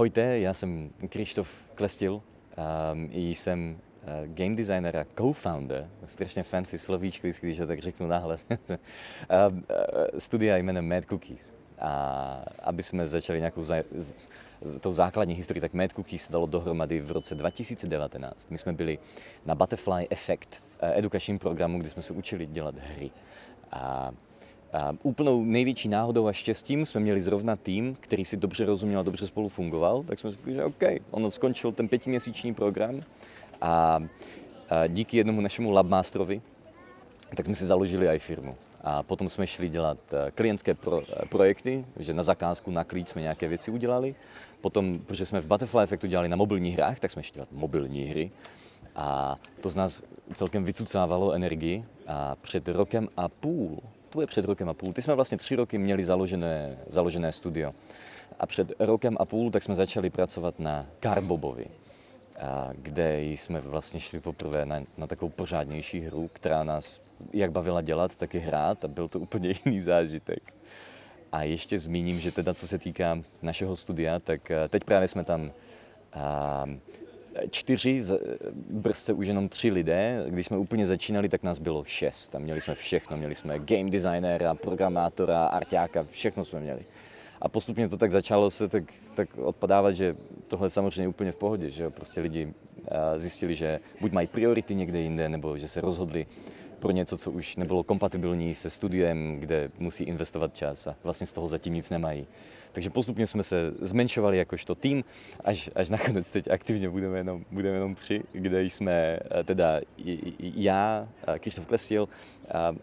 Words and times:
Ahojte, 0.00 0.38
já 0.38 0.54
jsem 0.54 0.90
Krištof 1.08 1.62
Klestil, 1.74 2.14
um, 2.14 3.08
jsem 3.12 3.78
uh, 4.02 4.34
game 4.34 4.56
designer 4.56 4.96
a 4.96 5.04
co-founder, 5.16 5.88
strašně 6.06 6.42
fancy 6.42 6.78
slovíčko, 6.78 7.28
když 7.40 7.56
to 7.56 7.66
tak 7.66 7.78
řeknu 7.78 8.06
náhle, 8.06 8.38
uh, 8.50 8.76
studia 10.18 10.56
jménem 10.56 10.88
Mad 10.88 11.04
Cookies. 11.04 11.52
A 11.78 12.44
aby 12.62 12.82
jsme 12.82 13.06
začali 13.06 13.38
nějakou 13.38 13.62
za, 13.62 13.74
z, 13.94 14.16
tou 14.80 14.92
základní 14.92 15.34
historii, 15.34 15.60
tak 15.60 15.74
Mad 15.74 15.92
Cookies 15.92 16.22
se 16.22 16.32
dalo 16.32 16.46
dohromady 16.46 17.00
v 17.00 17.10
roce 17.10 17.34
2019. 17.34 18.50
My 18.50 18.58
jsme 18.58 18.72
byli 18.72 18.98
na 19.46 19.54
Butterfly 19.54 20.06
Effect, 20.10 20.62
edukačním 20.80 21.38
programu, 21.38 21.78
kde 21.78 21.90
jsme 21.90 22.02
se 22.02 22.12
učili 22.12 22.46
dělat 22.46 22.74
hry. 22.78 23.10
A 23.72 24.12
a 24.72 24.92
úplnou 25.02 25.44
největší 25.44 25.88
náhodou 25.88 26.26
a 26.26 26.32
štěstím 26.32 26.86
jsme 26.86 27.00
měli 27.00 27.20
zrovna 27.20 27.56
tým, 27.56 27.96
který 28.00 28.24
si 28.24 28.36
dobře 28.36 28.66
rozuměl 28.66 29.00
a 29.00 29.02
dobře 29.02 29.26
spolu 29.26 29.48
fungoval, 29.48 30.02
tak 30.02 30.18
jsme 30.18 30.30
řekli, 30.30 30.54
že 30.54 30.64
OK, 30.64 30.82
ono 31.10 31.30
skončil 31.30 31.72
ten 31.72 31.88
pětiměsíční 31.88 32.54
program 32.54 33.02
a, 33.60 34.02
a 34.68 34.86
díky 34.86 35.16
jednomu 35.16 35.40
našemu 35.40 35.70
labmasterovi, 35.70 36.42
tak 37.36 37.46
jsme 37.46 37.54
si 37.54 37.66
založili 37.66 38.08
i 38.08 38.18
firmu. 38.18 38.56
A 38.84 39.02
potom 39.02 39.28
jsme 39.28 39.46
šli 39.46 39.68
dělat 39.68 39.98
eh, 40.12 40.30
klientské 40.30 40.74
pro, 40.74 41.02
eh, 41.02 41.26
projekty, 41.28 41.84
že 41.98 42.14
na 42.14 42.22
zakázku, 42.22 42.70
na 42.70 42.84
klíč 42.84 43.08
jsme 43.08 43.22
nějaké 43.22 43.48
věci 43.48 43.70
udělali. 43.70 44.14
Potom, 44.60 44.98
protože 45.06 45.26
jsme 45.26 45.40
v 45.40 45.46
Butterfly 45.46 45.82
Effectu 45.82 46.06
dělali 46.06 46.28
na 46.28 46.36
mobilních 46.36 46.74
hrách, 46.74 47.00
tak 47.00 47.10
jsme 47.10 47.22
šli 47.22 47.34
dělat 47.34 47.48
mobilní 47.52 48.04
hry. 48.04 48.30
A 48.96 49.36
to 49.60 49.70
z 49.70 49.76
nás 49.76 50.02
celkem 50.34 50.64
vycucávalo 50.64 51.32
energii. 51.32 51.84
A 52.06 52.36
před 52.36 52.68
rokem 52.68 53.08
a 53.16 53.28
půl 53.28 53.78
to 54.10 54.20
je 54.20 54.26
před 54.26 54.44
rokem 54.44 54.68
a 54.68 54.74
půl. 54.74 54.92
Ty 54.92 55.02
jsme 55.02 55.14
vlastně 55.14 55.38
tři 55.38 55.56
roky 55.56 55.78
měli 55.78 56.04
založené, 56.04 56.78
založené 56.86 57.32
studio. 57.32 57.72
A 58.40 58.46
před 58.46 58.72
rokem 58.78 59.16
a 59.20 59.24
půl 59.24 59.50
tak 59.50 59.62
jsme 59.62 59.74
začali 59.74 60.10
pracovat 60.10 60.58
na 60.58 60.86
Carbobovi, 61.00 61.66
a 62.40 62.70
kde 62.74 63.22
jsme 63.22 63.60
vlastně 63.60 64.00
šli 64.00 64.20
poprvé 64.20 64.66
na, 64.66 64.82
na 64.98 65.06
takovou 65.06 65.30
pořádnější 65.30 66.00
hru, 66.00 66.30
která 66.32 66.64
nás 66.64 67.00
jak 67.32 67.52
bavila 67.52 67.82
dělat, 67.82 68.16
tak 68.16 68.34
i 68.34 68.38
hrát 68.38 68.84
a 68.84 68.88
byl 68.88 69.08
to 69.08 69.20
úplně 69.20 69.54
jiný 69.64 69.80
zážitek. 69.80 70.54
A 71.32 71.42
ještě 71.42 71.78
zmíním, 71.78 72.20
že 72.20 72.32
teda 72.32 72.54
co 72.54 72.68
se 72.68 72.78
týká 72.78 73.18
našeho 73.42 73.76
studia, 73.76 74.18
tak 74.18 74.50
eh, 74.50 74.68
teď 74.68 74.84
právě 74.84 75.08
jsme 75.08 75.24
tam 75.24 75.52
čtyři, 77.50 78.02
brzce 78.70 79.12
už 79.12 79.26
jenom 79.26 79.48
tři 79.48 79.70
lidé. 79.70 80.24
Když 80.28 80.46
jsme 80.46 80.56
úplně 80.56 80.86
začínali, 80.86 81.28
tak 81.28 81.42
nás 81.42 81.58
bylo 81.58 81.84
šest. 81.84 82.34
A 82.34 82.38
měli 82.38 82.60
jsme 82.60 82.74
všechno. 82.74 83.16
Měli 83.16 83.34
jsme 83.34 83.58
game 83.58 83.90
designéra, 83.90 84.54
programátora, 84.54 85.46
arťáka, 85.46 86.06
všechno 86.10 86.44
jsme 86.44 86.60
měli. 86.60 86.80
A 87.42 87.48
postupně 87.48 87.88
to 87.88 87.96
tak 87.96 88.12
začalo 88.12 88.50
se 88.50 88.68
tak, 88.68 88.84
tak 89.14 89.28
odpadávat, 89.38 89.92
že 89.92 90.16
tohle 90.48 90.66
je 90.66 90.70
samozřejmě 90.70 91.08
úplně 91.08 91.32
v 91.32 91.36
pohodě, 91.36 91.70
že 91.70 91.90
prostě 91.90 92.20
lidi 92.20 92.52
zjistili, 93.16 93.54
že 93.54 93.80
buď 94.00 94.12
mají 94.12 94.26
priority 94.26 94.74
někde 94.74 95.00
jinde, 95.00 95.28
nebo 95.28 95.56
že 95.56 95.68
se 95.68 95.80
rozhodli 95.80 96.26
pro 96.80 96.90
něco, 96.90 97.18
co 97.18 97.30
už 97.30 97.56
nebylo 97.56 97.82
kompatibilní 97.82 98.54
se 98.54 98.70
studiem, 98.70 99.36
kde 99.36 99.70
musí 99.78 100.04
investovat 100.04 100.56
čas 100.56 100.86
a 100.86 100.96
vlastně 101.04 101.26
z 101.26 101.32
toho 101.32 101.48
zatím 101.48 101.74
nic 101.74 101.90
nemají. 101.90 102.26
Takže 102.72 102.90
postupně 102.90 103.26
jsme 103.26 103.42
se 103.42 103.70
zmenšovali 103.70 104.38
jakožto 104.38 104.74
tým, 104.74 105.04
až, 105.44 105.70
až 105.74 105.88
nakonec 105.90 106.30
teď 106.30 106.50
aktivně 106.50 106.90
budeme 106.90 107.18
jenom, 107.18 107.44
budeme 107.50 107.76
jenom 107.76 107.94
tři, 107.94 108.22
kde 108.32 108.62
jsme 108.62 108.92
eh, 108.92 109.44
teda 109.44 109.80
já, 110.38 111.08
eh, 111.26 111.38
Krištof 111.38 111.66
Klestil, 111.66 112.08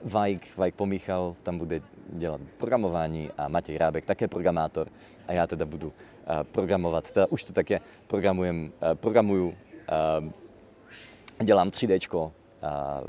Vajk, 0.04 0.58
Vajk 0.58 0.76
Pomíchal, 0.76 1.36
tam 1.44 1.58
bude 1.58 1.82
dělat 2.10 2.42
programování 2.58 3.30
a 3.38 3.48
Matěj 3.48 3.78
Rábek, 3.78 4.06
také 4.06 4.28
programátor 4.28 4.88
a 5.28 5.34
já 5.34 5.48
teda 5.48 5.66
budu 5.66 5.94
eh, 5.94 6.44
programovat, 6.44 7.14
teda 7.14 7.28
už 7.30 7.44
to 7.44 7.54
také 7.54 7.80
programujem, 8.08 8.72
programuju, 8.94 9.56
dělám 11.44 11.70
3D, 11.70 12.32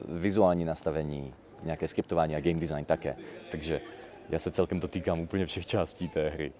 vizuální 0.08 0.64
nastavení, 0.64 1.34
nějaké 1.62 1.88
skriptování 1.88 2.36
a 2.36 2.40
game 2.40 2.60
design 2.60 2.84
také. 2.84 3.16
Takže 3.50 3.80
já 4.28 4.38
se 4.38 4.50
celkem 4.50 4.80
dotýkám 4.80 5.20
úplně 5.20 5.46
všech 5.46 5.66
částí 5.66 6.08
té 6.08 6.28
hry. 6.28 6.52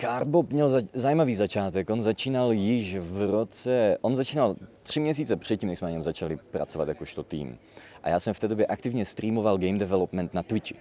Carbob 0.00 0.52
měl 0.52 0.68
za, 0.68 0.80
zajímavý 0.92 1.34
začátek. 1.34 1.90
On 1.90 2.02
začínal 2.02 2.52
již 2.52 2.96
v 2.96 3.30
roce, 3.30 3.98
on 4.00 4.16
začínal 4.16 4.56
tři 4.82 5.00
měsíce 5.00 5.36
předtím, 5.36 5.68
než 5.68 5.78
jsme 5.78 5.86
na 5.86 5.92
něm 5.92 6.02
začali 6.02 6.38
pracovat 6.50 6.88
jakožto 6.88 7.22
tým. 7.22 7.58
A 8.02 8.08
já 8.08 8.20
jsem 8.20 8.34
v 8.34 8.40
té 8.40 8.48
době 8.48 8.66
aktivně 8.66 9.04
streamoval 9.04 9.58
game 9.58 9.78
development 9.78 10.34
na 10.34 10.42
Twitchi. 10.42 10.74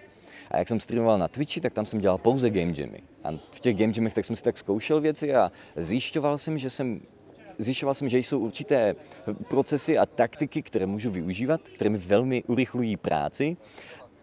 A 0.51 0.57
jak 0.57 0.67
jsem 0.67 0.79
streamoval 0.79 1.17
na 1.17 1.27
Twitchi, 1.27 1.61
tak 1.61 1.73
tam 1.73 1.85
jsem 1.85 2.00
dělal 2.00 2.17
pouze 2.17 2.50
game 2.50 2.73
jamy. 2.77 3.01
A 3.23 3.31
v 3.51 3.59
těch 3.59 3.77
game 3.77 3.94
jamech 3.95 4.13
tak 4.13 4.25
jsem 4.25 4.35
si 4.35 4.44
tak 4.44 4.57
zkoušel 4.57 5.01
věci 5.01 5.35
a 5.35 5.51
zjišťoval 5.75 6.38
jsem, 6.38 6.57
že 6.57 6.69
jsem 6.69 7.01
zjišťoval 7.57 7.95
jsem, 7.95 8.09
že 8.09 8.17
jsou 8.17 8.39
určité 8.39 8.95
procesy 9.50 9.97
a 9.97 10.06
taktiky, 10.06 10.61
které 10.61 10.85
můžu 10.85 11.11
využívat, 11.11 11.61
které 11.61 11.89
mi 11.89 11.97
velmi 11.97 12.44
urychlují 12.44 12.97
práci 12.97 13.57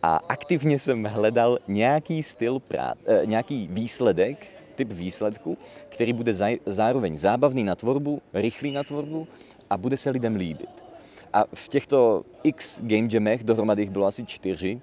a 0.03 0.17
aktivně 0.17 0.79
jsem 0.79 1.05
hledal 1.05 1.59
nějaký 1.69 2.23
styl 2.23 2.59
prát, 2.59 2.99
eh, 3.07 3.27
nějaký 3.27 3.69
výsledek, 3.71 4.47
typ 4.75 4.93
výsledku, 4.93 5.59
který 5.89 6.13
bude 6.13 6.33
zároveň 6.67 7.17
zábavný 7.17 7.65
na 7.65 7.75
tvorbu, 7.75 8.23
rychlý 8.35 8.73
na 8.73 8.83
tvorbu 8.83 9.29
a 9.71 9.77
bude 9.77 9.97
se 9.97 10.11
lidem 10.11 10.37
líbit. 10.37 10.85
A 11.33 11.45
v 11.55 11.69
těchto 11.69 12.25
x 12.43 12.81
game 12.83 13.09
jamech, 13.13 13.45
dohromady 13.45 13.83
jich 13.83 13.91
bylo 13.91 14.07
asi 14.07 14.27
čtyři, 14.27 14.81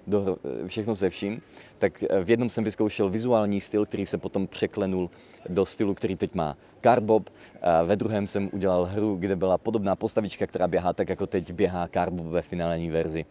všechno 0.68 0.96
se 0.96 1.10
vším, 1.10 1.42
tak 1.80 2.04
v 2.24 2.30
jednom 2.30 2.50
jsem 2.50 2.64
vyzkoušel 2.64 3.10
vizuální 3.10 3.62
styl, 3.62 3.86
který 3.86 4.06
se 4.06 4.18
potom 4.18 4.48
překlenul 4.48 5.10
do 5.50 5.66
stylu, 5.66 5.94
který 5.94 6.16
teď 6.16 6.36
má 6.36 6.58
Cardbob. 6.84 7.30
A 7.62 7.84
ve 7.84 7.96
druhém 7.96 8.28
jsem 8.28 8.50
udělal 8.54 8.86
hru, 8.86 9.16
kde 9.16 9.36
byla 9.36 9.58
podobná 9.58 9.96
postavička, 9.96 10.48
která 10.48 10.68
běhá 10.68 10.94
tak, 10.94 11.10
jako 11.10 11.28
teď 11.28 11.52
běhá 11.52 11.88
Cardbob 11.88 12.26
ve 12.26 12.42
finální 12.42 12.90
verzi 12.90 13.26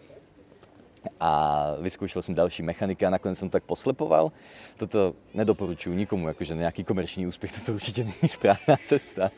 a 1.21 1.67
vyzkoušel 1.81 2.23
jsem 2.23 2.35
další 2.35 2.63
mechaniky 2.63 3.07
a 3.07 3.11
nakonec 3.11 3.39
jsem 3.39 3.51
tak 3.51 3.63
poslepoval. 3.65 4.33
Toto 4.77 5.15
nedoporučuji 5.35 5.97
nikomu, 5.97 6.29
jakože 6.29 6.55
nějaký 6.55 6.85
komerční 6.85 7.27
úspěch, 7.27 7.61
to 7.67 7.73
určitě 7.73 8.05
není 8.05 8.29
správná 8.29 8.77
cesta. 8.85 9.31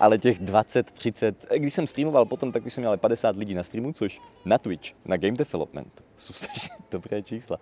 Ale 0.00 0.18
těch 0.18 0.38
20, 0.38 0.90
30, 0.90 1.46
když 1.56 1.74
jsem 1.74 1.86
streamoval 1.86 2.26
potom, 2.26 2.52
tak 2.52 2.66
už 2.66 2.74
jsem 2.74 2.82
měl 2.82 2.96
50 2.96 3.36
lidí 3.36 3.54
na 3.54 3.62
streamu, 3.62 3.92
což 3.92 4.20
na 4.44 4.58
Twitch, 4.58 4.92
na 5.04 5.16
Game 5.16 5.36
Development, 5.36 6.04
jsou 6.20 6.32
strašně 6.32 6.74
dobré 6.90 7.22
čísla. 7.22 7.56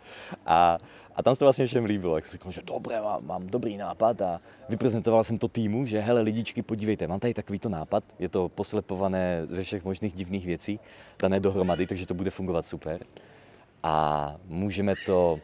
A, 0.46 0.78
a 1.14 1.22
tam 1.22 1.34
se 1.34 1.38
to 1.38 1.44
vlastně 1.44 1.66
všem 1.66 1.84
líbilo, 1.84 2.16
jak 2.16 2.26
jsem 2.26 2.32
říkal, 2.32 2.52
že 2.52 2.62
dobré, 2.62 3.00
mám, 3.00 3.26
mám 3.26 3.46
dobrý 3.46 3.76
nápad 3.76 4.22
a 4.22 4.41
vyprezentoval 4.69 5.24
jsem 5.24 5.38
to 5.38 5.48
týmu, 5.48 5.86
že 5.86 6.00
hele 6.00 6.20
lidičky, 6.20 6.62
podívejte, 6.62 7.06
mám 7.06 7.20
tady 7.20 7.34
takovýto 7.34 7.69
nápad, 7.69 8.04
je 8.19 8.28
to 8.28 8.48
poslepované 8.48 9.46
ze 9.48 9.64
všech 9.64 9.84
možných 9.84 10.14
divných 10.14 10.46
věcí, 10.46 10.80
dané 11.19 11.41
dohromady, 11.41 11.86
takže 11.86 12.06
to 12.06 12.14
bude 12.14 12.30
fungovat 12.30 12.66
super 12.66 13.00
a 13.82 14.36
můžeme 14.46 14.94
to 15.06 15.40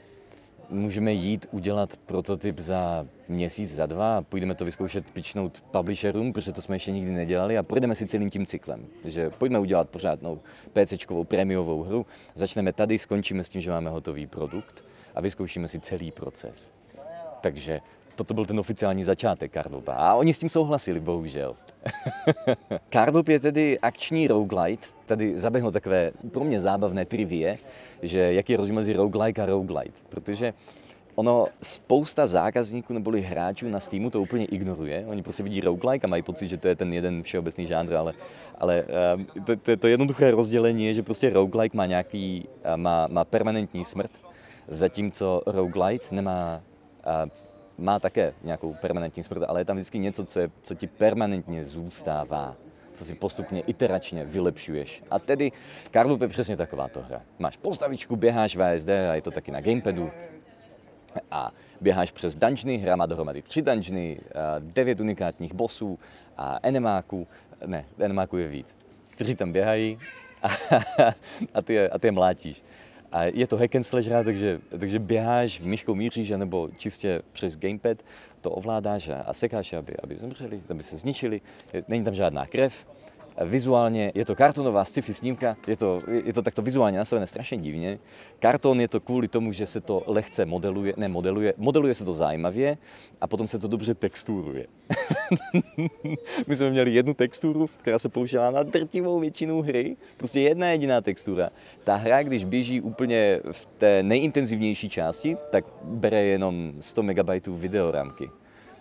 můžeme 0.71 1.13
jít 1.13 1.47
udělat 1.51 1.97
prototyp 1.97 2.59
za 2.59 3.07
měsíc, 3.29 3.75
za 3.75 3.87
dva, 3.87 4.23
půjdeme 4.23 4.55
to 4.55 4.65
vyzkoušet 4.65 5.11
pičnout 5.11 5.65
publisherům, 5.71 6.33
protože 6.33 6.53
to 6.53 6.63
jsme 6.63 6.77
ještě 6.77 6.93
nikdy 6.93 7.11
nedělali 7.11 7.59
a 7.59 7.63
projdeme 7.63 7.95
si 7.95 8.07
celým 8.07 8.31
tím 8.31 8.47
cyklem. 8.47 8.87
Takže 9.03 9.31
pojďme 9.31 9.59
udělat 9.59 9.89
pořádnou 9.89 10.41
PCčkovou 10.73 11.25
prémiovou 11.25 11.83
hru, 11.83 12.07
začneme 12.35 12.73
tady, 12.73 12.99
skončíme 12.99 13.45
s 13.45 13.49
tím, 13.49 13.61
že 13.61 13.71
máme 13.71 13.91
hotový 13.91 14.27
produkt 14.27 14.85
a 15.15 15.21
vyzkoušíme 15.21 15.69
si 15.69 15.81
celý 15.81 16.11
proces. 16.11 16.71
Takže 17.41 17.81
toto 18.15 18.35
byl 18.35 18.47
ten 18.47 18.61
oficiální 18.61 19.05
začátek 19.05 19.53
Cardoba. 19.53 19.95
A 19.95 20.15
oni 20.15 20.35
s 20.35 20.39
tím 20.39 20.49
souhlasili, 20.49 21.01
bohužel. 21.01 21.57
Cardob 22.93 23.29
je 23.29 23.41
tedy 23.41 23.79
akční 23.79 24.29
roguelite. 24.29 24.87
Tady 25.07 25.39
zaběhlo 25.39 25.71
takové 25.71 26.11
pro 26.31 26.45
mě 26.45 26.61
zábavné 26.61 27.05
trivie, 27.05 27.59
že 28.03 28.33
jaký 28.33 28.53
je 28.53 28.57
rozdíl 28.57 28.75
mezi 28.75 28.93
roguelike 28.93 29.43
a 29.43 29.47
roguelite. 29.47 30.01
Protože 30.09 30.55
ono 31.15 31.47
spousta 31.63 32.27
zákazníků 32.27 32.93
neboli 32.93 33.21
hráčů 33.21 33.69
na 33.69 33.81
Steamu 33.81 34.11
to 34.11 34.21
úplně 34.21 34.45
ignoruje. 34.45 35.05
Oni 35.07 35.23
prostě 35.23 35.43
vidí 35.43 35.61
roguelike 35.61 36.07
a 36.07 36.11
mají 36.11 36.23
pocit, 36.23 36.49
že 36.49 36.57
to 36.57 36.69
je 36.69 36.77
ten 36.77 36.93
jeden 36.93 37.23
všeobecný 37.23 37.67
žánr, 37.67 37.95
ale, 37.95 38.13
ale 38.59 38.85
uh, 39.37 39.45
to, 39.45 39.57
to, 39.57 39.77
to, 39.77 39.87
jednoduché 39.87 40.31
rozdělení 40.31 40.87
je, 40.87 40.95
že 40.95 41.03
prostě 41.03 41.31
roguelike 41.31 41.77
má 41.77 41.87
nějaký, 41.87 42.49
uh, 42.67 42.77
má, 42.77 43.07
má 43.11 43.25
permanentní 43.25 43.85
smrt, 43.85 44.11
zatímco 44.67 45.43
roguelite 45.47 46.15
nemá 46.15 46.61
uh, 47.25 47.31
má 47.79 47.99
také 47.99 48.35
nějakou 48.43 48.75
permanentní 48.75 49.23
smrt, 49.23 49.43
ale 49.49 49.61
je 49.61 49.65
tam 49.65 49.77
vždycky 49.77 49.99
něco, 49.99 50.25
co, 50.25 50.41
je, 50.41 50.51
co 50.61 50.75
ti 50.75 50.87
permanentně 50.87 51.65
zůstává, 51.65 52.57
co 52.93 53.05
si 53.05 53.15
postupně 53.15 53.61
iteračně 53.61 54.25
vylepšuješ. 54.25 55.03
A 55.11 55.19
tedy 55.19 55.53
Carloop 55.93 56.21
je 56.21 56.29
přesně 56.29 56.57
takováto 56.57 57.03
hra. 57.03 57.23
Máš 57.39 57.57
postavičku, 57.57 58.17
běháš 58.17 58.57
VSD 58.57 58.89
a 58.89 59.15
je 59.15 59.23
to 59.23 59.31
taky 59.31 59.51
na 59.51 59.61
gamepadu 59.61 60.11
a 61.31 61.51
běháš 61.81 62.11
přes 62.11 62.37
dungeony, 62.37 62.77
hra 62.77 62.97
má 62.97 63.07
dohromady 63.07 63.43
tři 63.43 63.63
dungeony, 63.63 64.21
devět 64.61 65.01
unikátních 65.01 65.55
bossů 65.55 65.99
a 66.37 66.59
enemáků, 66.63 67.27
ne, 67.67 67.85
enemáků 67.99 68.37
je 68.37 68.49
víc, 68.49 68.77
kteří 69.11 69.35
tam 69.35 69.53
běhají 69.53 69.99
a, 70.43 70.49
a, 71.55 71.63
ty, 71.63 71.89
a 71.89 71.99
ty 71.99 72.07
je 72.07 72.13
mlátíš. 72.13 72.65
A 73.15 73.25
je 73.25 73.47
to 73.47 73.57
hack 73.57 73.75
and 73.75 73.83
slash 73.83 74.07
hra, 74.07 74.25
takže, 74.25 74.61
takže 74.79 74.99
běháš, 74.99 75.61
myškou 75.61 75.95
míříš, 75.95 76.31
nebo 76.31 76.69
čistě 76.77 77.23
přes 77.33 77.57
gamepad 77.57 78.03
to 78.41 78.51
ovládáš 78.51 79.09
a, 79.09 79.21
a 79.21 79.33
sekáš, 79.33 79.73
aby, 79.73 79.95
aby 80.03 80.17
zemřeli, 80.17 80.63
aby 80.71 80.83
se 80.83 80.97
zničili. 80.97 81.41
Není 81.89 82.05
tam 82.05 82.15
žádná 82.15 82.47
krev, 82.47 82.87
Vizuálně 83.43 84.13
je 84.15 84.25
to 84.25 84.37
kartonová 84.37 84.85
sci-fi 84.85 85.15
snímka, 85.15 85.57
je 85.69 85.77
to, 85.77 86.01
je 86.25 86.33
to 86.33 86.43
takto 86.43 86.63
vizuálně 86.63 86.99
nastavené 86.99 87.27
strašně 87.27 87.59
divně. 87.59 87.99
Karton 88.39 88.81
je 88.81 88.89
to 88.89 89.01
kvůli 89.01 89.29
tomu, 89.29 89.53
že 89.53 89.67
se 89.67 89.81
to 89.81 90.03
lehce 90.07 90.47
modeluje, 90.47 90.95
ne 90.97 91.09
modeluje, 91.09 91.55
modeluje 91.57 91.95
se 91.95 92.05
to 92.05 92.13
zajímavě 92.13 92.79
a 93.21 93.27
potom 93.27 93.47
se 93.47 93.59
to 93.59 93.69
dobře 93.69 93.95
texturuje. 93.95 94.67
My 96.47 96.57
jsme 96.57 96.71
měli 96.71 96.95
jednu 96.95 97.15
texturu, 97.15 97.71
která 97.81 97.99
se 97.99 98.09
použila 98.09 98.51
na 98.51 98.63
drtivou 98.63 99.21
většinu 99.21 99.63
hry, 99.63 99.97
prostě 100.17 100.41
jedna 100.41 100.69
jediná 100.71 101.01
textura. 101.01 101.51
Ta 101.85 101.97
hra, 101.97 102.23
když 102.23 102.45
běží 102.45 102.81
úplně 102.81 103.41
v 103.53 103.67
té 103.67 104.03
nejintenzivnější 104.03 104.89
části, 104.89 105.37
tak 105.51 105.65
bere 105.83 106.23
jenom 106.23 106.73
100 106.81 107.03
MB 107.03 107.47
videorámky 107.47 108.31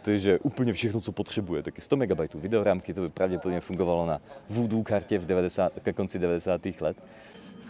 takže 0.04 0.40
úplně 0.40 0.74
všechno, 0.74 1.02
co 1.02 1.12
potřebuje. 1.12 1.64
Taky 1.64 1.82
100 1.82 1.96
MB 1.96 2.34
videorámky, 2.36 2.94
to 2.94 3.02
by 3.02 3.10
pravděpodobně 3.10 3.60
fungovalo 3.60 4.06
na 4.06 4.22
Voodoo 4.50 4.84
kartě 4.84 5.20
v 5.20 5.26
90, 5.26 5.74
ke 5.84 5.94
konci 5.94 6.20
90. 6.20 6.62
let. 6.82 6.98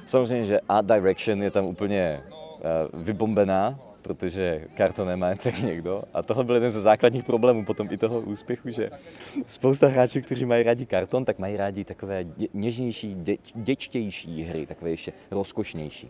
Samozřejmě, 0.06 0.46
že 0.46 0.60
Art 0.70 0.88
Direction 0.88 1.44
je 1.44 1.52
tam 1.52 1.66
úplně 1.66 2.24
uh, 2.24 3.02
vybombená, 3.02 3.80
protože 4.04 4.68
karto 4.74 5.06
nemá 5.06 5.36
tak 5.36 5.60
někdo. 5.60 6.04
A 6.14 6.22
tohle 6.22 6.44
byl 6.44 6.56
jeden 6.56 6.72
ze 6.72 6.82
základních 6.82 7.24
problémů 7.24 7.66
potom 7.66 7.88
i 7.92 7.98
toho 7.98 8.22
úspěchu, 8.22 8.70
že 8.70 8.90
spousta 9.48 9.88
hráčů, 9.88 10.22
kteří 10.22 10.46
mají 10.46 10.64
rádi 10.64 10.86
karton, 10.86 11.26
tak 11.26 11.40
mají 11.40 11.58
rádi 11.58 11.84
takové 11.84 12.26
něžnější, 12.54 13.16
děčtější 13.56 14.44
hry, 14.44 14.66
takové 14.66 14.90
ještě 14.90 15.14
rozkošnější. 15.32 16.10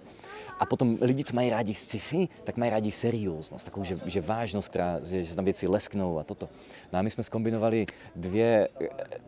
A 0.60 0.66
potom 0.66 0.98
lidi, 1.02 1.24
co 1.24 1.36
mají 1.36 1.50
rádi 1.50 1.74
sci-fi, 1.74 2.28
tak 2.44 2.58
mají 2.58 2.72
rádi 2.72 2.92
serióznost, 2.92 3.66
takovou, 3.66 3.84
že, 3.84 4.00
že 4.06 4.22
vážnost, 4.22 4.68
která, 4.68 5.00
že, 5.04 5.24
že 5.24 5.36
tam 5.36 5.46
věci 5.46 5.68
lesknou 5.68 6.20
a 6.20 6.24
toto. 6.24 6.50
No 6.94 7.00
a 7.00 7.02
my 7.02 7.10
jsme 7.10 7.24
skombinovali 7.24 7.86
dvě, 8.16 8.68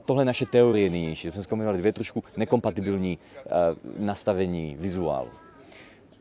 tohle 0.05 0.25
naše 0.25 0.45
teorie 0.45 0.89
nynější, 0.89 1.31
jsme 1.31 1.43
skombinovali 1.43 1.77
dvě 1.77 1.93
trošku 1.93 2.23
nekompatibilní 2.37 3.17
uh, 3.17 3.51
nastavení 4.05 4.75
vizuálu. 4.79 5.29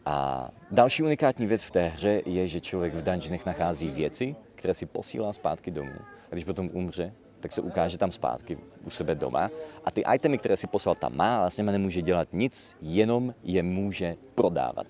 A 0.06 0.50
další 0.70 1.02
unikátní 1.02 1.46
věc 1.46 1.62
v 1.62 1.70
té 1.70 1.88
hře 1.88 2.22
je, 2.26 2.48
že 2.48 2.60
člověk 2.60 2.94
v 2.94 3.02
dungeonech 3.02 3.46
nachází 3.46 3.88
věci, 3.88 4.36
které 4.54 4.74
si 4.74 4.86
posílá 4.86 5.32
zpátky 5.32 5.70
domů. 5.70 5.94
A 6.30 6.34
když 6.34 6.44
potom 6.44 6.70
umře, 6.72 7.12
tak 7.40 7.52
se 7.52 7.62
ukáže 7.62 7.98
tam 7.98 8.10
zpátky 8.10 8.58
u 8.84 8.90
sebe 8.90 9.14
doma. 9.14 9.50
A 9.84 9.90
ty 9.90 10.04
itemy, 10.14 10.38
které 10.38 10.56
si 10.56 10.66
poslal 10.66 10.94
tam 10.94 11.16
má, 11.16 11.50
s 11.50 11.56
nimi 11.56 11.72
nemůže 11.72 12.02
dělat 12.02 12.28
nic, 12.32 12.76
jenom 12.82 13.34
je 13.42 13.62
může 13.62 14.16
prodávat. 14.34 14.86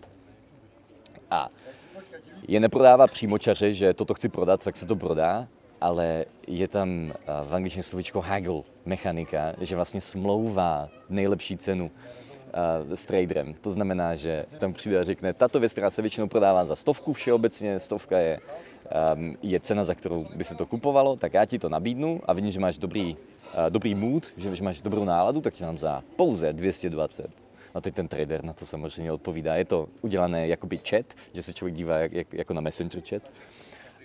A 1.30 1.48
je 2.48 2.60
neprodává 2.60 3.06
přímočaře, 3.06 3.72
že 3.72 3.94
toto 3.94 4.14
chci 4.14 4.28
prodat, 4.28 4.64
tak 4.64 4.76
se 4.76 4.86
to 4.86 4.96
prodá, 4.96 5.48
ale 5.80 6.24
je 6.46 6.68
tam 6.68 7.12
v 7.44 7.54
angličtině 7.54 7.82
slovičko 7.82 8.20
haggle 8.20 8.62
mechanika, 8.84 9.54
že 9.60 9.76
vlastně 9.76 10.00
smlouvá 10.00 10.88
nejlepší 11.08 11.56
cenu 11.56 11.90
s 12.94 13.06
traderem. 13.06 13.54
To 13.60 13.70
znamená, 13.70 14.14
že 14.14 14.44
tam 14.58 14.72
přijde 14.72 15.00
a 15.00 15.04
řekne, 15.04 15.32
tato 15.32 15.60
věc, 15.60 15.72
která 15.72 15.90
se 15.90 16.02
většinou 16.02 16.28
prodává 16.28 16.64
za 16.64 16.76
stovku 16.76 17.12
všeobecně, 17.12 17.80
stovka 17.80 18.18
je 18.18 18.40
um, 18.84 19.36
je 19.42 19.60
cena, 19.60 19.84
za 19.84 19.94
kterou 19.94 20.26
by 20.34 20.44
se 20.44 20.54
to 20.54 20.66
kupovalo, 20.66 21.16
tak 21.16 21.34
já 21.34 21.44
ti 21.44 21.58
to 21.58 21.68
nabídnu 21.68 22.20
a 22.24 22.32
vidím, 22.32 22.50
že 22.50 22.60
máš 22.60 22.78
dobrý, 22.78 23.16
uh, 23.16 23.70
dobrý 23.70 23.94
mood, 23.94 24.32
že, 24.36 24.62
máš 24.62 24.82
dobrou 24.82 25.04
náladu, 25.04 25.40
tak 25.40 25.54
ti 25.54 25.64
dám 25.64 25.78
za 25.78 26.02
pouze 26.16 26.52
220. 26.52 27.30
A 27.74 27.80
teď 27.80 27.94
ten 27.94 28.08
trader 28.08 28.44
na 28.44 28.52
to 28.52 28.66
samozřejmě 28.66 29.12
odpovídá. 29.12 29.54
Je 29.54 29.64
to 29.64 29.88
udělané 30.02 30.48
jakoby 30.48 30.78
chat, 30.78 31.06
že 31.32 31.42
se 31.42 31.52
člověk 31.52 31.74
dívá 31.74 31.98
jak, 31.98 32.12
jak, 32.12 32.34
jako 32.34 32.54
na 32.54 32.60
messenger 32.60 33.02
chat. 33.08 33.22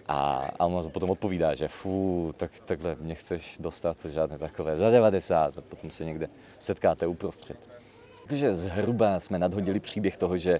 A, 0.08 0.50
a 0.60 0.66
on 0.66 0.90
potom 0.90 1.10
odpovídá, 1.10 1.54
že 1.54 1.68
fú, 1.68 2.34
tak 2.38 2.52
takhle 2.66 2.98
mě 3.00 3.16
chceš 3.16 3.58
dostat 3.60 3.98
žádné 4.10 4.38
takové 4.38 4.78
za 4.78 4.90
90 4.90 5.58
a 5.58 5.62
potom 5.62 5.90
se 5.90 6.06
někde 6.06 6.28
setkáte 6.60 7.08
uprostřed. 7.08 7.79
Takže 8.30 8.56
zhruba 8.56 9.20
jsme 9.20 9.40
nadhodili 9.40 9.80
příběh 9.80 10.18
toho, 10.18 10.38
že, 10.38 10.60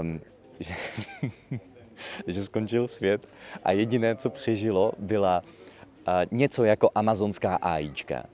um, 0.00 0.20
že 0.60 0.74
že 2.26 2.44
skončil 2.44 2.88
svět 2.88 3.28
a 3.64 3.72
jediné, 3.72 4.16
co 4.16 4.30
přežilo, 4.30 4.92
byla 4.98 5.42
něco 6.30 6.64
jako 6.64 6.90
amazonská 6.94 7.54
AIčka, 7.54 8.24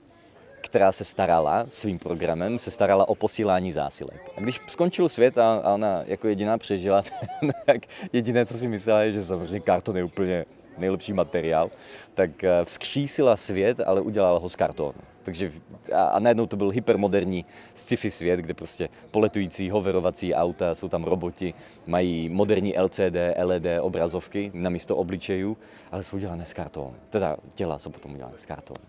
která 0.61 0.91
se 0.91 1.05
starala 1.05 1.65
svým 1.69 1.99
programem, 1.99 2.57
se 2.57 2.71
starala 2.71 3.07
o 3.09 3.15
posílání 3.15 3.71
zásilek. 3.71 4.31
A 4.37 4.41
když 4.41 4.61
skončil 4.67 5.09
svět 5.09 5.37
a 5.37 5.73
ona 5.73 6.03
jako 6.05 6.27
jediná 6.27 6.57
přežila, 6.57 7.03
tak 7.65 7.81
jediné, 8.13 8.45
co 8.45 8.57
si 8.57 8.67
myslela, 8.67 9.01
je, 9.01 9.11
že 9.11 9.23
samozřejmě 9.23 9.59
karton 9.59 9.97
je 9.97 10.03
úplně 10.03 10.45
nejlepší 10.77 11.13
materiál, 11.13 11.71
tak 12.13 12.43
eh, 12.43 12.65
vzkřísila 12.65 13.35
svět, 13.35 13.79
ale 13.79 14.01
udělala 14.01 14.39
ho 14.39 14.49
z 14.49 14.55
kartonu. 14.55 15.12
Takže 15.23 15.51
a, 15.93 16.03
a 16.03 16.19
najednou 16.19 16.45
to 16.45 16.57
byl 16.57 16.69
hypermoderní 16.69 17.45
sci-fi 17.73 18.11
svět, 18.11 18.39
kde 18.39 18.53
prostě 18.53 18.89
poletující 19.11 19.69
hoverovací 19.69 20.33
auta, 20.33 20.75
jsou 20.75 20.89
tam 20.89 21.03
roboti, 21.03 21.53
mají 21.85 22.29
moderní 22.29 22.79
LCD, 22.79 23.15
LED 23.37 23.63
obrazovky 23.81 24.51
na 24.53 24.69
místo 24.69 24.97
obličejů, 24.97 25.57
ale 25.91 26.03
jsou 26.03 26.17
udělané 26.17 26.45
z 26.45 26.53
kartonu. 26.53 26.93
Teda 27.09 27.37
těla 27.53 27.79
jsou 27.79 27.89
potom 27.89 28.13
udělané 28.13 28.37
z 28.37 28.45
kartonu. 28.45 28.85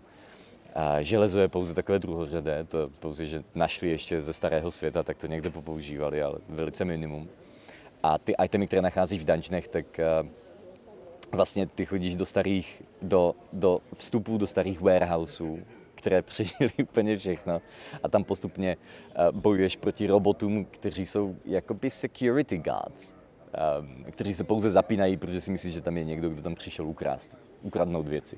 A 0.75 1.01
železo 1.01 1.39
je 1.39 1.47
pouze 1.47 1.73
takové 1.73 1.99
druhořadé, 1.99 2.63
to 2.63 2.89
pouze, 2.99 3.25
že 3.25 3.43
našli 3.55 3.89
ještě 3.89 4.21
ze 4.21 4.33
starého 4.33 4.71
světa, 4.71 5.03
tak 5.03 5.17
to 5.17 5.27
někde 5.27 5.49
popoužívali, 5.49 6.21
ale 6.21 6.39
velice 6.49 6.85
minimum. 6.85 7.29
A 8.03 8.17
ty 8.17 8.33
itemy, 8.43 8.67
které 8.67 8.81
nacházíš 8.81 9.21
v 9.21 9.25
dungeonech, 9.25 9.67
tak 9.67 9.99
eh, 9.99 10.05
vlastně 11.31 11.67
ty 11.67 11.85
chodíš 11.85 12.15
do 12.15 12.25
starých, 12.25 12.83
do, 13.01 13.35
do 13.53 13.79
vstupů 13.93 14.37
do 14.37 14.47
starých 14.47 14.81
warehouseů, 14.81 15.59
které 16.05 16.21
přežili 16.21 16.71
úplně 16.81 17.17
všechno 17.17 17.61
a 18.03 18.09
tam 18.09 18.23
postupně 18.23 18.77
uh, 18.77 19.41
bojuješ 19.41 19.75
proti 19.75 20.07
robotům, 20.07 20.65
kteří 20.65 21.05
jsou 21.05 21.35
jakoby 21.45 21.89
security 21.89 22.57
guards, 22.57 23.13
um, 23.79 24.03
kteří 24.11 24.33
se 24.33 24.43
pouze 24.43 24.69
zapínají, 24.69 25.17
protože 25.17 25.41
si 25.41 25.51
myslíš, 25.51 25.73
že 25.73 25.81
tam 25.81 25.97
je 25.97 26.03
někdo, 26.03 26.29
kdo 26.29 26.41
tam 26.41 26.55
přišel 26.55 26.87
ukrást, 26.87 27.37
ukradnout 27.61 28.07
věci. 28.07 28.37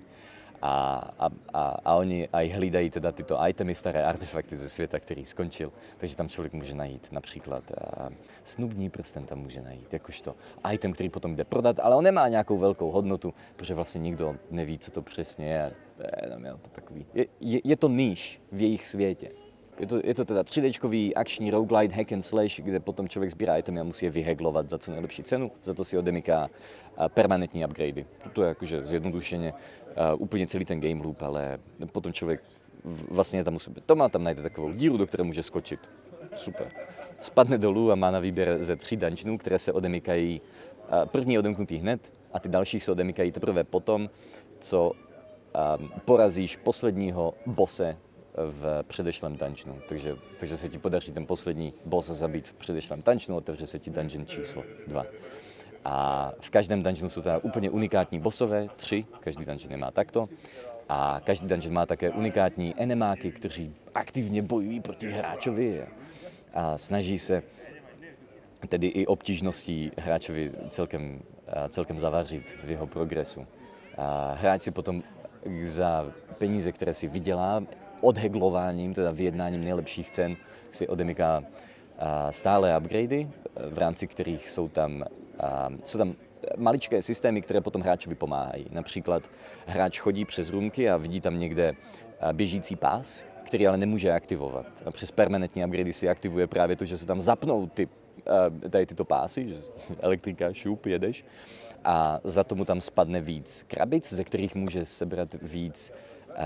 A, 0.61 1.01
a, 1.19 1.29
a, 1.53 1.61
a 1.85 1.95
oni 1.95 2.27
aj 2.33 2.49
hlídají 2.49 2.89
teda 2.89 3.11
tyto 3.11 3.37
itemy, 3.47 3.75
staré 3.75 4.03
artefakty 4.03 4.57
ze 4.57 4.69
světa, 4.69 4.99
který 4.99 5.25
skončil. 5.25 5.71
Takže 5.97 6.17
tam 6.17 6.29
člověk 6.29 6.53
může 6.53 6.75
najít 6.75 7.11
například 7.11 7.63
uh, 7.71 8.09
snubní 8.43 8.89
prsten 8.89 9.25
tam 9.25 9.39
může 9.39 9.61
najít, 9.61 9.93
jakožto 9.93 10.35
item, 10.73 10.93
který 10.93 11.09
potom 11.09 11.35
jde 11.35 11.43
prodat, 11.43 11.79
ale 11.79 11.95
on 11.95 12.03
nemá 12.03 12.27
nějakou 12.27 12.57
velkou 12.57 12.91
hodnotu, 12.91 13.33
protože 13.55 13.73
vlastně 13.73 13.99
nikdo 13.99 14.35
neví, 14.51 14.77
co 14.77 14.91
to 14.91 15.01
přesně 15.01 15.45
je. 15.45 15.71
To. 17.01 17.07
Je, 17.13 17.25
je, 17.39 17.61
je 17.63 17.75
to 17.75 17.89
níž 17.89 18.41
v 18.51 18.61
jejich 18.61 18.85
světě. 18.85 19.46
Je 19.79 19.87
to, 19.87 19.99
je 20.03 20.13
to 20.13 20.25
teda 20.25 20.41
3D 20.41 21.11
akční 21.15 21.51
roguelite 21.51 21.95
hack 21.95 22.11
and 22.11 22.21
slash, 22.21 22.59
kde 22.59 22.79
potom 22.79 23.09
člověk 23.09 23.31
sbírá 23.31 23.57
itemy 23.57 23.79
a 23.79 23.83
musí 23.83 24.05
je 24.05 24.11
vyheglovat 24.11 24.69
za 24.69 24.77
co 24.77 24.91
nejlepší 24.91 25.23
cenu, 25.23 25.51
za 25.63 25.73
to 25.73 25.85
si 25.85 25.97
odemyká 25.97 26.49
permanentní 27.07 27.65
upgradey. 27.65 28.05
To 28.33 28.41
je 28.43 28.47
jakože 28.47 28.85
zjednodušeně 28.85 29.53
úplně 30.17 30.47
celý 30.47 30.65
ten 30.65 30.79
game 30.79 31.03
loop, 31.03 31.21
ale 31.21 31.59
potom 31.91 32.13
člověk 32.13 32.43
vlastně 33.11 33.43
tam 33.43 33.53
musí 33.53 33.71
být 33.71 33.87
doma, 33.87 34.09
tam 34.09 34.23
najde 34.23 34.41
takovou 34.41 34.73
díru, 34.73 34.97
do 34.97 35.07
které 35.07 35.23
může 35.23 35.43
skočit. 35.43 35.79
Super. 36.35 36.71
Spadne 37.19 37.57
dolů 37.57 37.91
a 37.91 37.95
má 37.95 38.11
na 38.11 38.19
výběr 38.19 38.63
ze 38.63 38.75
tří 38.75 38.97
dungeonů, 38.97 39.37
které 39.37 39.59
se 39.59 39.73
odemykají. 39.73 40.41
První 41.05 41.33
je 41.33 41.39
odemknutý 41.39 41.77
hned 41.77 42.13
a 42.33 42.39
ty 42.39 42.49
další 42.49 42.79
se 42.79 42.91
odemykají 42.91 43.31
teprve 43.31 43.63
potom, 43.63 44.09
co 44.59 44.91
porazíš 46.05 46.55
posledního 46.55 47.33
bose 47.45 47.97
v 48.37 48.83
předešlém 48.87 49.37
dungeonu. 49.37 49.81
Takže, 49.89 50.15
takže 50.39 50.57
se 50.57 50.69
ti 50.69 50.77
podaří 50.77 51.11
ten 51.11 51.25
poslední 51.25 51.73
boss 51.85 52.09
zabít 52.09 52.47
v 52.47 52.53
předešlém 52.53 53.01
dungeonu, 53.05 53.37
otevře 53.37 53.67
se 53.67 53.79
ti 53.79 53.89
dungeon 53.89 54.25
číslo 54.25 54.63
2. 54.87 55.05
A 55.85 56.31
v 56.39 56.49
každém 56.49 56.83
dungeonu 56.83 57.09
jsou 57.09 57.21
teda 57.21 57.37
úplně 57.37 57.69
unikátní 57.69 58.19
bossové, 58.19 58.67
tři, 58.75 59.05
každý 59.19 59.45
dungeon 59.45 59.71
je 59.71 59.77
má 59.77 59.91
takto. 59.91 60.29
A 60.89 61.21
každý 61.23 61.47
dungeon 61.47 61.73
má 61.73 61.85
také 61.85 62.09
unikátní 62.09 62.73
enemáky, 62.77 63.31
kteří 63.31 63.75
aktivně 63.95 64.41
bojují 64.41 64.79
proti 64.79 65.11
hráčovi 65.11 65.85
a 66.53 66.77
snaží 66.77 67.19
se 67.19 67.43
tedy 68.69 68.87
i 68.87 69.05
obtížností 69.05 69.91
hráčovi 69.97 70.51
celkem, 70.69 71.21
celkem 71.69 71.99
zavařit 71.99 72.57
v 72.63 72.71
jeho 72.71 72.87
progresu. 72.87 73.47
A 73.97 74.33
hráč 74.33 74.63
si 74.63 74.71
potom 74.71 75.03
za 75.63 76.11
peníze, 76.37 76.71
které 76.71 76.93
si 76.93 77.07
vydělá 77.07 77.63
odheglováním, 78.01 78.93
teda 78.93 79.11
vyjednáním 79.11 79.63
nejlepších 79.63 80.11
cen, 80.11 80.37
si 80.71 80.87
odemyká 80.87 81.43
stále 82.29 82.77
upgradey, 82.77 83.29
v 83.69 83.77
rámci 83.77 84.07
kterých 84.07 84.49
jsou 84.49 84.67
tam 84.67 85.03
jsou 85.83 85.97
tam 85.97 86.15
maličké 86.57 87.01
systémy, 87.01 87.41
které 87.41 87.61
potom 87.61 87.81
hráčovi 87.81 88.15
pomáhají. 88.15 88.65
Například 88.71 89.23
hráč 89.65 89.99
chodí 89.99 90.25
přes 90.25 90.49
růmky 90.49 90.89
a 90.89 90.97
vidí 90.97 91.21
tam 91.21 91.39
někde 91.39 91.75
běžící 92.33 92.75
pás, 92.75 93.23
který 93.43 93.67
ale 93.67 93.77
nemůže 93.77 94.11
aktivovat. 94.11 94.65
A 94.85 94.91
přes 94.91 95.11
permanentní 95.11 95.65
upgrady 95.65 95.93
si 95.93 96.09
aktivuje 96.09 96.47
právě 96.47 96.75
to, 96.75 96.85
že 96.85 96.97
se 96.97 97.07
tam 97.07 97.21
zapnou 97.21 97.67
ty 97.67 97.87
tady 98.69 98.85
tyto 98.85 99.05
pásy, 99.05 99.49
že 99.49 99.55
elektrika, 99.99 100.53
šup, 100.53 100.85
jedeš 100.85 101.25
a 101.83 102.19
za 102.23 102.43
tomu 102.43 102.65
tam 102.65 102.81
spadne 102.81 103.21
víc 103.21 103.65
krabic, 103.67 104.13
ze 104.13 104.23
kterých 104.23 104.55
může 104.55 104.85
sebrat 104.85 105.35
víc 105.41 105.93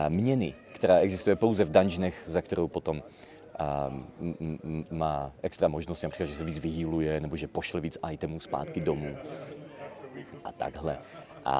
měny, 0.09 0.53
která 0.81 0.99
existuje 0.99 1.35
pouze 1.35 1.63
v 1.63 1.71
dungeonech, 1.71 2.21
za 2.25 2.41
kterou 2.41 2.67
potom 2.67 3.03
má 4.91 5.31
extra 5.41 5.67
možnosti, 5.67 6.05
například, 6.05 6.25
že 6.25 6.33
se 6.33 6.43
víc 6.43 6.59
vyhýluje, 6.59 7.19
nebo 7.19 7.35
že 7.35 7.47
pošle 7.47 7.81
víc 7.81 7.97
itemů 8.11 8.39
zpátky 8.39 8.81
domů 8.81 9.17
a 10.43 10.51
takhle. 10.51 10.97
A 11.45 11.55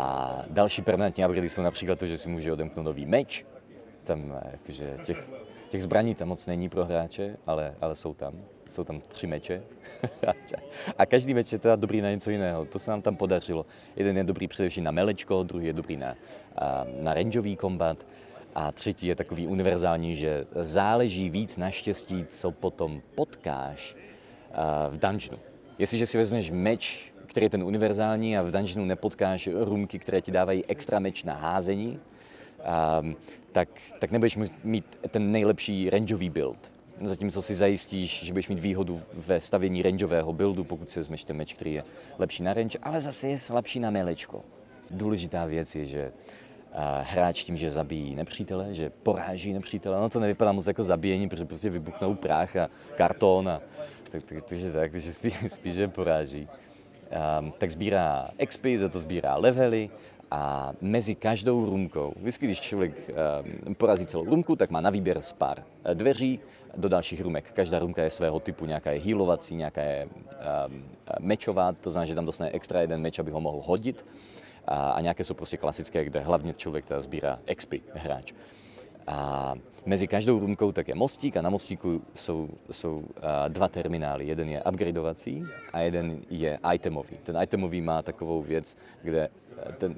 další 0.50 0.82
permanentní 0.82 1.26
upgrady 1.26 1.50
jsou 1.50 1.62
například 1.62 2.00
to, 2.00 2.08
že 2.08 2.18
si 2.18 2.30
může 2.30 2.54
odemknout 2.54 2.86
nový 2.86 3.06
meč. 3.06 3.46
Tam 4.04 4.42
jakože 4.52 4.98
těch, 5.04 5.24
těch 5.70 5.84
zbraní 5.84 6.16
tam 6.16 6.28
moc 6.28 6.48
není 6.48 6.70
pro 6.70 6.86
hráče, 6.86 7.38
ale, 7.48 7.76
ale 7.82 7.96
jsou 7.96 8.14
tam. 8.14 8.34
Jsou 8.70 8.84
tam 8.84 9.02
tři 9.02 9.28
meče. 9.28 9.64
a 10.98 11.06
každý 11.06 11.34
meč 11.34 11.52
je 11.54 11.60
teda 11.60 11.76
dobrý 11.76 12.02
na 12.02 12.10
něco 12.10 12.30
jiného. 12.30 12.66
To 12.66 12.80
se 12.80 12.92
nám 12.92 13.02
tam 13.02 13.16
podařilo. 13.16 13.66
Jeden 13.96 14.18
je 14.18 14.24
dobrý 14.24 14.48
především 14.48 14.84
na 14.84 14.92
melečko, 14.92 15.44
druhý 15.44 15.66
je 15.66 15.74
dobrý 15.74 15.98
na, 15.98 16.16
na 17.02 17.14
rangeový 17.14 17.56
kombat. 17.56 17.98
A 18.56 18.72
třetí 18.72 19.08
je 19.08 19.16
takový 19.16 19.48
univerzální, 19.48 20.16
že 20.16 20.46
záleží 20.56 21.30
víc 21.30 21.58
na 21.58 21.72
štěstí, 21.72 22.26
co 22.26 22.52
potom 22.52 23.02
potkáš 23.16 23.96
v 24.90 25.00
dungeonu. 25.00 25.40
Jestliže 25.78 26.08
si 26.08 26.18
vezmeš 26.18 26.52
meč, 26.52 27.14
který 27.26 27.46
je 27.46 27.50
ten 27.50 27.64
univerzální 27.64 28.38
a 28.38 28.42
v 28.42 28.52
dungeonu 28.52 28.86
nepotkáš 28.86 29.50
rumky, 29.54 30.00
které 30.00 30.22
ti 30.22 30.32
dávají 30.32 30.66
extra 30.66 31.00
meč 31.00 31.24
na 31.24 31.34
házení, 31.34 32.00
tak, 33.52 33.70
tak 34.00 34.12
nebudeš 34.12 34.40
mít 34.64 34.86
ten 35.10 35.32
nejlepší 35.32 35.90
rangeový 35.90 36.30
build. 36.30 36.72
Zatímco 37.02 37.42
si 37.42 37.56
zajistíš, 37.56 38.24
že 38.24 38.34
budeš 38.34 38.50
mít 38.50 38.60
výhodu 38.60 39.02
ve 39.14 39.42
stavění 39.42 39.82
rangeového 39.82 40.34
buildu, 40.34 40.64
pokud 40.64 40.90
si 40.90 41.00
vezmeš 41.00 41.24
ten 41.24 41.38
meč, 41.38 41.54
který 41.54 41.74
je 41.74 41.84
lepší 42.18 42.44
na 42.44 42.54
range, 42.54 42.80
ale 42.84 43.02
zase 43.02 43.28
je 43.28 43.40
slabší 43.40 43.80
na 43.80 43.92
melečko. 43.92 44.44
Důležitá 44.90 45.46
věc 45.46 45.76
je, 45.76 45.86
že 45.86 46.12
hráč 47.02 47.44
tím, 47.44 47.58
že 47.58 47.70
zabíjí 47.70 48.16
nepřítele, 48.16 48.74
že 48.74 48.90
poráží 48.90 49.54
nepřítele. 49.54 50.02
No 50.02 50.10
to 50.10 50.20
nevypadá 50.20 50.52
moc 50.52 50.68
jako 50.68 50.84
zabíjení, 50.84 51.30
protože 51.30 51.46
prostě 51.46 51.70
vybuchnou 51.70 52.16
prach 52.16 52.56
a 52.56 52.70
karton 52.96 53.50
a 53.50 53.62
tak, 54.12 54.24
tak, 54.24 54.42
takže 54.42 54.72
tak, 54.72 54.92
takže 54.92 55.14
spíš, 55.14 55.34
spíš 55.48 55.74
že 55.74 55.88
poráží. 55.88 56.48
Um, 57.40 57.54
tak 57.58 57.72
sbírá 57.72 58.30
XP, 58.48 58.66
za 58.76 58.90
to 58.90 59.00
sbírá 59.00 59.36
levely 59.36 59.90
a 60.32 60.74
mezi 60.82 61.16
každou 61.16 61.66
rumkou, 61.66 62.14
vždycky 62.18 62.46
když 62.46 62.60
člověk 62.60 63.12
um, 63.66 63.76
porazí 63.76 64.06
celou 64.06 64.26
rumku, 64.26 64.56
tak 64.56 64.70
má 64.70 64.82
na 64.82 64.90
výběr 64.90 65.22
z 65.22 65.34
pár 65.34 65.64
eh, 65.84 65.96
dveří 65.96 66.40
do 66.78 66.90
dalších 66.90 67.22
rumek. 67.22 67.52
Každá 67.52 67.80
rumka 67.80 68.04
je 68.04 68.10
svého 68.10 68.40
typu, 68.40 68.66
nějaká 68.66 68.92
je 68.92 69.02
healovací, 69.02 69.56
nějaká 69.56 69.82
je 69.82 70.08
um, 70.08 70.84
mečová, 71.20 71.72
to 71.72 71.92
znamená, 71.92 72.06
že 72.06 72.16
tam 72.16 72.26
dostane 72.26 72.52
extra 72.52 72.82
jeden 72.82 73.02
meč, 73.02 73.20
aby 73.20 73.32
ho 73.32 73.42
mohl 73.42 73.62
hodit 73.66 74.06
a, 74.68 74.92
a 74.92 75.02
nějaké 75.02 75.24
jsou 75.24 75.34
prostě 75.34 75.58
klasické, 75.58 76.06
kde 76.06 76.20
hlavně 76.20 76.54
člověk 76.54 76.86
teda 76.86 77.02
sbírá 77.02 77.40
XP, 77.56 77.74
hráč. 77.94 78.34
A 79.08 79.54
mezi 79.86 80.08
každou 80.08 80.40
rumkou 80.40 80.72
tak 80.72 80.88
je 80.88 80.96
mostík 80.96 81.38
a 81.38 81.42
na 81.42 81.50
mostíku 81.50 82.02
jsou, 82.14 82.50
jsou 82.72 83.04
dva 83.48 83.68
terminály. 83.68 84.28
Jeden 84.28 84.50
je 84.50 84.64
upgradeovací 84.64 85.46
a 85.74 85.80
jeden 85.80 86.20
je 86.30 86.60
itemový. 86.74 87.18
Ten 87.24 87.38
itemový 87.44 87.82
má 87.82 88.02
takovou 88.02 88.42
věc, 88.42 88.78
kde 89.02 89.30
ten 89.78 89.96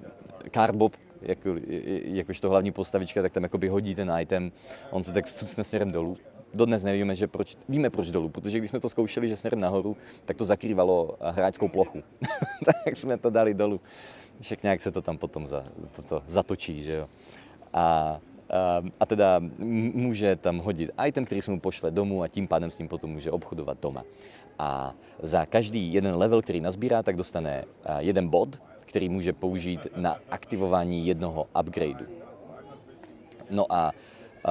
Carbob, 0.52 0.96
jako, 1.22 1.56
jakož 2.04 2.40
to 2.40 2.50
hlavní 2.50 2.72
postavička, 2.72 3.22
tak 3.22 3.32
tam 3.32 3.44
jakoby 3.44 3.68
hodí 3.68 3.96
ten 3.96 4.12
item, 4.20 4.52
on 4.92 5.04
se 5.04 5.14
tak 5.14 5.26
vsucne 5.26 5.64
směrem 5.64 5.92
dolů. 5.92 6.18
Dodnes 6.54 6.84
nevíme, 6.84 7.16
že 7.16 7.28
proč, 7.28 7.58
víme 7.70 7.90
proč 7.90 8.12
dolů, 8.12 8.30
protože 8.30 8.58
když 8.58 8.70
jsme 8.70 8.80
to 8.80 8.90
zkoušeli, 8.90 9.30
že 9.30 9.38
směrem 9.38 9.60
nahoru, 9.60 9.98
tak 10.26 10.38
to 10.38 10.46
zakrývalo 10.46 11.18
hráčskou 11.22 11.68
plochu. 11.68 12.04
tak 12.86 12.98
jsme 12.98 13.18
to 13.18 13.30
dali 13.30 13.54
dolů 13.54 13.82
však 14.42 14.64
nějak 14.64 14.82
se 14.82 14.92
to 14.92 15.02
tam 15.02 15.18
potom 15.18 15.48
za, 15.48 15.64
to, 15.96 16.02
to 16.02 16.24
zatočí, 16.28 16.84
že 16.84 16.94
jo. 16.94 17.10
A, 17.74 17.82
a, 17.84 18.20
a 19.00 19.06
teda 19.06 19.42
může 19.94 20.36
tam 20.36 20.58
hodit 20.58 20.92
item, 21.08 21.26
který 21.26 21.42
se 21.42 21.52
mu 21.52 21.60
pošle 21.60 21.92
domů 21.92 22.24
a 22.24 22.28
tím 22.28 22.48
pádem 22.48 22.72
s 22.72 22.78
ním 22.78 22.88
potom 22.88 23.10
může 23.10 23.32
obchodovat 23.32 23.78
doma. 23.82 24.04
A 24.60 24.94
za 25.22 25.46
každý 25.46 25.94
jeden 25.94 26.16
level, 26.16 26.42
který 26.42 26.62
nazbírá, 26.62 27.04
tak 27.04 27.16
dostane 27.16 27.66
jeden 28.00 28.28
bod, 28.28 28.62
který 28.86 29.10
může 29.10 29.34
použít 29.34 29.88
na 29.96 30.18
aktivování 30.30 31.08
jednoho 31.08 31.48
upgradeu. 31.60 32.06
No 33.50 33.66
a 33.70 33.92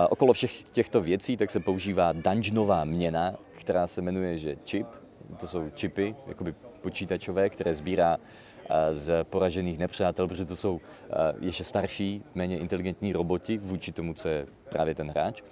okolo 0.09 0.33
všech 0.33 0.63
těchto 0.63 1.01
věcí 1.01 1.37
tak 1.37 1.51
se 1.51 1.61
používá 1.61 2.13
dungeonová 2.13 2.85
měna, 2.85 3.35
která 3.55 3.87
se 3.87 4.03
jmenuje 4.03 4.39
že 4.39 4.57
chip. 4.67 4.87
To 5.41 5.47
jsou 5.47 5.71
čipy, 5.71 6.15
jakoby 6.27 6.55
počítačové, 6.81 7.51
které 7.51 7.75
sbírá 7.75 8.19
z 8.93 9.25
poražených 9.25 9.79
nepřátel, 9.79 10.29
protože 10.29 10.45
to 10.45 10.57
jsou 10.57 10.81
ještě 11.41 11.65
starší, 11.65 12.23
méně 12.35 12.59
inteligentní 12.59 13.13
roboti 13.13 13.59
vůči 13.59 13.93
tomu, 13.93 14.15
co 14.15 14.29
je 14.29 14.47
právě 14.69 14.95
ten 14.95 15.11
hráč. 15.11 15.43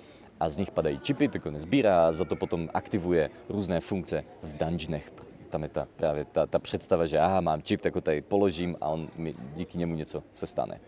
A 0.40 0.49
z 0.49 0.56
nich 0.56 0.70
padají 0.70 0.99
čipy, 0.99 1.28
tak 1.28 1.44
ho 1.44 1.50
nezbírá 1.50 2.09
a 2.09 2.12
za 2.12 2.25
to 2.25 2.37
potom 2.37 2.68
aktivuje 2.75 3.30
různé 3.49 3.80
funkce 3.80 4.25
v 4.42 4.56
dungeonech. 4.56 5.12
Tam 5.50 5.62
je 5.62 5.68
ta, 5.68 5.88
právě 5.97 6.25
ta, 6.25 6.47
ta 6.47 6.59
představa, 6.59 7.06
že 7.06 7.18
aha, 7.18 7.40
mám 7.40 7.62
čip, 7.62 7.80
tak 7.80 7.94
ho 7.94 8.00
tady 8.00 8.20
položím 8.20 8.76
a 8.80 8.88
on 8.88 9.09
mi 9.16 9.35
díky 9.56 9.78
němu 9.78 9.94
něco 9.94 10.23
se 10.32 10.47
stane. 10.47 10.80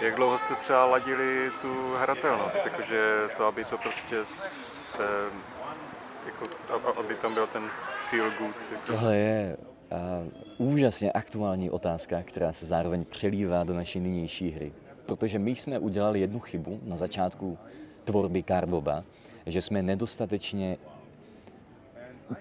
Jak 0.00 0.14
dlouho 0.14 0.38
jste 0.38 0.54
třeba 0.54 0.86
ladili 0.86 1.50
tu 1.62 1.94
hratelnost, 1.96 2.60
jakože 2.64 3.28
to, 3.36 3.46
aby 3.46 3.64
to 3.64 3.78
prostě 3.78 4.16
se, 4.24 5.08
jako, 6.26 6.44
aby 7.00 7.14
tam 7.14 7.34
byl 7.34 7.46
ten 7.46 7.62
feel 8.10 8.30
good? 8.38 8.54
Jako... 8.72 8.86
Tohle 8.86 9.16
je 9.16 9.56
uh, 10.58 10.72
úžasně 10.72 11.12
aktuální 11.12 11.70
otázka, 11.70 12.22
která 12.22 12.52
se 12.52 12.66
zároveň 12.66 13.04
přelívá 13.04 13.64
do 13.64 13.74
naší 13.74 14.00
nynější 14.00 14.50
hry. 14.50 14.72
Protože 15.06 15.38
my 15.38 15.50
jsme 15.50 15.78
udělali 15.78 16.20
jednu 16.20 16.40
chybu 16.40 16.80
na 16.84 16.96
začátku 16.96 17.58
tvorby 18.04 18.42
Carboba, 18.42 19.04
že 19.46 19.62
jsme 19.62 19.82
nedostatečně 19.82 20.76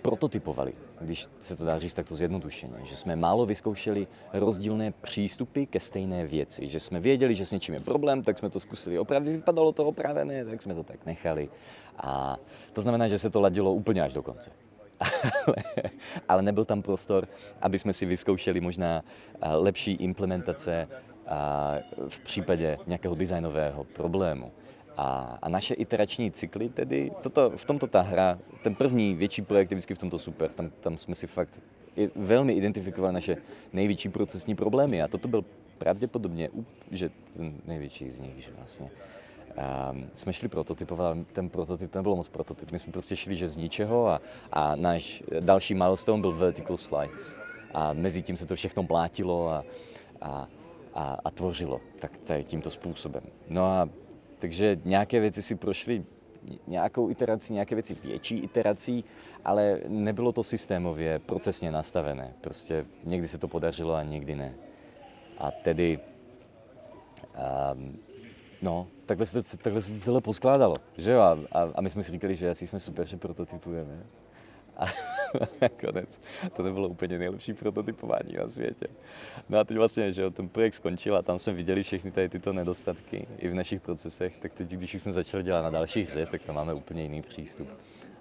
prototypovali, 0.01 0.74
když 1.01 1.27
se 1.39 1.56
to 1.56 1.65
dá 1.65 1.80
říct 1.80 1.94
takto 1.94 2.15
zjednodušeně, 2.15 2.74
že 2.84 2.96
jsme 2.96 3.15
málo 3.15 3.46
vyzkoušeli 3.46 4.08
rozdílné 4.34 4.92
přístupy 4.92 5.65
ke 5.65 5.80
stejné 5.80 6.27
věci, 6.27 6.68
že 6.68 6.80
jsme 6.80 7.00
věděli, 7.00 7.36
že 7.36 7.46
s 7.46 7.51
něčím 7.51 7.74
je 7.74 7.80
problém, 7.80 8.24
tak 8.24 8.39
jsme 8.39 8.50
to 8.50 8.60
zkusili 8.60 9.00
opravdu, 9.00 9.32
vypadalo 9.32 9.72
to 9.72 9.86
opravené, 9.86 10.46
tak 10.46 10.62
jsme 10.62 10.75
to 10.75 10.84
tak 10.84 11.06
nechali. 11.06 11.50
A 11.98 12.38
to 12.74 12.82
znamená, 12.82 13.08
že 13.08 13.18
se 13.18 13.30
to 13.30 13.42
ladilo 13.42 13.74
úplně 13.74 14.01
až 14.01 14.13
do 14.13 14.24
konce 14.24 14.51
ale, 15.48 15.56
ale 16.30 16.42
nebyl 16.42 16.65
tam 16.65 16.82
prostor, 16.82 17.27
aby 17.62 17.80
jsme 17.80 17.94
si 17.94 18.06
vyzkoušeli 18.06 18.62
možná 18.62 19.04
lepší 19.42 19.92
implementace 19.92 20.88
v 22.08 22.20
případě 22.20 22.77
nějakého 22.88 23.15
designového 23.15 23.84
problému. 23.84 24.51
A, 24.98 25.40
a 25.42 25.50
naše 25.50 25.74
iterační 25.74 26.32
cykly 26.32 26.70
tedy, 26.70 27.12
toto, 27.22 27.50
v 27.50 27.66
tomto 27.66 27.88
ta 27.88 28.02
hra, 28.02 28.40
ten 28.64 28.75
první 28.75 29.16
větší 29.16 29.42
projekt 29.42 29.72
je 29.72 29.75
vždycky 29.75 29.94
v 29.94 29.98
tomto 29.98 30.20
super, 30.20 30.50
tam, 30.50 30.70
tam 30.82 30.98
jsme 30.98 31.16
si 31.16 31.28
fakt 31.28 31.62
velmi 32.16 32.54
identifikovali 32.54 33.14
naše 33.14 33.38
největší 33.74 34.10
procesní 34.10 34.56
problémy 34.56 35.02
a 35.02 35.08
toto 35.08 35.28
byl 35.28 35.46
pravděpodobně, 35.78 36.50
že 36.92 37.10
ten 37.34 37.54
největší 37.66 38.12
z 38.12 38.20
nich, 38.20 38.38
že 38.38 38.50
vlastně 38.58 38.90
Um, 39.92 40.10
jsme 40.16 40.34
šli 40.34 40.48
prototypovat, 40.48 41.18
ten 41.34 41.50
prototyp 41.50 41.92
to 41.92 42.00
nebylo 42.00 42.16
moc 42.16 42.28
prototyp, 42.30 42.72
my 42.72 42.80
jsme 42.80 42.94
prostě 42.94 43.16
šli, 43.16 43.36
že 43.36 43.50
z 43.50 43.58
ničeho 43.58 44.08
a, 44.08 44.22
a 44.52 44.75
náš 44.75 45.24
další 45.40 45.74
milestone 45.74 46.22
byl 46.22 46.32
vertical 46.32 46.78
slice. 46.78 47.36
A 47.74 47.94
mezi 47.94 48.22
tím 48.22 48.38
se 48.38 48.46
to 48.46 48.56
všechno 48.56 48.84
blátilo 48.84 49.50
a, 49.50 49.64
a, 50.22 50.48
a, 50.94 51.18
a 51.25 51.32
tvořilo 51.32 51.82
tak 52.00 52.18
tady 52.18 52.44
tímto 52.44 52.72
způsobem. 52.72 53.24
No 53.50 53.66
a 53.66 53.90
takže 54.39 54.80
nějaké 54.86 55.20
věci 55.20 55.42
si 55.42 55.56
prošly 55.56 56.04
nějakou 56.68 57.10
iterací, 57.10 57.54
nějaké 57.54 57.75
věci 57.75 57.98
větší 58.04 58.38
iterací, 58.38 59.04
ale 59.46 59.80
nebylo 59.88 60.32
to 60.32 60.44
systémově, 60.44 61.20
procesně 61.20 61.72
nastavené. 61.72 62.34
Prostě 62.42 62.86
někdy 63.04 63.27
se 63.27 63.38
to 63.38 63.48
podařilo 63.48 63.94
a 63.94 64.04
někdy 64.04 64.36
ne. 64.36 64.54
A 65.38 65.51
tedy 65.51 66.00
um, 67.74 67.98
No, 68.62 68.88
takhle 69.06 69.25
se 69.25 69.44
to, 69.44 69.58
takhle 69.58 69.82
se 69.82 69.94
to 69.94 70.00
celé 70.00 70.22
poskládalo, 70.22 70.75
že 70.98 71.12
jo? 71.12 71.22
A, 71.22 71.38
a, 71.51 71.72
a 71.75 71.82
my 71.82 71.89
jsme 71.89 72.04
si 72.04 72.12
říkali, 72.12 72.36
že 72.36 72.50
asi 72.50 72.68
jsme 72.68 72.80
super, 72.80 73.06
že 73.06 73.18
prototypujeme. 73.18 74.04
A 74.77 74.86
nakonec 75.62 76.20
to 76.55 76.63
nebylo 76.63 76.88
úplně 76.89 77.20
nejlepší 77.20 77.53
prototypování 77.53 78.34
na 78.34 78.50
světě. 78.50 78.88
No 79.50 79.60
a 79.60 79.63
teď 79.63 79.77
vlastně, 79.77 80.12
že 80.12 80.29
ten 80.29 80.50
projekt 80.50 80.74
skončil 80.74 81.15
a 81.15 81.22
tam 81.22 81.39
jsme 81.39 81.53
viděli 81.53 81.84
všechny 81.84 82.12
tady 82.12 82.29
tyto 82.29 82.53
nedostatky 82.53 83.27
i 83.38 83.48
v 83.48 83.53
našich 83.53 83.82
procesech, 83.82 84.38
tak 84.41 84.53
teď, 84.53 84.70
když 84.70 84.96
už 84.96 85.01
jsme 85.01 85.12
začali 85.12 85.44
dělat 85.44 85.62
na 85.62 85.70
další 85.70 86.03
hře, 86.03 86.25
tak 86.25 86.44
tam 86.44 86.55
máme 86.55 86.74
úplně 86.74 87.03
jiný 87.03 87.22
přístup. 87.22 87.70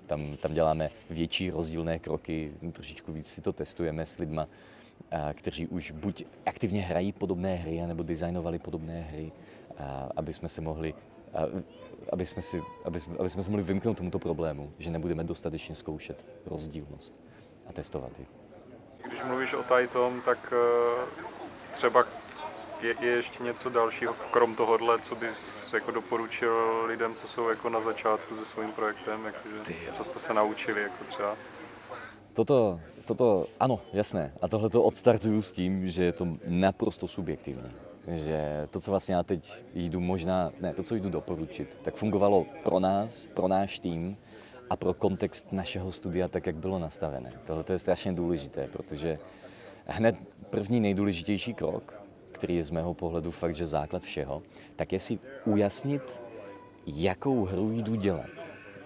Tam, 0.06 0.36
tam 0.36 0.54
děláme 0.54 0.90
větší 1.10 1.50
rozdílné 1.50 1.98
kroky, 1.98 2.52
trošičku 2.72 3.12
víc 3.12 3.26
si 3.26 3.40
to 3.40 3.52
testujeme 3.52 4.06
s 4.06 4.18
lidma, 4.18 4.48
kteří 5.32 5.66
už 5.66 5.90
buď 5.90 6.24
aktivně 6.46 6.82
hrají 6.82 7.12
podobné 7.12 7.54
hry, 7.54 7.86
nebo 7.86 8.02
designovali 8.02 8.58
podobné 8.58 9.00
hry, 9.00 9.32
aby 10.16 10.32
jsme 10.32 10.48
se 10.48 10.60
mohli 10.60 10.94
aby 12.12 12.26
jsme, 12.26 12.42
si, 12.42 12.62
aby, 12.84 13.00
jsme, 13.00 13.16
aby 13.18 13.30
jsme 13.30 13.42
se 13.42 13.50
mohli 13.50 13.64
vymknout 13.64 13.96
tomuto 13.96 14.18
problému, 14.18 14.72
že 14.78 14.90
nebudeme 14.90 15.24
dostatečně 15.24 15.74
zkoušet 15.74 16.24
rozdílnost. 16.46 17.14
a 17.66 17.72
testovat 17.72 18.12
ji. 18.18 18.26
Když 19.08 19.24
mluvíš 19.24 19.54
o 19.54 19.62
Titom, 19.62 20.20
tak 20.20 20.52
eh, 20.52 21.72
třeba 21.72 22.04
je, 22.82 22.94
je 23.00 23.10
ještě 23.10 23.42
něco 23.42 23.68
dalšího, 23.68 24.14
krom 24.30 24.56
tohohle, 24.56 24.98
co 24.98 25.14
bys 25.14 25.72
jako 25.72 25.90
doporučil 25.90 26.84
lidem, 26.86 27.14
co 27.14 27.28
jsou 27.28 27.48
jako 27.48 27.68
na 27.68 27.80
začátku 27.80 28.36
se 28.36 28.44
svým 28.44 28.72
projektem, 28.72 29.24
jakože, 29.24 29.72
co 29.92 30.04
jste 30.04 30.18
se 30.18 30.34
naučili 30.34 30.82
jako 30.82 31.04
třeba? 31.04 31.36
Toto, 32.32 32.80
toto, 33.04 33.46
ano, 33.60 33.80
jasné. 33.92 34.32
A 34.42 34.48
tohle 34.48 34.70
to 34.70 34.82
odstartuju 34.82 35.42
s 35.42 35.52
tím, 35.52 35.88
že 35.88 36.04
je 36.04 36.12
to 36.12 36.26
naprosto 36.46 37.08
subjektivní. 37.08 37.72
Že 38.08 38.68
to, 38.70 38.80
co 38.80 38.90
vlastně 38.90 39.14
já 39.14 39.22
teď 39.22 39.52
jdu 39.74 40.00
možná, 40.00 40.52
ne, 40.60 40.74
to, 40.74 40.82
co 40.82 40.94
jdu 40.94 41.10
doporučit, 41.10 41.78
tak 41.82 41.94
fungovalo 41.94 42.46
pro 42.64 42.80
nás, 42.80 43.26
pro 43.34 43.48
náš 43.48 43.78
tým 43.78 44.16
a 44.70 44.76
pro 44.76 44.94
kontext 44.94 45.52
našeho 45.52 45.92
studia 45.92 46.28
tak, 46.28 46.46
jak 46.46 46.56
bylo 46.56 46.78
nastavené. 46.78 47.32
Tohle 47.46 47.64
je 47.72 47.78
strašně 47.78 48.12
důležité, 48.12 48.68
protože 48.72 49.18
hned 49.86 50.16
první 50.50 50.80
nejdůležitější 50.80 51.54
krok, 51.54 52.04
který 52.32 52.56
je 52.56 52.64
z 52.64 52.70
mého 52.70 52.94
pohledu 52.94 53.30
fakt, 53.30 53.54
že 53.54 53.66
základ 53.66 54.02
všeho, 54.02 54.42
tak 54.76 54.92
je 54.92 55.00
si 55.00 55.18
ujasnit, 55.44 56.22
jakou 56.86 57.44
hru 57.44 57.72
jdu 57.72 57.94
dělat. 57.94 58.30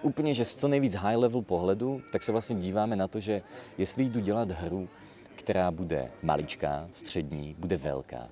Úplně, 0.01 0.33
že 0.33 0.45
z 0.45 0.55
co 0.55 0.67
nejvíc 0.67 0.95
high 0.95 1.17
level 1.17 1.41
pohledu, 1.41 2.01
tak 2.11 2.23
se 2.23 2.31
vlastně 2.31 2.55
díváme 2.55 2.95
na 2.95 3.07
to, 3.07 3.19
že 3.19 3.41
jestli 3.77 4.03
jdu 4.03 4.19
dělat 4.19 4.51
hru, 4.51 4.89
která 5.35 5.71
bude 5.71 6.11
maličká, 6.23 6.87
střední, 6.91 7.55
bude 7.59 7.77
velká, 7.77 8.29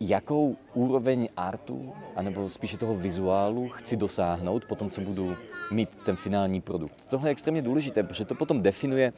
jakou 0.00 0.56
úroveň 0.74 1.28
artu, 1.36 1.92
anebo 2.16 2.50
spíše 2.50 2.76
toho 2.76 2.94
vizuálu 2.94 3.68
chci 3.68 3.96
dosáhnout 3.96 4.64
po 4.64 4.74
tom, 4.74 4.90
co 4.90 5.00
budu 5.00 5.36
mít 5.70 5.88
ten 6.04 6.16
finální 6.16 6.60
produkt. 6.60 7.04
Tohle 7.08 7.28
je 7.28 7.32
extrémně 7.32 7.62
důležité, 7.62 8.02
protože 8.02 8.24
to 8.24 8.34
potom 8.34 8.62
definuje 8.62 9.12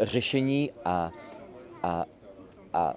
řešení 0.00 0.70
a, 0.84 1.10
a, 1.82 2.04
a, 2.72 2.94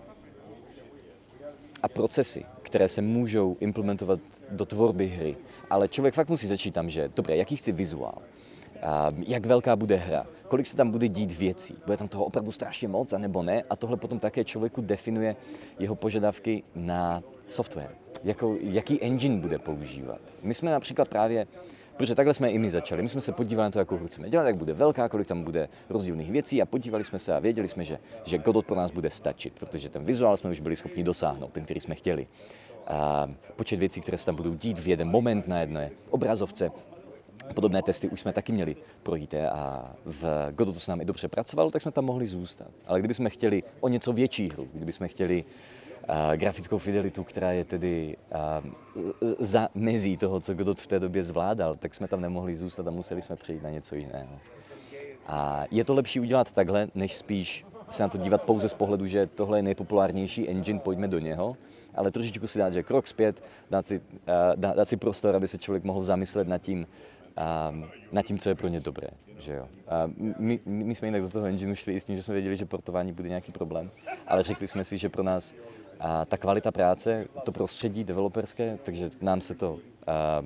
a 1.84 1.88
procesy, 1.88 2.46
které 2.62 2.90
se 2.90 3.02
můžou 3.02 3.58
implementovat 3.60 4.20
do 4.50 4.66
tvorby 4.66 5.08
hry. 5.08 5.38
Ale 5.70 5.88
člověk 5.88 6.14
fakt 6.14 6.30
musí 6.30 6.48
začít 6.48 6.74
tam, 6.74 6.90
že 6.90 7.10
dobré, 7.16 7.38
jaký 7.38 7.56
chci 7.56 7.72
vizuál, 7.72 8.22
jak 9.28 9.46
velká 9.46 9.76
bude 9.76 9.96
hra, 9.96 10.26
kolik 10.48 10.68
se 10.68 10.78
tam 10.78 10.92
bude 10.92 11.08
dít 11.08 11.32
věcí. 11.32 11.76
Bude 11.86 11.98
tam 11.98 12.08
toho 12.08 12.26
opravdu 12.26 12.52
strašně 12.52 12.88
moc, 12.88 13.14
anebo 13.14 13.44
ne. 13.44 13.64
A 13.70 13.76
tohle 13.76 13.98
potom 13.98 14.20
také 14.20 14.44
člověku 14.44 14.82
definuje 14.82 15.36
jeho 15.80 15.96
požadavky 15.96 16.64
na 16.76 17.24
software. 17.48 17.96
Jako, 18.24 18.58
jaký 18.62 19.04
engine 19.04 19.42
bude 19.42 19.60
používat. 19.60 20.22
My 20.42 20.54
jsme 20.54 20.72
například 20.72 21.10
právě 21.10 21.48
Protože 21.98 22.16
takhle 22.16 22.34
jsme 22.34 22.52
i 22.52 22.60
my 22.60 22.70
začali. 22.70 23.02
My 23.02 23.10
jsme 23.10 23.22
se 23.22 23.32
podívali 23.32 23.68
na 23.68 23.72
to, 23.72 23.80
jakou 23.80 23.98
hru 23.98 24.08
chceme 24.08 24.30
dělat, 24.30 24.44
jak 24.44 24.58
bude 24.58 24.74
velká, 24.74 25.10
kolik 25.10 25.28
tam 25.28 25.44
bude 25.44 25.70
rozdílných 25.90 26.32
věcí 26.32 26.62
a 26.62 26.66
podívali 26.66 27.04
jsme 27.04 27.20
se 27.20 27.34
a 27.34 27.40
věděli 27.40 27.68
jsme, 27.68 27.84
že, 27.84 28.00
že 28.24 28.38
Godot 28.38 28.66
pro 28.66 28.76
nás 28.76 28.92
bude 28.92 29.10
stačit, 29.10 29.60
protože 29.60 29.90
ten 29.90 30.04
vizuál 30.04 30.38
jsme 30.38 30.50
už 30.50 30.60
byli 30.60 30.76
schopni 30.76 31.04
dosáhnout, 31.04 31.52
ten, 31.52 31.64
který 31.64 31.82
jsme 31.82 31.96
chtěli. 31.96 32.28
A 32.88 33.30
počet 33.56 33.80
věcí, 33.80 34.02
které 34.02 34.18
se 34.18 34.26
tam 34.26 34.36
budou 34.36 34.54
dít 34.54 34.80
v 34.80 34.88
jeden 34.88 35.10
moment 35.10 35.48
na 35.48 35.60
jedné 35.60 35.92
obrazovce, 36.10 36.72
Podobné 37.54 37.82
testy 37.82 38.10
už 38.10 38.20
jsme 38.20 38.34
taky 38.34 38.52
měli 38.52 38.76
projít 39.04 39.34
a 39.34 39.96
v 40.06 40.52
Godotu 40.52 40.80
se 40.80 40.92
nám 40.92 41.02
i 41.02 41.06
dobře 41.06 41.28
pracovalo, 41.28 41.72
tak 41.72 41.82
jsme 41.82 41.92
tam 41.92 42.06
mohli 42.06 42.28
zůstat. 42.28 42.68
Ale 42.86 43.00
kdybychom 43.00 43.30
chtěli 43.30 43.64
o 43.80 43.88
něco 43.88 44.14
větší 44.14 44.50
hru, 44.50 44.68
kdybychom 44.74 45.08
chtěli 45.08 45.44
uh, 45.44 46.16
grafickou 46.36 46.78
fidelitu, 46.78 47.24
která 47.24 47.52
je 47.52 47.66
tedy 47.66 48.18
uh, 49.22 49.34
za 49.40 49.70
mezí 49.76 50.18
toho, 50.18 50.40
co 50.40 50.54
Godot 50.54 50.80
v 50.80 50.88
té 50.88 51.00
době 51.00 51.24
zvládal, 51.24 51.76
tak 51.76 51.96
jsme 51.96 52.08
tam 52.08 52.22
nemohli 52.22 52.56
zůstat 52.56 52.88
a 52.88 52.92
museli 52.92 53.22
jsme 53.22 53.36
přejít 53.36 53.64
na 53.64 53.70
něco 53.70 53.96
jiného. 53.96 54.40
A 55.28 55.66
je 55.72 55.84
to 55.84 55.94
lepší 55.94 56.20
udělat 56.20 56.52
takhle, 56.52 56.88
než 56.96 57.16
spíš 57.16 57.66
se 57.90 58.04
na 58.04 58.10
to 58.10 58.18
dívat 58.18 58.42
pouze 58.42 58.70
z 58.70 58.74
pohledu, 58.74 59.08
že 59.08 59.28
tohle 59.28 59.58
je 59.58 59.64
nejpopulárnější 59.64 60.50
engine, 60.50 60.80
pojďme 60.80 61.08
do 61.08 61.20
něho, 61.20 61.58
ale 61.96 62.12
trošičku 62.12 62.48
si 62.48 62.60
dát, 62.60 62.74
že 62.74 62.84
krok 62.84 63.08
zpět, 63.08 63.44
dát 63.70 63.86
si, 63.86 64.00
uh, 64.00 64.04
dát 64.56 64.88
si 64.88 64.98
prostor, 64.98 65.36
aby 65.36 65.48
se 65.48 65.58
člověk 65.58 65.84
mohl 65.84 66.02
zamyslet 66.02 66.48
nad 66.48 66.58
tím, 66.58 66.88
a 67.38 67.74
nad 68.12 68.26
tím, 68.26 68.40
co 68.40 68.50
je 68.50 68.56
pro 68.56 68.68
ně 68.68 68.80
dobré. 68.80 69.08
Že 69.40 69.54
jo. 69.54 69.68
A 69.88 70.10
my, 70.38 70.60
my, 70.66 70.96
jsme 70.96 71.08
jinak 71.08 71.22
do 71.22 71.30
toho 71.30 71.46
engineu 71.46 71.76
šli 71.76 71.94
i 71.94 72.00
s 72.00 72.06
tím, 72.06 72.16
že 72.16 72.24
jsme 72.24 72.34
věděli, 72.34 72.58
že 72.58 72.66
portování 72.66 73.14
bude 73.14 73.30
nějaký 73.30 73.52
problém, 73.52 73.92
ale 74.28 74.44
řekli 74.44 74.68
jsme 74.68 74.84
si, 74.84 74.98
že 74.98 75.10
pro 75.10 75.24
nás 75.24 75.54
a 76.00 76.26
ta 76.26 76.38
kvalita 76.38 76.72
práce, 76.72 77.28
to 77.44 77.52
prostředí 77.52 78.04
developerské, 78.04 78.78
takže 78.84 79.10
nám 79.22 79.42
se 79.42 79.56
to 79.56 79.80
a, 80.08 80.42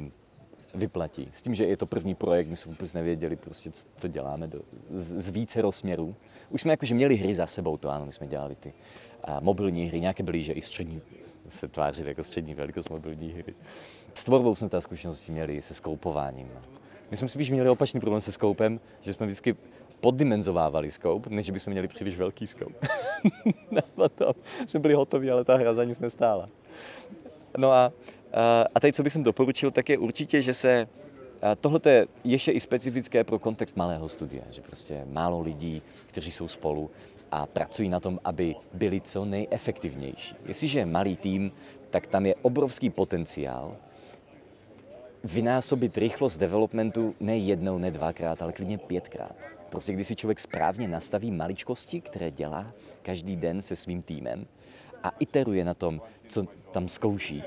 vyplatí. 0.76 1.30
S 1.32 1.42
tím, 1.42 1.56
že 1.56 1.66
je 1.66 1.78
to 1.78 1.86
první 1.86 2.16
projekt, 2.16 2.48
my 2.48 2.56
jsme 2.56 2.72
vůbec 2.72 2.94
nevěděli, 2.94 3.36
prostě, 3.36 3.72
co 3.96 4.08
děláme 4.08 4.48
do, 4.48 4.62
z, 4.90 5.22
z 5.22 5.30
více 5.30 5.62
rozměrů. 5.62 6.16
Už 6.50 6.62
jsme 6.62 6.74
jakože 6.74 6.96
měli 6.96 7.16
hry 7.16 7.36
za 7.36 7.48
sebou, 7.48 7.78
to 7.78 7.90
ano, 7.90 8.06
my 8.06 8.12
jsme 8.12 8.28
dělali 8.28 8.56
ty 8.56 8.74
a, 9.24 9.40
mobilní 9.40 9.88
hry, 9.88 10.02
nějaké 10.02 10.24
byly, 10.24 10.44
že 10.44 10.54
i 10.54 10.62
střední 10.62 11.02
se 11.50 11.68
tvářily 11.68 12.10
jako 12.10 12.24
střední 12.24 12.54
velikost 12.54 12.90
mobilní 12.90 13.32
hry. 13.32 13.54
S 14.18 14.24
tvorbou 14.24 14.56
jsme 14.56 14.70
ta 14.70 14.82
zkušenosti 14.82 15.32
měli, 15.32 15.62
se 15.62 15.74
skoupováním. 15.74 16.52
My 17.12 17.18
jsme 17.18 17.30
spíš 17.30 17.50
měli 17.50 17.70
opačný 17.70 18.00
problém 18.00 18.22
se 18.22 18.32
skoupem, 18.32 18.80
že 19.02 19.14
jsme 19.14 19.26
vždycky 19.26 19.56
poddimenzovávali 20.00 20.92
skoup, 20.92 21.28
než 21.28 21.50
bychom 21.50 21.72
měli 21.72 21.88
příliš 21.88 22.18
velký 22.18 22.48
skoup. 22.48 22.74
potom 23.96 24.34
jsme 24.66 24.80
byli 24.80 24.94
hotoví, 24.94 25.32
ale 25.32 25.44
ta 25.44 25.56
hra 25.56 25.74
za 25.74 25.84
nic 25.84 26.00
nestála. 26.00 26.48
No 27.58 27.72
a, 27.72 27.94
a 28.76 28.80
teď, 28.80 28.96
co 28.96 29.04
bych 29.04 29.18
doporučil, 29.18 29.72
tak 29.72 29.90
je 29.90 29.98
určitě, 29.98 30.42
že 30.42 30.54
se 30.54 30.88
Tohle 31.62 31.80
je 31.86 32.08
ještě 32.24 32.52
i 32.52 32.60
specifické 32.60 33.24
pro 33.24 33.40
kontext 33.40 33.78
malého 33.78 34.10
studia, 34.10 34.44
že 34.52 34.62
prostě 34.62 35.06
málo 35.06 35.42
lidí, 35.42 35.82
kteří 36.08 36.32
jsou 36.32 36.48
spolu 36.48 36.92
a 37.32 37.46
pracují 37.46 37.90
na 37.90 38.00
tom, 38.00 38.20
aby 38.24 38.56
byli 38.74 39.02
co 39.02 39.26
nejefektivnější. 39.26 40.36
Jestliže 40.46 40.80
je 40.80 40.86
malý 40.86 41.18
tým, 41.18 41.52
tak 41.90 42.08
tam 42.08 42.26
je 42.26 42.36
obrovský 42.36 42.90
potenciál 42.90 43.78
vynásobit 45.26 45.98
rychlost 45.98 46.38
developmentu 46.38 47.16
ne 47.20 47.38
jednou, 47.38 47.78
ne 47.78 47.92
dvakrát, 47.92 48.42
ale 48.42 48.54
klidně 48.54 48.78
pětkrát. 48.78 49.36
Prostě 49.70 49.94
když 49.94 50.08
si 50.08 50.16
člověk 50.16 50.40
správně 50.40 50.88
nastaví 50.88 51.32
maličkosti, 51.32 52.02
které 52.02 52.32
dělá 52.32 52.72
každý 53.02 53.36
den 53.36 53.62
se 53.62 53.76
svým 53.76 54.02
týmem 54.02 54.46
a 55.04 55.12
iteruje 55.20 55.66
na 55.66 55.74
tom, 55.74 56.02
co 56.28 56.46
tam 56.72 56.88
zkouší, 56.88 57.44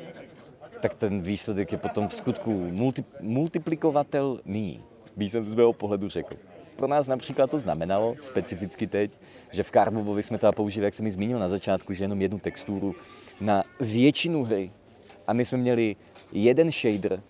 tak 0.80 0.94
ten 0.94 1.22
výsledek 1.22 1.72
je 1.72 1.78
potom 1.78 2.08
v 2.08 2.14
skutku 2.14 2.50
multi, 2.52 3.04
multiplikovatelný, 3.20 4.82
bych 5.16 5.30
jsem 5.30 5.48
z 5.48 5.54
mého 5.54 5.72
pohledu 5.72 6.08
řekl. 6.08 6.36
Pro 6.76 6.86
nás 6.86 7.08
například 7.08 7.50
to 7.50 7.58
znamenalo, 7.58 8.16
specificky 8.20 8.86
teď, 8.86 9.10
že 9.50 9.62
v 9.62 9.70
Carbobovi 9.70 10.22
jsme 10.22 10.38
to 10.38 10.52
použili, 10.52 10.84
jak 10.84 10.94
jsem 10.94 11.04
mi 11.04 11.10
zmínil 11.10 11.38
na 11.38 11.48
začátku, 11.48 11.94
že 11.94 12.04
jenom 12.04 12.22
jednu 12.22 12.38
texturu 12.38 12.94
na 13.40 13.64
většinu 13.80 14.44
hry. 14.44 14.70
A 15.26 15.32
my 15.32 15.44
jsme 15.44 15.58
měli 15.58 15.96
jeden 16.32 16.70
shader, 16.70 17.20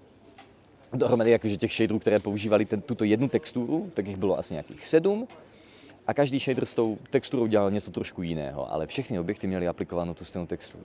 dohromady 0.93 1.31
jakože 1.31 1.57
těch 1.57 1.73
shaderů, 1.73 1.99
které 1.99 2.19
používali 2.19 2.65
ten, 2.65 2.81
tuto 2.81 3.05
jednu 3.05 3.29
texturu, 3.29 3.91
tak 3.95 4.07
jich 4.07 4.17
bylo 4.17 4.39
asi 4.39 4.55
nějakých 4.55 4.87
sedm. 4.87 5.29
A 6.07 6.15
každý 6.15 6.39
shader 6.39 6.67
s 6.67 6.75
tou 6.75 6.99
texturou 7.11 7.47
dělal 7.47 7.71
něco 7.71 7.91
trošku 7.91 8.23
jiného, 8.23 8.73
ale 8.73 8.87
všechny 8.87 9.19
objekty 9.19 9.47
měly 9.47 9.69
aplikovanou 9.69 10.15
tu 10.15 10.25
stejnou 10.25 10.47
texturu. 10.47 10.85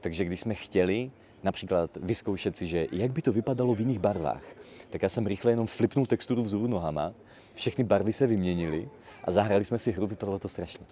Takže 0.00 0.24
když 0.24 0.40
jsme 0.40 0.54
chtěli 0.54 1.10
například 1.42 1.90
vyzkoušet 1.96 2.56
si, 2.56 2.66
že 2.66 2.86
jak 2.92 3.12
by 3.12 3.22
to 3.22 3.32
vypadalo 3.32 3.74
v 3.74 3.80
jiných 3.80 3.98
barvách, 3.98 4.44
tak 4.90 5.02
já 5.02 5.08
jsem 5.08 5.26
rychle 5.26 5.52
jenom 5.52 5.66
flipnul 5.66 6.06
texturu 6.06 6.42
vzhůru 6.42 6.66
nohama, 6.66 7.12
všechny 7.54 7.84
barvy 7.84 8.12
se 8.12 8.26
vyměnily 8.26 8.88
a 9.24 9.30
zahrali 9.30 9.64
jsme 9.64 9.78
si 9.78 9.92
hru, 9.92 10.06
vypadalo 10.06 10.38
to 10.38 10.48
strašně. 10.48 10.86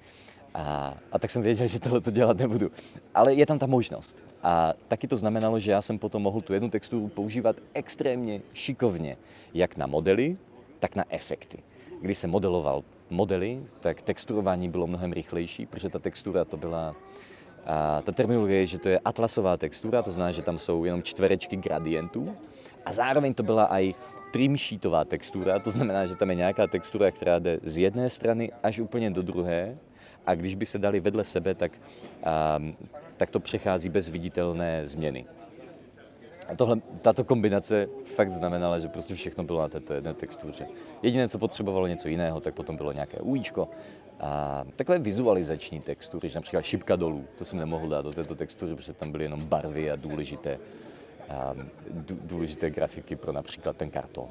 A, 0.54 0.94
a 1.12 1.18
tak 1.18 1.30
jsem 1.30 1.42
věděl, 1.42 1.66
že 1.68 1.80
tohle 1.80 2.00
to 2.00 2.10
dělat 2.10 2.36
nebudu. 2.36 2.70
Ale 3.14 3.34
je 3.34 3.46
tam 3.46 3.58
ta 3.58 3.66
možnost. 3.66 4.18
A 4.42 4.72
taky 4.88 5.08
to 5.08 5.16
znamenalo, 5.16 5.60
že 5.60 5.70
já 5.70 5.82
jsem 5.82 5.98
potom 5.98 6.22
mohl 6.22 6.40
tu 6.40 6.52
jednu 6.52 6.70
texturu 6.70 7.08
používat 7.08 7.56
extrémně 7.74 8.40
šikovně, 8.52 9.16
jak 9.54 9.76
na 9.76 9.86
modely, 9.86 10.36
tak 10.78 10.96
na 10.96 11.04
efekty. 11.08 11.58
Když 12.00 12.18
jsem 12.18 12.30
modeloval 12.30 12.84
modely, 13.10 13.62
tak 13.80 14.02
texturování 14.02 14.68
bylo 14.68 14.86
mnohem 14.86 15.12
rychlejší, 15.12 15.66
protože 15.66 15.88
ta 15.88 15.98
textura 15.98 16.44
to 16.44 16.56
byla 16.56 16.94
a 17.66 18.02
ta 18.02 18.12
terminologie 18.12 18.60
je, 18.60 18.66
že 18.66 18.78
to 18.78 18.88
je 18.88 19.00
atlasová 19.04 19.56
textura, 19.56 20.02
to 20.02 20.10
znamená, 20.10 20.32
že 20.32 20.42
tam 20.42 20.58
jsou 20.58 20.84
jenom 20.84 21.02
čtverečky 21.02 21.56
gradientů 21.56 22.36
a 22.84 22.92
zároveň 22.92 23.34
to 23.34 23.42
byla 23.42 23.68
i 23.80 23.94
trim 24.32 24.56
sheetová 24.56 25.04
textura, 25.04 25.58
to 25.58 25.70
znamená, 25.70 26.06
že 26.06 26.16
tam 26.16 26.30
je 26.30 26.36
nějaká 26.36 26.66
textura, 26.66 27.10
která 27.10 27.38
jde 27.38 27.60
z 27.62 27.78
jedné 27.78 28.10
strany 28.10 28.52
až 28.62 28.78
úplně 28.78 29.10
do 29.10 29.22
druhé 29.22 29.78
a 30.30 30.34
když 30.34 30.54
by 30.54 30.66
se 30.66 30.78
dali 30.78 31.00
vedle 31.00 31.24
sebe, 31.24 31.54
tak, 31.54 31.72
um, 32.58 32.76
tak 33.16 33.30
to 33.30 33.40
přechází 33.40 33.88
bez 33.88 34.08
viditelné 34.08 34.86
změny. 34.86 35.24
A 36.48 36.56
tohle, 36.56 36.80
tato 37.02 37.24
kombinace 37.24 37.88
fakt 38.04 38.30
znamenala, 38.30 38.78
že 38.78 38.88
prostě 38.88 39.14
všechno 39.14 39.44
bylo 39.44 39.60
na 39.60 39.68
této 39.68 39.94
jedné 39.94 40.14
textuře. 40.14 40.66
Jediné, 41.02 41.28
co 41.28 41.38
potřebovalo 41.38 41.86
něco 41.86 42.08
jiného, 42.08 42.40
tak 42.40 42.54
potom 42.54 42.76
bylo 42.76 42.92
nějaké 42.92 43.18
ujíčko. 43.18 43.68
A 44.20 44.64
takové 44.76 44.98
vizualizační 44.98 45.80
textury, 45.80 46.28
že 46.28 46.38
například 46.38 46.64
šipka 46.64 46.96
dolů, 46.96 47.24
to 47.38 47.44
jsem 47.44 47.58
nemohl 47.58 47.88
dát 47.88 48.02
do 48.02 48.12
této 48.12 48.34
textury, 48.34 48.74
protože 48.76 48.92
tam 48.92 49.12
byly 49.12 49.24
jenom 49.24 49.44
barvy 49.44 49.90
a 49.90 49.96
důležité, 49.96 50.58
a 51.28 51.54
důležité 52.24 52.70
grafiky 52.70 53.16
pro 53.16 53.32
například 53.32 53.76
ten 53.76 53.90
karton. 53.90 54.28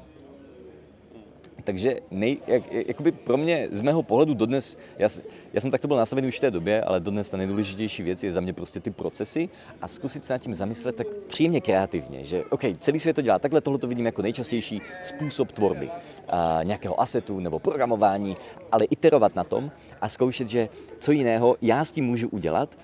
Takže 1.64 1.96
nej, 2.10 2.38
jak, 2.46 2.62
jakoby 2.72 3.12
pro 3.12 3.36
mě 3.36 3.68
z 3.72 3.80
mého 3.80 4.02
pohledu 4.02 4.34
dodnes, 4.34 4.78
já, 4.98 5.08
já 5.52 5.60
jsem 5.60 5.70
takto 5.70 5.88
byl 5.88 5.96
nastavený 5.96 6.28
už 6.28 6.36
v 6.36 6.40
té 6.40 6.50
době, 6.50 6.82
ale 6.82 7.00
dodnes 7.00 7.30
ta 7.30 7.36
nejdůležitější 7.36 8.02
věc 8.02 8.24
je 8.24 8.32
za 8.32 8.40
mě 8.40 8.52
prostě 8.52 8.80
ty 8.80 8.90
procesy 8.90 9.48
a 9.82 9.88
zkusit 9.88 10.24
se 10.24 10.32
nad 10.32 10.38
tím 10.38 10.54
zamyslet 10.54 10.96
tak 10.96 11.06
příjemně 11.26 11.60
kreativně, 11.60 12.24
že 12.24 12.44
OK, 12.44 12.60
celý 12.78 12.98
svět 12.98 13.14
to 13.14 13.22
dělá. 13.22 13.38
Takhle, 13.38 13.60
tohle 13.60 13.78
to 13.78 13.86
vidím 13.86 14.06
jako 14.06 14.22
nejčastější 14.22 14.82
způsob 15.02 15.52
tvorby 15.52 15.90
a, 16.28 16.60
nějakého 16.62 17.00
asetu 17.00 17.40
nebo 17.40 17.58
programování, 17.58 18.36
ale 18.72 18.84
iterovat 18.84 19.34
na 19.34 19.44
tom 19.44 19.70
a 20.00 20.08
zkoušet, 20.08 20.48
že 20.48 20.68
co 20.98 21.12
jiného 21.12 21.56
já 21.62 21.84
s 21.84 21.90
tím 21.90 22.04
můžu 22.04 22.28
udělat, 22.28 22.78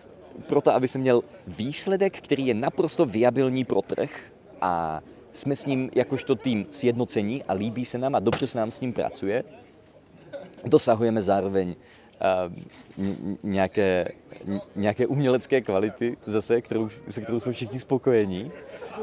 proto 0.46 0.74
aby 0.74 0.88
jsem 0.88 1.00
měl 1.00 1.22
výsledek, 1.46 2.18
který 2.18 2.46
je 2.46 2.54
naprosto 2.54 3.06
viabilní 3.06 3.64
pro 3.64 3.82
trh 3.82 4.10
a 4.60 5.00
jsme 5.36 5.56
s 5.56 5.66
ním 5.66 5.90
jakožto 5.94 6.34
tým 6.34 6.66
sjednocení 6.70 7.44
a 7.44 7.52
líbí 7.52 7.84
se 7.84 7.98
nám 7.98 8.14
a 8.14 8.20
dobře 8.20 8.46
se 8.46 8.58
nám 8.58 8.70
s 8.70 8.80
ním 8.80 8.92
pracuje. 8.92 9.44
Dosahujeme 10.64 11.22
zároveň 11.22 11.68
uh, 11.68 12.52
nějaké, 13.42 14.08
nějaké 14.76 15.06
umělecké 15.06 15.60
kvality 15.60 16.16
zase, 16.26 16.60
kterou, 16.60 16.88
se 17.10 17.20
kterou 17.20 17.40
jsme 17.40 17.52
všichni 17.52 17.78
spokojení 17.78 18.52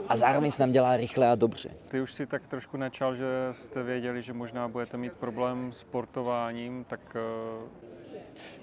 a 0.07 0.17
zároveň 0.17 0.51
se 0.51 0.63
nám 0.63 0.71
dělá 0.71 0.97
rychle 0.97 1.29
a 1.29 1.35
dobře. 1.35 1.69
Ty 1.87 2.01
už 2.01 2.13
si 2.13 2.25
tak 2.25 2.47
trošku 2.47 2.77
načal, 2.77 3.15
že 3.15 3.25
jste 3.51 3.83
věděli, 3.83 4.21
že 4.21 4.33
možná 4.33 4.67
budete 4.67 4.97
mít 4.97 5.13
problém 5.13 5.71
s 5.73 5.83
portováním, 5.83 6.85
tak... 6.89 6.99
Uh... 7.15 7.67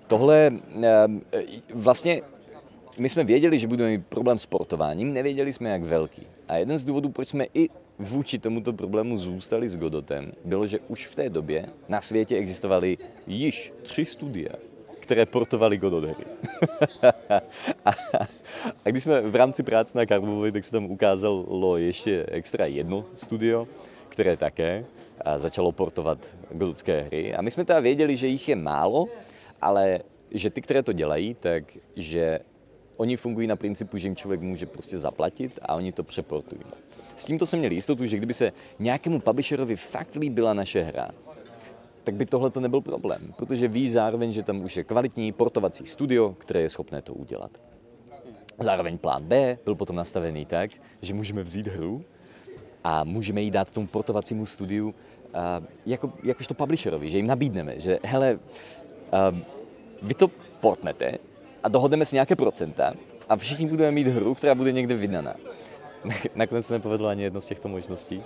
Tohle 0.06 0.50
uh, 0.50 0.82
vlastně 1.74 2.22
my 3.00 3.08
jsme 3.08 3.24
věděli, 3.24 3.58
že 3.58 3.66
budeme 3.66 3.90
mít 3.90 4.06
problém 4.06 4.38
s 4.38 4.46
portováním, 4.46 5.12
nevěděli 5.12 5.52
jsme, 5.52 5.70
jak 5.70 5.82
velký. 5.82 6.26
A 6.48 6.56
jeden 6.56 6.78
z 6.78 6.84
důvodů, 6.84 7.08
proč 7.08 7.28
jsme 7.28 7.46
i 7.54 7.68
vůči 7.98 8.38
tomuto 8.38 8.72
problému 8.72 9.16
zůstali 9.16 9.68
s 9.68 9.76
Godotem, 9.76 10.32
bylo, 10.44 10.66
že 10.66 10.78
už 10.88 11.06
v 11.06 11.14
té 11.14 11.30
době 11.30 11.66
na 11.88 12.00
světě 12.00 12.36
existovaly 12.36 12.98
již 13.26 13.72
tři 13.82 14.04
studie, 14.04 14.48
které 15.00 15.26
portovaly 15.26 15.78
Godot 15.78 16.04
hry. 16.04 16.24
a, 17.84 17.90
a 18.84 18.90
když 18.90 19.02
jsme 19.02 19.20
v 19.20 19.36
rámci 19.36 19.62
práce 19.62 19.98
na 19.98 20.06
Karlovovi, 20.06 20.52
tak 20.52 20.64
se 20.64 20.72
tam 20.72 20.84
ukázalo 20.84 21.76
ještě 21.76 22.26
extra 22.28 22.66
jedno 22.66 23.04
studio, 23.14 23.68
které 24.08 24.36
také 24.36 24.84
začalo 25.36 25.72
portovat 25.72 26.18
godotské 26.52 27.00
hry. 27.00 27.34
A 27.34 27.42
my 27.42 27.50
jsme 27.50 27.64
teda 27.64 27.80
věděli, 27.80 28.16
že 28.16 28.26
jich 28.26 28.48
je 28.48 28.56
málo, 28.56 29.08
ale 29.62 30.00
že 30.30 30.50
ty, 30.50 30.62
které 30.62 30.82
to 30.82 30.92
dělají, 30.92 31.34
tak 31.34 31.64
že 31.96 32.40
oni 33.00 33.16
fungují 33.16 33.46
na 33.46 33.56
principu, 33.56 33.98
že 33.98 34.06
jim 34.06 34.16
člověk 34.16 34.40
může 34.40 34.66
prostě 34.66 34.98
zaplatit 34.98 35.58
a 35.62 35.74
oni 35.74 35.92
to 35.92 36.02
přeportují. 36.02 36.60
S 37.16 37.24
tímto 37.24 37.46
jsme 37.46 37.58
měli 37.58 37.74
jistotu, 37.74 38.06
že 38.06 38.16
kdyby 38.16 38.34
se 38.34 38.52
nějakému 38.78 39.20
publisherovi 39.20 39.76
fakt 39.76 40.14
líbila 40.16 40.54
naše 40.54 40.82
hra, 40.82 41.08
tak 42.04 42.14
by 42.14 42.26
tohle 42.26 42.50
to 42.50 42.60
nebyl 42.60 42.80
problém, 42.80 43.32
protože 43.36 43.68
ví 43.68 43.90
zároveň, 43.90 44.32
že 44.32 44.42
tam 44.42 44.60
už 44.60 44.76
je 44.76 44.84
kvalitní 44.84 45.32
portovací 45.32 45.86
studio, 45.86 46.34
které 46.38 46.60
je 46.60 46.68
schopné 46.68 47.02
to 47.02 47.14
udělat. 47.14 47.50
Zároveň 48.58 48.98
plán 48.98 49.24
B 49.24 49.58
byl 49.64 49.74
potom 49.74 49.96
nastavený 49.96 50.44
tak, 50.44 50.70
že 51.02 51.14
můžeme 51.14 51.42
vzít 51.42 51.66
hru 51.66 52.04
a 52.84 53.04
můžeme 53.04 53.42
ji 53.42 53.50
dát 53.50 53.70
tomu 53.70 53.86
portovacímu 53.86 54.46
studiu 54.46 54.88
uh, 54.88 54.94
jako, 55.86 56.12
jakožto 56.22 56.54
publisherovi, 56.54 57.10
že 57.10 57.16
jim 57.18 57.26
nabídneme, 57.26 57.80
že 57.80 57.98
hele, 58.04 58.38
uh, 59.32 59.38
vy 60.02 60.14
to 60.14 60.28
portnete, 60.60 61.18
a 61.62 61.68
dohodneme 61.68 62.04
si 62.04 62.16
nějaké 62.16 62.36
procenta 62.36 62.92
a 63.28 63.36
všichni 63.36 63.66
budeme 63.66 63.90
mít 63.90 64.06
hru, 64.06 64.34
která 64.34 64.54
bude 64.54 64.72
někde 64.72 64.94
vydaná. 64.94 65.34
Nakonec 66.34 66.66
se 66.66 66.74
nepovedlo 66.74 67.08
ani 67.08 67.22
jedno 67.22 67.40
z 67.40 67.46
těchto 67.46 67.68
možností, 67.68 68.22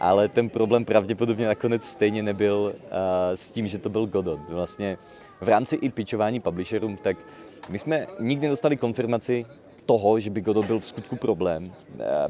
ale 0.00 0.28
ten 0.28 0.48
problém 0.48 0.84
pravděpodobně 0.84 1.46
nakonec 1.46 1.84
stejně 1.84 2.22
nebyl 2.22 2.74
uh, 2.74 2.90
s 3.34 3.50
tím, 3.50 3.68
že 3.68 3.78
to 3.78 3.88
byl 3.88 4.06
Godot. 4.06 4.40
Vlastně 4.48 4.98
v 5.40 5.48
rámci 5.48 5.76
i 5.76 5.90
pitchování 5.90 6.40
publisherům, 6.40 6.96
tak 6.96 7.16
my 7.68 7.78
jsme 7.78 8.06
nikdy 8.20 8.46
nedostali 8.46 8.76
konfirmaci 8.76 9.46
toho, 9.86 10.20
že 10.20 10.30
by 10.30 10.40
Godot 10.40 10.66
byl 10.66 10.80
v 10.80 10.86
skutku 10.86 11.16
problém. 11.16 11.72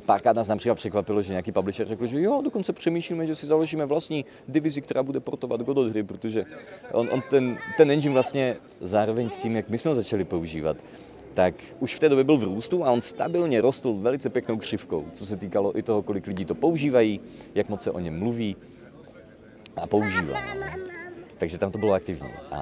Párkrát 0.06 0.36
nás 0.36 0.48
například 0.48 0.74
překvapilo, 0.74 1.22
že 1.22 1.32
nějaký 1.32 1.52
publisher 1.52 1.88
řekl, 1.88 2.06
že 2.06 2.22
jo, 2.22 2.40
dokonce 2.44 2.72
přemýšlíme, 2.72 3.26
že 3.26 3.34
si 3.34 3.46
založíme 3.46 3.86
vlastní 3.86 4.24
divizi, 4.48 4.80
která 4.80 5.02
bude 5.02 5.20
portovat 5.20 5.60
Godot 5.60 5.88
hry, 5.88 6.02
protože 6.02 6.44
on, 6.92 7.08
on 7.12 7.22
ten, 7.30 7.58
ten 7.76 7.90
engine 7.90 8.14
vlastně 8.14 8.56
zároveň 8.80 9.28
s 9.28 9.38
tím, 9.38 9.56
jak 9.56 9.68
my 9.68 9.78
jsme 9.78 9.88
ho 9.88 9.94
začali 9.94 10.24
používat, 10.24 10.76
tak 11.34 11.54
už 11.80 11.94
v 11.94 11.98
té 11.98 12.08
době 12.08 12.24
byl 12.24 12.36
v 12.36 12.44
růstu 12.44 12.84
a 12.84 12.90
on 12.90 13.00
stabilně 13.00 13.60
rostl 13.60 13.94
velice 13.94 14.30
pěknou 14.30 14.56
křivkou, 14.56 15.04
co 15.12 15.26
se 15.26 15.36
týkalo 15.36 15.78
i 15.78 15.82
toho, 15.82 16.02
kolik 16.02 16.26
lidí 16.26 16.44
to 16.44 16.54
používají, 16.54 17.20
jak 17.54 17.68
moc 17.68 17.82
se 17.82 17.90
o 17.90 17.98
něm 17.98 18.18
mluví 18.18 18.56
a 19.76 19.86
používá. 19.86 20.38
Takže 21.38 21.58
tam 21.58 21.72
to 21.72 21.78
bylo 21.78 21.92
aktivní. 21.92 22.30
A, 22.50 22.58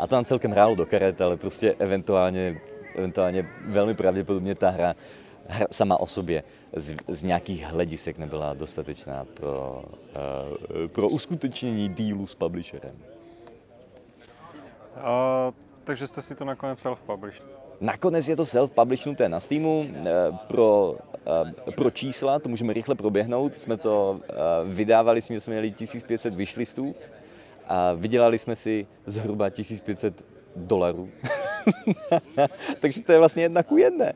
a 0.00 0.06
to 0.06 0.14
nám 0.14 0.24
celkem 0.24 0.50
hrálo 0.50 0.74
do 0.74 0.86
karet, 0.86 1.20
ale 1.20 1.36
prostě 1.36 1.74
eventuálně 1.78 2.60
eventuálně 2.94 3.48
velmi 3.66 3.94
pravděpodobně 3.94 4.54
ta 4.54 4.70
hra, 4.70 4.94
hra 5.46 5.66
sama 5.70 6.00
o 6.00 6.06
sobě 6.06 6.42
z, 6.76 6.96
z 7.08 7.22
nějakých 7.22 7.64
hledisek 7.64 8.18
nebyla 8.18 8.54
dostatečná 8.54 9.24
pro, 9.34 9.84
uh, 10.82 10.88
pro 10.88 11.08
uskutečnění 11.08 11.88
dílu 11.88 12.26
s 12.26 12.34
publisherem. 12.34 12.96
A, 14.96 15.52
takže 15.84 16.06
jste 16.06 16.22
si 16.22 16.34
to 16.34 16.44
nakonec 16.44 16.78
self-published? 16.78 17.42
Nakonec 17.80 18.28
je 18.28 18.36
to 18.36 18.42
self-publishnuté 18.42 19.28
na 19.28 19.40
Steamu. 19.40 19.86
Pro, 20.46 20.96
pro 21.76 21.90
čísla, 21.90 22.38
to 22.38 22.48
můžeme 22.48 22.72
rychle 22.72 22.94
proběhnout, 22.94 23.58
jsme 23.58 23.76
to 23.76 24.20
vydávali, 24.64 25.20
jsme 25.20 25.36
měli 25.46 25.72
1500 25.72 26.34
vyšlistů 26.34 26.94
a 27.68 27.92
vydělali 27.92 28.38
jsme 28.38 28.56
si 28.56 28.86
zhruba 29.06 29.50
1500 29.50 30.24
dolarů. 30.56 31.08
Takže 32.80 33.02
to 33.02 33.12
je 33.12 33.18
vlastně 33.18 33.42
jedna 33.42 33.62
ku 33.62 33.76
jedné. 33.76 34.12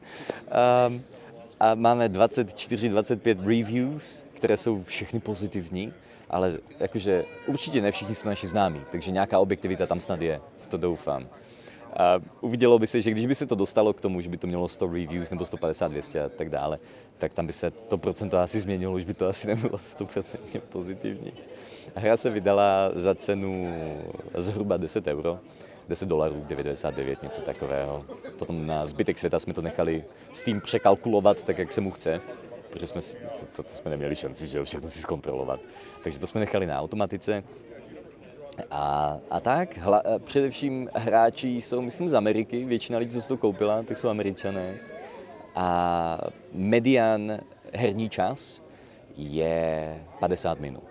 Um, 0.87 1.03
a 1.61 1.75
máme 1.75 2.09
24-25 2.09 3.47
reviews, 3.47 4.25
které 4.35 4.57
jsou 4.57 4.83
všechny 4.83 5.21
pozitivní, 5.21 5.93
ale 6.31 6.59
jakože 6.81 7.25
určitě 7.47 7.83
ne 7.83 7.91
všichni 7.91 8.15
jsou 8.15 8.29
naši 8.29 8.47
známí, 8.47 8.81
takže 8.93 9.13
nějaká 9.13 9.39
objektivita 9.39 9.87
tam 9.87 10.01
snad 10.01 10.21
je, 10.21 10.41
v 10.59 10.67
to 10.67 10.77
doufám. 10.77 11.27
A 11.97 12.21
uvidělo 12.41 12.79
by 12.79 12.87
se, 12.87 13.01
že 13.01 13.11
když 13.11 13.27
by 13.27 13.35
se 13.35 13.47
to 13.47 13.55
dostalo 13.55 13.93
k 13.93 14.01
tomu, 14.01 14.21
že 14.21 14.29
by 14.29 14.37
to 14.37 14.47
mělo 14.47 14.69
100 14.69 14.87
reviews 14.87 15.31
nebo 15.31 15.45
150, 15.45 15.89
200 15.89 16.21
a 16.21 16.29
tak 16.29 16.49
dále, 16.49 16.79
tak 17.19 17.35
tam 17.35 17.47
by 17.47 17.53
se 17.53 17.71
to 17.71 17.99
procento 17.99 18.39
asi 18.39 18.61
změnilo, 18.61 18.95
už 18.95 19.05
by 19.05 19.15
to 19.15 19.29
asi 19.29 19.47
nebylo 19.47 19.79
100% 19.79 20.61
pozitivní. 20.69 21.33
Hra 21.95 22.17
se 22.17 22.31
vydala 22.31 22.91
za 22.95 23.15
cenu 23.15 23.75
zhruba 24.35 24.77
10 24.77 25.07
euro, 25.07 25.39
10 25.89 26.09
dolarů, 26.09 26.45
99, 26.49 27.23
něco 27.23 27.43
takového. 27.43 28.05
Potom 28.39 28.67
na 28.67 28.87
zbytek 28.87 29.19
světa 29.19 29.39
jsme 29.39 29.55
to 29.55 29.63
nechali 29.63 30.05
s 30.33 30.43
tím 30.43 30.61
překalkulovat 30.61 31.43
tak, 31.43 31.59
jak 31.59 31.73
se 31.73 31.81
mu 31.81 31.91
chce, 31.91 32.21
protože 32.71 32.87
jsme, 32.87 33.01
to, 33.57 33.63
to 33.63 33.69
jsme 33.69 33.91
neměli 33.91 34.17
šanci, 34.17 34.47
že 34.47 34.65
všechno 34.65 34.89
si 34.89 34.99
zkontrolovat. 34.99 35.61
Takže 36.03 36.19
to 36.21 36.27
jsme 36.27 36.41
nechali 36.41 36.67
na 36.67 36.81
automatice. 36.81 37.45
A, 38.71 39.19
a 39.31 39.41
tak, 39.41 39.79
hla, 39.79 40.03
především 40.25 40.91
hráči 40.95 41.49
jsou, 41.49 41.83
myslím, 41.83 42.09
z 42.09 42.15
Ameriky, 42.15 42.65
většina 42.65 42.99
lidí, 42.99 43.11
co 43.11 43.23
si 43.23 43.29
to 43.29 43.37
koupila, 43.37 43.83
tak 43.83 43.99
jsou 43.99 44.09
američané. 44.09 44.75
A 45.55 46.19
median 46.53 47.39
herní 47.73 48.09
čas 48.09 48.63
je 49.17 49.99
50 50.21 50.61
minut. 50.61 50.85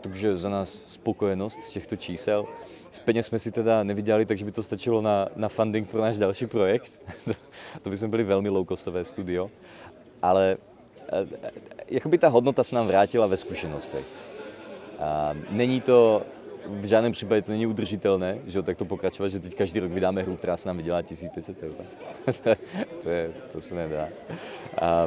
Takže 0.00 0.36
za 0.36 0.48
nás 0.48 0.68
spokojenost 0.70 1.60
z 1.60 1.72
těchto 1.72 1.96
čísel. 1.96 2.46
Z 2.92 2.98
peněz 2.98 3.26
jsme 3.26 3.38
si 3.38 3.52
teda 3.52 3.82
nevydělali, 3.82 4.26
takže 4.26 4.44
by 4.44 4.52
to 4.52 4.62
stačilo 4.62 5.02
na, 5.02 5.28
na 5.36 5.48
funding 5.48 5.88
pro 5.88 6.00
náš 6.00 6.18
další 6.18 6.46
projekt. 6.46 7.00
to 7.82 7.90
by 7.90 7.96
jsme 7.96 8.08
byli 8.08 8.24
velmi 8.24 8.50
low-costové 8.50 9.00
studio. 9.00 9.50
Ale 10.22 10.56
eh, 11.12 11.26
jakoby 11.88 12.18
ta 12.18 12.28
hodnota 12.28 12.64
se 12.64 12.74
nám 12.74 12.86
vrátila 12.86 13.26
ve 13.26 13.36
zkušenostech. 13.36 14.04
A 14.98 15.34
není 15.50 15.80
to 15.80 16.22
v 16.66 16.84
žádném 16.84 17.12
případě 17.12 17.42
to 17.42 17.52
není 17.52 17.66
udržitelné, 17.66 18.38
že 18.46 18.58
jo, 18.58 18.62
tak 18.62 18.76
to 18.76 18.84
pokračovat, 18.84 19.28
že 19.28 19.40
teď 19.40 19.54
každý 19.54 19.80
rok 19.80 19.92
vydáme 19.92 20.22
hru, 20.22 20.36
která 20.36 20.56
se 20.56 20.68
nám 20.68 20.76
vydělá 20.76 21.02
1500 21.02 21.62
eur. 21.62 21.74
to, 23.02 23.10
je, 23.10 23.30
to 23.52 23.60
se 23.60 23.74
nedá. 23.74 24.08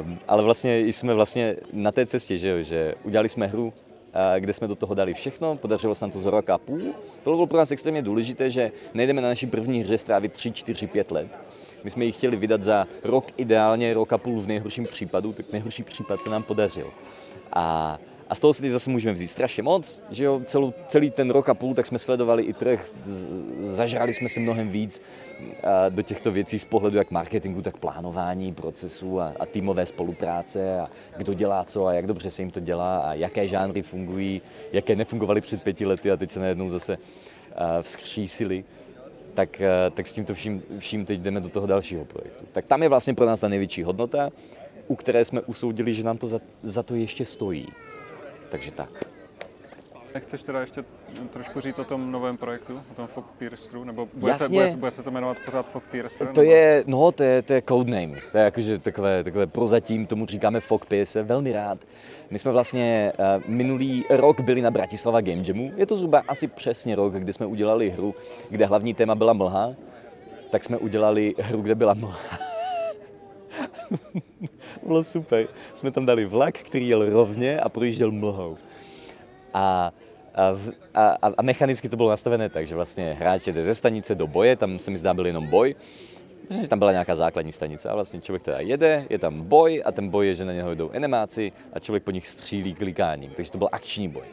Um, 0.02 0.18
ale 0.28 0.42
vlastně 0.42 0.78
jsme 0.78 1.14
vlastně 1.14 1.56
na 1.72 1.92
té 1.92 2.06
cestě, 2.06 2.36
že 2.36 2.48
jo, 2.48 2.62
že 2.62 2.94
udělali 3.04 3.28
jsme 3.28 3.46
hru, 3.46 3.72
kde 4.38 4.52
jsme 4.52 4.68
do 4.68 4.74
toho 4.74 4.94
dali 4.94 5.14
všechno, 5.14 5.56
podařilo 5.56 5.94
se 5.94 6.04
nám 6.04 6.10
to 6.12 6.20
za 6.20 6.30
rok 6.30 6.50
a 6.50 6.58
půl. 6.58 6.80
To 7.22 7.30
bylo 7.30 7.46
pro 7.46 7.58
nás 7.58 7.70
extrémně 7.70 8.02
důležité, 8.02 8.50
že 8.50 8.72
nejdeme 8.94 9.22
na 9.22 9.28
naší 9.28 9.46
první 9.46 9.80
hře 9.80 9.98
strávit 9.98 10.32
3, 10.32 10.52
4, 10.52 10.86
5 10.86 11.10
let. 11.10 11.38
My 11.84 11.90
jsme 11.90 12.04
ji 12.04 12.12
chtěli 12.12 12.36
vydat 12.36 12.62
za 12.62 12.86
rok 13.04 13.24
ideálně, 13.36 13.94
rok 13.94 14.12
a 14.12 14.18
půl 14.18 14.40
v 14.40 14.46
nejhorším 14.46 14.84
případu, 14.84 15.32
tak 15.32 15.52
nejhorší 15.52 15.82
případ 15.82 16.22
se 16.22 16.30
nám 16.30 16.42
podařil. 16.42 16.90
A, 17.52 17.98
A 18.28 18.34
z 18.34 18.40
toho 18.40 18.54
si 18.54 18.62
teď 18.62 18.70
zase 18.70 18.90
můžeme 18.90 19.12
vzít 19.12 19.28
strašně 19.28 19.62
moc, 19.62 20.02
že 20.10 20.24
jo, 20.24 20.40
celou, 20.44 20.74
celý 20.86 21.10
ten 21.10 21.30
rok 21.30 21.48
a 21.48 21.54
půl, 21.54 21.74
tak 21.74 21.86
jsme 21.86 21.98
sledovali 21.98 22.42
i 22.42 22.52
trh, 22.52 22.92
zažrali 23.62 24.14
jsme 24.14 24.28
se 24.28 24.40
mnohem 24.40 24.68
víc 24.68 25.02
do 25.88 26.02
těchto 26.02 26.30
věcí 26.30 26.58
z 26.58 26.64
pohledu 26.64 26.98
jak 26.98 27.10
marketingu, 27.10 27.62
tak 27.62 27.78
plánování 27.78 28.54
procesů 28.54 29.20
a, 29.20 29.32
a 29.40 29.46
týmové 29.46 29.86
spolupráce 29.86 30.80
a 30.80 30.88
kdo 31.16 31.34
dělá 31.34 31.64
co 31.64 31.86
a 31.86 31.92
jak 31.92 32.06
dobře 32.06 32.30
se 32.30 32.42
jim 32.42 32.50
to 32.50 32.60
dělá 32.60 32.98
a 32.98 33.14
jaké 33.14 33.48
žánry 33.48 33.82
fungují, 33.82 34.42
jaké 34.72 34.96
nefungovaly 34.96 35.40
před 35.40 35.62
pěti 35.62 35.86
lety 35.86 36.10
a 36.10 36.16
teď 36.16 36.30
se 36.30 36.40
najednou 36.40 36.68
zase 36.68 36.98
vzkřísili 37.82 38.64
tak, 39.34 39.62
tak 39.94 40.06
s 40.06 40.12
tímto 40.12 40.34
vším, 40.34 40.62
vším 40.78 41.04
teď 41.04 41.20
jdeme 41.20 41.40
do 41.40 41.48
toho 41.48 41.66
dalšího 41.66 42.04
projektu. 42.04 42.44
Tak 42.52 42.66
tam 42.66 42.82
je 42.82 42.88
vlastně 42.88 43.14
pro 43.14 43.26
nás 43.26 43.40
ta 43.40 43.48
největší 43.48 43.82
hodnota, 43.82 44.30
u 44.88 44.96
které 44.96 45.24
jsme 45.24 45.40
usoudili, 45.40 45.94
že 45.94 46.04
nám 46.04 46.18
to 46.18 46.26
za, 46.26 46.40
za 46.62 46.82
to 46.82 46.94
ještě 46.94 47.24
stojí. 47.24 47.66
Takže 48.50 48.70
tak. 48.70 49.04
Nechceš 50.14 50.42
teda 50.42 50.60
ještě 50.60 50.84
trošku 51.30 51.60
říct 51.60 51.78
o 51.78 51.84
tom 51.84 52.12
novém 52.12 52.36
projektu, 52.36 52.80
o 52.90 52.94
tom 52.94 53.06
Fog 53.06 53.24
Pierceru, 53.38 53.84
nebo 53.84 54.08
bude, 54.14 54.32
Jasně. 54.32 54.46
se, 54.46 54.52
bude, 54.52 54.76
bude 54.76 54.90
se 54.90 55.02
to 55.02 55.10
jmenovat 55.10 55.36
pořád 55.44 55.68
Fog 55.68 55.84
Piercer? 55.90 56.26
To 56.26 56.40
nebo? 56.40 56.52
je, 56.52 56.84
no, 56.86 57.12
to 57.12 57.22
je, 57.22 57.42
to 57.42 57.52
je 57.52 57.62
codename, 57.68 58.20
to 58.32 58.38
je 58.38 58.44
jakože 58.44 58.78
takové, 58.78 59.24
takové 59.24 59.46
prozatím, 59.46 60.06
tomu 60.06 60.26
říkáme 60.26 60.60
Fog 60.60 60.86
Piercer, 60.86 61.24
velmi 61.24 61.52
rád. 61.52 61.78
My 62.30 62.38
jsme 62.38 62.52
vlastně 62.52 63.12
uh, 63.18 63.24
minulý 63.50 64.04
rok 64.10 64.40
byli 64.40 64.62
na 64.62 64.70
Bratislava 64.70 65.20
Game 65.20 65.42
Jamu, 65.46 65.72
je 65.76 65.86
to 65.86 65.96
zhruba 65.96 66.22
asi 66.28 66.46
přesně 66.46 66.96
rok, 66.96 67.14
kdy 67.14 67.32
jsme 67.32 67.46
udělali 67.46 67.90
hru, 67.90 68.14
kde 68.50 68.66
hlavní 68.66 68.94
téma 68.94 69.14
byla 69.14 69.32
mlha, 69.32 69.74
tak 70.50 70.64
jsme 70.64 70.78
udělali 70.78 71.34
hru, 71.38 71.62
kde 71.62 71.74
byla 71.74 71.94
mlha. 71.94 72.18
Bylo 74.86 75.04
super. 75.04 75.48
Jsme 75.74 75.90
tam 75.90 76.06
dali 76.06 76.24
vlak, 76.24 76.58
který 76.58 76.88
jel 76.88 77.10
rovně 77.10 77.60
a 77.60 77.68
projížděl 77.68 78.12
mlhou. 78.12 78.56
A 79.54 79.92
a, 80.34 80.52
a, 80.94 81.30
a 81.38 81.42
mechanicky 81.42 81.88
to 81.88 81.96
bylo 81.96 82.10
nastavené 82.10 82.48
tak, 82.48 82.66
že 82.66 82.74
vlastně 82.74 83.16
hráč 83.18 83.46
jde 83.46 83.62
ze 83.62 83.74
stanice 83.74 84.14
do 84.14 84.26
boje, 84.26 84.56
tam 84.56 84.78
se 84.78 84.90
mi 84.90 84.96
zdá 84.96 85.14
byl 85.14 85.26
jenom 85.26 85.46
boj, 85.46 85.74
Myslím, 86.48 86.64
že 86.64 86.68
tam 86.68 86.78
byla 86.78 86.92
nějaká 86.92 87.14
základní 87.14 87.52
stanice 87.52 87.88
a 87.88 87.94
vlastně 87.94 88.20
člověk 88.20 88.42
teda 88.42 88.60
jede, 88.60 89.06
je 89.10 89.18
tam 89.18 89.42
boj 89.42 89.82
a 89.84 89.92
ten 89.92 90.08
boj 90.08 90.26
je, 90.26 90.34
že 90.34 90.44
na 90.44 90.52
něho 90.52 90.74
jdou 90.74 90.90
enemáci 90.90 91.52
a 91.72 91.78
člověk 91.78 92.02
po 92.02 92.10
nich 92.10 92.28
střílí 92.28 92.74
klikáním, 92.74 93.30
takže 93.36 93.52
to 93.52 93.58
byl 93.58 93.68
akční 93.72 94.08
boj. 94.08 94.24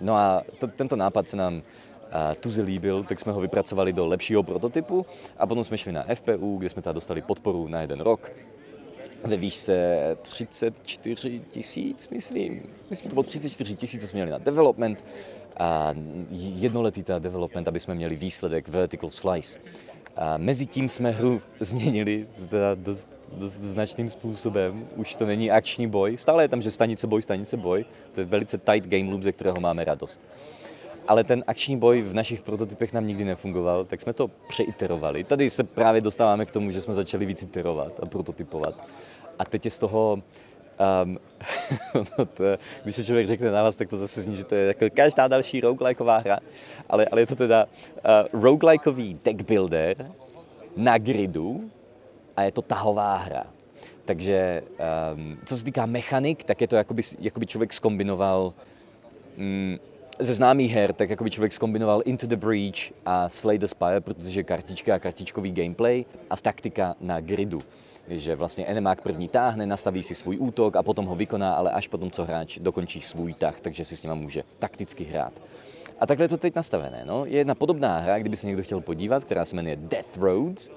No 0.00 0.14
a 0.14 0.42
to, 0.58 0.66
tento 0.66 0.96
nápad 0.96 1.28
se 1.28 1.36
nám 1.36 1.62
a, 2.12 2.34
tuze 2.34 2.62
líbil, 2.62 3.04
tak 3.04 3.20
jsme 3.20 3.32
ho 3.32 3.40
vypracovali 3.40 3.92
do 3.92 4.06
lepšího 4.06 4.42
prototypu 4.42 5.06
a 5.38 5.46
potom 5.46 5.64
jsme 5.64 5.78
šli 5.78 5.92
na 5.92 6.04
FPU, 6.14 6.56
kde 6.58 6.68
jsme 6.68 6.82
teda 6.82 6.92
dostali 6.92 7.22
podporu 7.22 7.68
na 7.68 7.80
jeden 7.80 8.00
rok 8.00 8.32
ve 9.24 9.36
výšce 9.36 9.98
34 10.22 11.40
tisíc, 11.50 12.08
myslím. 12.08 12.62
Myslím, 12.90 13.10
to 13.10 13.14
bylo 13.14 13.22
34 13.22 13.76
tisíc, 13.76 14.00
co 14.00 14.08
jsme 14.08 14.16
měli 14.16 14.30
na 14.30 14.38
development 14.38 15.04
a 15.56 15.94
jednoletý 16.30 17.02
ta 17.02 17.18
development, 17.18 17.68
aby 17.68 17.80
jsme 17.80 17.94
měli 17.94 18.16
výsledek 18.16 18.68
vertical 18.68 19.10
slice. 19.10 19.58
A 20.16 20.36
mezi 20.36 20.66
tím 20.66 20.88
jsme 20.88 21.10
hru 21.10 21.40
změnili 21.60 22.26
dost, 22.74 23.08
dost 23.32 23.52
značným 23.52 24.10
způsobem. 24.10 24.88
Už 24.96 25.16
to 25.16 25.26
není 25.26 25.50
akční 25.50 25.86
boj, 25.86 26.16
stále 26.16 26.44
je 26.44 26.48
tam, 26.48 26.62
že 26.62 26.70
stanice 26.70 27.06
boj, 27.06 27.22
stanice 27.22 27.56
boj. 27.56 27.84
To 28.14 28.20
je 28.20 28.26
velice 28.26 28.58
tight 28.58 28.88
game 28.88 29.10
loop, 29.10 29.22
ze 29.22 29.32
kterého 29.32 29.56
máme 29.60 29.84
radost. 29.84 30.20
Ale 31.08 31.24
ten 31.24 31.44
akční 31.46 31.76
boj 31.76 32.02
v 32.02 32.14
našich 32.14 32.42
prototypech 32.42 32.92
nám 32.92 33.06
nikdy 33.06 33.24
nefungoval, 33.24 33.84
tak 33.84 34.00
jsme 34.00 34.12
to 34.12 34.30
přeiterovali. 34.48 35.24
Tady 35.24 35.50
se 35.50 35.64
právě 35.64 36.00
dostáváme 36.00 36.46
k 36.46 36.50
tomu, 36.50 36.70
že 36.70 36.80
jsme 36.80 36.94
začali 36.94 37.26
víc 37.26 37.42
iterovat 37.42 37.92
a 38.02 38.06
prototypovat. 38.06 38.88
A 39.38 39.44
teď 39.44 39.64
je 39.64 39.70
z 39.70 39.78
toho 39.78 40.22
Um, 41.04 41.18
no 42.18 42.26
to, 42.34 42.44
když 42.82 42.96
se 42.96 43.04
člověk 43.04 43.26
řekne 43.26 43.50
na 43.50 43.62
vás, 43.62 43.76
tak 43.76 43.88
to 43.88 43.98
zase 43.98 44.22
zní, 44.22 44.36
že 44.36 44.44
to 44.44 44.54
je 44.54 44.66
jako 44.66 44.84
každá 44.94 45.28
další 45.28 45.60
roguelikeová 45.60 46.18
hra, 46.18 46.38
ale, 46.88 47.06
ale 47.06 47.20
je 47.20 47.26
to 47.26 47.36
teda 47.36 47.64
uh, 47.64 48.40
roguelikeový 48.42 49.18
deck 49.24 49.42
builder 49.42 50.10
na 50.76 50.98
gridu 50.98 51.70
a 52.36 52.42
je 52.42 52.52
to 52.52 52.62
tahová 52.62 53.16
hra. 53.16 53.46
Takže 54.04 54.62
um, 55.14 55.38
co 55.44 55.56
se 55.56 55.64
týká 55.64 55.86
mechanik, 55.86 56.44
tak 56.44 56.60
je 56.60 56.68
to, 56.68 56.76
jako 56.76 56.94
by, 56.94 57.02
jako 57.18 57.40
by 57.40 57.46
člověk 57.46 57.72
skombinoval 57.72 58.52
um, 59.38 59.78
ze 60.18 60.34
známých 60.34 60.72
her, 60.72 60.92
tak 60.92 61.10
jako 61.10 61.24
by 61.24 61.30
člověk 61.30 61.52
skombinoval 61.52 62.02
Into 62.04 62.26
the 62.26 62.36
Breach 62.36 62.92
a 63.06 63.28
Slay 63.28 63.58
the 63.58 63.66
Spire, 63.66 64.00
protože 64.00 64.42
kartička 64.42 64.94
a 64.94 64.98
kartičkový 64.98 65.52
gameplay 65.52 66.04
a 66.30 66.36
taktika 66.36 66.94
na 67.00 67.20
gridu 67.20 67.62
že 68.08 68.36
vlastně 68.36 68.66
enemák 68.66 69.00
první 69.00 69.28
táhne, 69.28 69.66
nastaví 69.66 70.02
si 70.02 70.14
svůj 70.14 70.36
útok 70.38 70.76
a 70.76 70.82
potom 70.82 71.06
ho 71.06 71.14
vykoná, 71.14 71.54
ale 71.54 71.70
až 71.70 71.88
potom, 71.88 72.10
co 72.10 72.24
hráč 72.24 72.58
dokončí 72.58 73.00
svůj 73.00 73.34
tah, 73.34 73.60
takže 73.60 73.84
si 73.84 73.96
s 73.96 74.02
ním 74.02 74.14
může 74.14 74.42
takticky 74.58 75.04
hrát. 75.04 75.32
A 76.00 76.06
takhle 76.06 76.24
je 76.24 76.28
to 76.28 76.36
teď 76.36 76.54
nastavené. 76.54 77.02
No. 77.04 77.26
Je 77.26 77.38
jedna 77.38 77.54
podobná 77.54 77.98
hra, 77.98 78.18
kdyby 78.18 78.36
se 78.36 78.46
někdo 78.46 78.62
chtěl 78.62 78.80
podívat, 78.80 79.24
která 79.24 79.44
se 79.44 79.56
jmenuje 79.56 79.76
Death 79.76 80.16
Roads. 80.16 80.70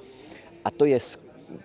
A 0.66 0.72
to 0.72 0.86
je, 0.86 1.00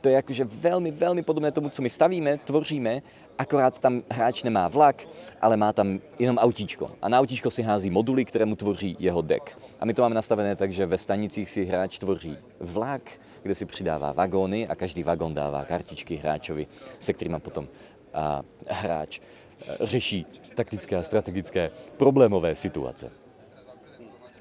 to 0.00 0.08
je 0.08 0.14
jakože 0.14 0.44
velmi, 0.44 0.90
velmi 0.90 1.22
podobné 1.22 1.52
tomu, 1.52 1.68
co 1.68 1.82
my 1.82 1.90
stavíme, 1.90 2.38
tvoříme, 2.38 3.02
akorát 3.38 3.78
tam 3.78 4.02
hráč 4.10 4.42
nemá 4.42 4.68
vlak, 4.68 5.04
ale 5.40 5.56
má 5.56 5.72
tam 5.72 6.00
jenom 6.18 6.38
autíčko. 6.38 6.90
A 7.02 7.08
na 7.08 7.20
autíčko 7.20 7.50
si 7.50 7.62
hází 7.62 7.90
moduly, 7.90 8.24
které 8.24 8.44
mu 8.44 8.56
tvoří 8.56 8.96
jeho 8.98 9.22
deck. 9.22 9.58
A 9.80 9.84
my 9.84 9.94
to 9.94 10.02
máme 10.02 10.14
nastavené 10.14 10.56
tak, 10.56 10.72
že 10.72 10.86
ve 10.86 10.98
stanicích 10.98 11.50
si 11.50 11.64
hráč 11.64 11.98
tvoří 11.98 12.36
vlak, 12.60 13.02
kde 13.42 13.54
si 13.54 13.66
přidává 13.66 14.12
vagóny 14.12 14.68
a 14.68 14.74
každý 14.74 15.02
vagón 15.02 15.34
dává 15.34 15.64
kartičky 15.64 16.16
hráčovi, 16.16 16.66
se 17.00 17.12
kterými 17.12 17.40
potom 17.40 17.68
a, 18.14 18.42
hráč 18.66 19.18
a, 19.18 19.86
řeší 19.86 20.26
taktické 20.54 20.96
a 20.96 21.02
strategické 21.02 21.70
problémové 21.96 22.54
situace. 22.54 23.10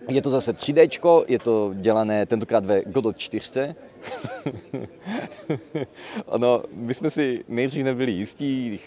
Je 0.08 0.22
to 0.22 0.30
zase 0.30 0.54
3D, 0.54 1.24
je 1.28 1.40
to 1.40 1.74
dělané 1.74 2.26
tentokrát 2.26 2.66
ve 2.66 2.82
Godot 2.82 3.18
4, 3.18 3.76
ono, 6.26 6.64
my 6.74 6.94
jsme 6.94 7.10
si 7.10 7.44
nejdřív 7.48 7.84
nebyli 7.84 8.12
jistí, 8.12 8.80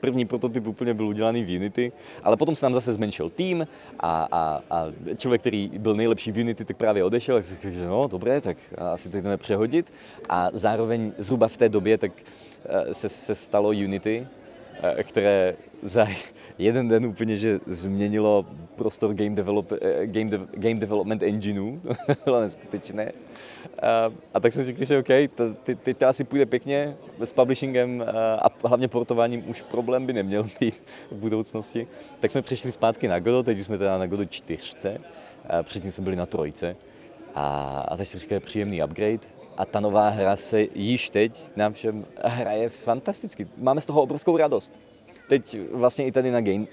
první 0.00 0.24
prototyp 0.24 0.66
úplně 0.66 0.94
byl 0.94 1.06
udělaný 1.06 1.44
v 1.44 1.56
Unity, 1.56 1.92
ale 2.22 2.36
potom 2.36 2.56
se 2.56 2.66
nám 2.66 2.74
zase 2.74 2.92
zmenšil 2.92 3.30
tým 3.30 3.66
a, 4.00 4.28
a, 4.32 4.62
a 4.70 4.86
člověk, 5.16 5.40
který 5.40 5.70
byl 5.78 5.94
nejlepší 5.94 6.32
v 6.32 6.38
Unity, 6.38 6.64
tak 6.64 6.76
právě 6.76 7.04
odešel, 7.04 7.42
si 7.42 7.54
řekl, 7.54 7.70
že 7.70 7.86
no, 7.86 8.08
dobré, 8.08 8.40
tak 8.40 8.56
asi 8.92 9.08
to 9.08 9.16
jdeme 9.16 9.36
přehodit. 9.36 9.92
A 10.28 10.50
zároveň 10.52 11.12
zhruba 11.18 11.48
v 11.48 11.56
té 11.56 11.68
době 11.68 11.98
tak 11.98 12.12
eh, 12.64 12.94
se, 12.94 13.08
se 13.08 13.34
stalo 13.34 13.68
Unity, 13.68 14.26
eh, 14.82 15.04
které 15.04 15.56
za 15.82 16.06
jeden 16.58 16.88
den 16.88 17.06
úplně, 17.06 17.36
že 17.36 17.60
změnilo 17.66 18.46
prostor 18.76 19.14
game, 19.14 19.36
develop, 19.36 19.72
eh, 19.72 20.06
game, 20.06 20.30
de, 20.30 20.40
game 20.52 20.74
development 20.74 21.22
engineu, 21.22 21.80
bylo 22.24 22.40
neskutečné. 22.40 23.12
A, 23.82 24.12
a 24.34 24.40
tak 24.40 24.52
jsem 24.52 24.64
si 24.64 24.72
řekl, 24.72 24.84
že 24.84 24.98
OK, 24.98 25.06
teď, 25.64 25.78
teď 25.82 25.96
to 25.96 26.06
asi 26.06 26.24
půjde 26.24 26.46
pěkně 26.46 26.96
s 27.20 27.32
publishingem 27.32 28.04
a 28.38 28.48
hlavně 28.64 28.88
portováním 28.88 29.50
už 29.50 29.62
problém 29.62 30.06
by 30.06 30.12
neměl 30.12 30.42
být 30.60 30.74
v 31.10 31.16
budoucnosti. 31.16 31.86
Tak 32.20 32.30
jsme 32.30 32.42
přišli 32.42 32.72
zpátky 32.72 33.08
na 33.08 33.18
Godot, 33.18 33.46
teď 33.46 33.58
jsme 33.58 33.78
teda 33.78 33.98
na 33.98 34.06
Godot 34.06 34.30
4, 34.30 34.98
předtím 35.62 35.92
jsme 35.92 36.04
byli 36.04 36.16
na 36.16 36.26
trojce. 36.26 36.76
A, 37.34 37.80
a 37.88 37.96
teď 37.96 38.08
si 38.08 38.18
říkali 38.18 38.40
příjemný 38.40 38.82
upgrade, 38.82 39.36
a 39.56 39.64
ta 39.64 39.80
nová 39.80 40.08
hra 40.08 40.36
se 40.36 40.66
již 40.74 41.10
teď 41.10 41.52
nám 41.56 41.72
všem 41.72 42.04
hraje 42.24 42.68
fantasticky. 42.68 43.48
Máme 43.56 43.80
z 43.80 43.86
toho 43.86 44.02
obrovskou 44.02 44.36
radost 44.36 44.74
teď 45.28 45.56
vlastně 45.72 46.06
i 46.06 46.12
tady 46.12 46.30
na 46.30 46.40
Game, 46.40 46.66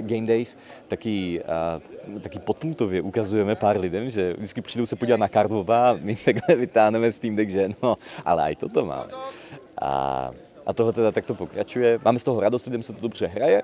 game 0.00 0.26
Days 0.26 0.56
taky, 0.88 1.42
uh, 2.14 2.20
taky 2.20 2.38
podpultově 2.38 3.02
ukazujeme 3.02 3.54
pár 3.54 3.80
lidem, 3.80 4.10
že 4.10 4.32
vždycky 4.32 4.60
přijdou 4.60 4.86
se 4.86 4.96
podívat 4.96 5.20
na 5.20 5.28
Karlova 5.28 5.90
a 5.90 5.96
my 6.00 6.16
takhle 6.24 6.56
vytáhneme 6.56 7.12
s 7.12 7.18
tím, 7.18 7.50
že 7.50 7.68
no, 7.82 7.98
ale 8.24 8.52
i 8.52 8.56
toto 8.56 8.84
máme. 8.84 9.12
A, 9.80 10.30
a 10.66 10.72
tohle 10.72 10.92
teda 10.92 11.12
takto 11.12 11.34
pokračuje. 11.34 11.98
Máme 12.04 12.18
z 12.18 12.24
toho 12.24 12.40
radost, 12.40 12.66
lidem 12.66 12.82
se 12.82 12.92
to 12.92 13.00
dobře 13.00 13.26
hraje. 13.26 13.62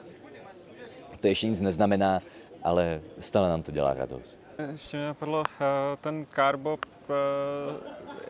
To 1.20 1.26
ještě 1.26 1.48
nic 1.48 1.60
neznamená, 1.60 2.20
ale 2.62 3.00
stále 3.20 3.48
nám 3.48 3.62
to 3.62 3.72
dělá 3.72 3.94
radost. 3.94 4.40
Ještě 4.70 4.96
mě 4.96 5.06
napadlo, 5.06 5.42
eh, 5.60 5.64
ten 6.00 6.26
Carbob, 6.34 6.84
eh, 6.84 7.12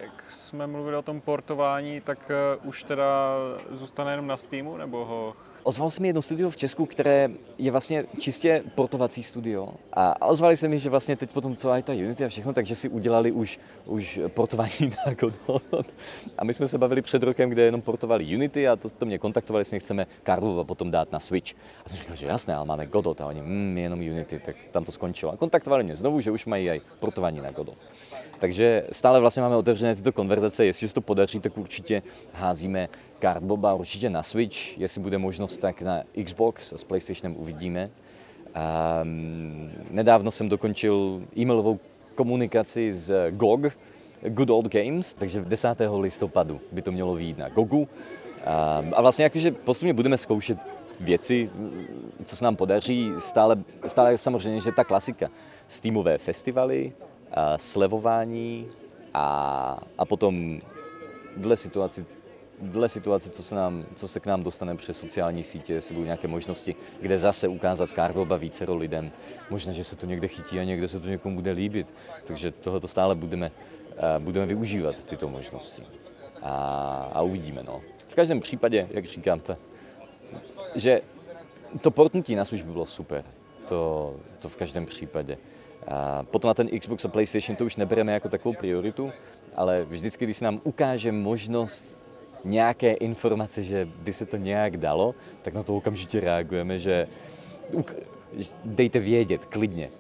jak 0.01 0.25
jsme 0.29 0.67
mluvili 0.67 0.97
o 0.97 1.03
tom 1.03 1.21
portování, 1.21 2.01
tak 2.01 2.31
už 2.65 2.85
teda 2.85 3.35
zůstane 3.71 4.13
jenom 4.13 4.27
na 4.27 4.37
Steamu, 4.37 4.77
nebo 4.77 5.05
ho 5.05 5.35
Ozvalo 5.63 5.91
se 5.91 6.03
mi 6.03 6.09
jedno 6.09 6.23
studio 6.23 6.51
v 6.51 6.57
Česku, 6.57 6.87
které 6.87 7.31
je 7.59 7.71
vlastně 7.71 8.05
čistě 8.19 8.63
portovací 8.75 9.23
studio. 9.23 9.69
A 9.93 10.29
ozvali 10.29 10.57
se 10.57 10.69
mi, 10.69 10.79
že 10.79 10.91
vlastně 10.91 11.17
teď 11.17 11.31
potom 11.31 11.57
celá 11.57 11.83
ta 11.83 11.93
Unity 11.93 12.25
a 12.25 12.29
všechno, 12.29 12.53
takže 12.53 12.75
si 12.75 12.89
udělali 12.89 13.33
už, 13.33 13.61
už 13.87 14.21
portování 14.29 14.71
na 15.07 15.13
Godot. 15.13 15.87
A 16.39 16.45
my 16.45 16.55
jsme 16.55 16.67
se 16.67 16.79
bavili 16.79 17.03
před 17.03 17.23
rokem, 17.23 17.51
kde 17.51 17.63
jenom 17.63 17.83
portovali 17.83 18.37
Unity 18.37 18.69
a 18.69 18.77
to, 18.77 18.91
to 18.91 19.07
mě 19.07 19.19
kontaktovali, 19.19 19.61
jestli 19.61 19.75
nechceme 19.75 20.07
Karlova 20.23 20.65
potom 20.65 20.91
dát 20.91 21.13
na 21.13 21.21
Switch. 21.21 21.53
A 21.85 21.89
jsem 21.89 21.99
říkal, 21.99 22.17
že 22.17 22.27
jasné, 22.27 22.55
ale 22.55 22.67
máme 22.67 22.87
Godot 22.87 23.21
a 23.21 23.27
oni, 23.27 23.43
mm, 23.43 23.79
jenom 23.79 24.01
Unity, 24.01 24.39
tak 24.39 24.57
tam 24.71 24.85
to 24.85 24.93
skončilo. 24.93 25.33
A 25.33 25.37
kontaktovali 25.37 25.85
mě 25.85 25.97
znovu, 25.97 26.21
že 26.21 26.31
už 26.31 26.47
mají 26.47 26.71
i 26.71 26.81
portování 27.01 27.41
na 27.41 27.51
Godot. 27.51 27.79
Takže 28.39 28.87
stále 28.93 29.21
vlastně 29.21 29.43
máme 29.43 29.57
otevřené 29.57 29.95
tyto 29.95 30.13
konverzace, 30.13 30.65
jestli 30.65 30.89
se 30.89 30.95
to 30.95 31.01
podaří, 31.01 31.41
tak 31.41 31.59
určitě 31.59 32.03
házíme 32.33 32.89
Cardboba 33.21 33.75
určitě 33.75 34.11
na 34.11 34.23
Switch, 34.23 34.79
jestli 34.79 35.01
bude 35.01 35.19
možnost, 35.19 35.59
tak 35.59 35.83
na 35.83 36.03
Xbox 36.25 36.73
a 36.73 36.79
s 36.79 36.85
PlayStationem 36.85 37.37
uvidíme. 37.39 37.91
Mm, 39.03 39.71
nedávno 39.91 40.31
jsem 40.31 40.49
dokončil 40.49 41.23
e-mailovou 41.39 41.79
komunikaci 42.15 42.93
s 42.93 43.31
GOG, 43.31 43.61
Good 44.29 44.51
Old 44.51 44.69
Games, 44.69 45.15
takže 45.15 45.41
10. 45.41 45.69
listopadu 46.01 46.61
by 46.73 46.83
to 46.83 46.93
mělo 46.93 47.15
výjít 47.15 47.39
na 47.39 47.49
GOGu. 47.49 47.89
A, 48.45 48.85
a 48.93 49.03
vlastně 49.03 49.23
jakože 49.23 49.51
postupně 49.51 49.95
budeme 49.95 50.17
zkoušet 50.17 50.59
věci, 51.01 51.51
co 52.25 52.37
se 52.37 52.45
nám 52.45 52.57
podaří, 52.57 53.13
stále, 53.19 53.57
stále 53.87 54.19
samozřejmě, 54.19 54.61
že 54.61 54.73
ta 54.73 54.85
klasika, 54.85 55.29
Steamové 55.69 56.19
festivaly, 56.19 56.93
a 57.33 57.59
slevování 57.59 58.67
a, 59.15 59.79
a 59.99 60.05
potom 60.05 60.61
dle 61.37 61.57
situaci 61.57 62.07
dle 62.61 62.89
situace, 62.89 63.31
co 63.31 63.43
se, 63.43 63.55
nám, 63.55 63.85
co 63.95 64.09
se 64.09 64.21
k 64.21 64.27
nám 64.27 64.43
dostane 64.43 64.77
přes 64.77 64.99
sociální 64.99 65.43
sítě, 65.43 65.73
jestli 65.75 65.95
budou 65.95 66.05
nějaké 66.05 66.29
možnosti, 66.29 66.77
kde 67.01 67.19
zase 67.19 67.49
ukázat 67.49 67.91
Carboba 67.95 68.37
vícero 68.37 68.77
lidem. 68.77 69.11
Možná, 69.51 69.73
že 69.73 69.85
se 69.85 69.97
to 69.97 70.07
někde 70.07 70.29
chytí 70.29 70.59
a 70.59 70.65
někde 70.65 70.89
se 70.89 71.01
to 71.01 71.09
někomu 71.09 71.35
bude 71.35 71.51
líbit. 71.51 71.87
Takže 72.25 72.51
tohoto 72.51 72.89
stále 72.89 73.15
budeme, 73.15 73.51
budeme 74.19 74.47
využívat 74.47 75.05
tyto 75.05 75.29
možnosti. 75.29 75.83
A, 76.43 76.55
a 77.13 77.23
uvidíme. 77.23 77.63
No. 77.63 77.81
V 78.09 78.15
každém 78.15 78.41
případě, 78.41 78.89
jak 78.91 79.05
říkám, 79.05 79.41
ta, 79.41 79.57
že 80.75 81.01
to 81.81 81.91
portnutí 81.91 82.35
na 82.35 82.45
službu 82.45 82.73
bylo 82.73 82.87
super. 82.87 83.25
To, 83.69 84.15
to 84.39 84.49
v 84.49 84.57
každém 84.57 84.87
případě. 84.87 85.39
A 85.89 86.23
potom 86.23 86.49
na 86.49 86.55
ten 86.55 86.69
Xbox 86.79 87.05
a 87.05 87.09
PlayStation 87.09 87.57
to 87.57 87.65
už 87.65 87.77
nebereme 87.77 88.13
jako 88.13 88.29
takovou 88.29 88.55
prioritu, 88.55 89.13
ale 89.57 89.85
vždycky, 89.85 90.25
když 90.25 90.37
se 90.37 90.45
nám 90.45 90.61
ukáže 90.65 91.13
možnost 91.13 92.00
nějaké 92.45 92.93
informace, 92.93 93.63
že 93.63 93.89
by 94.03 94.13
se 94.13 94.27
to 94.27 94.37
nějak 94.37 94.77
dalo, 94.77 95.15
tak 95.43 95.55
na 95.55 95.63
to 95.63 95.77
okamžitě 95.77 96.21
reagujeme, 96.21 96.79
že 96.79 97.07
dejte 98.65 98.99
vědět, 98.99 99.45
klidně. 99.45 99.91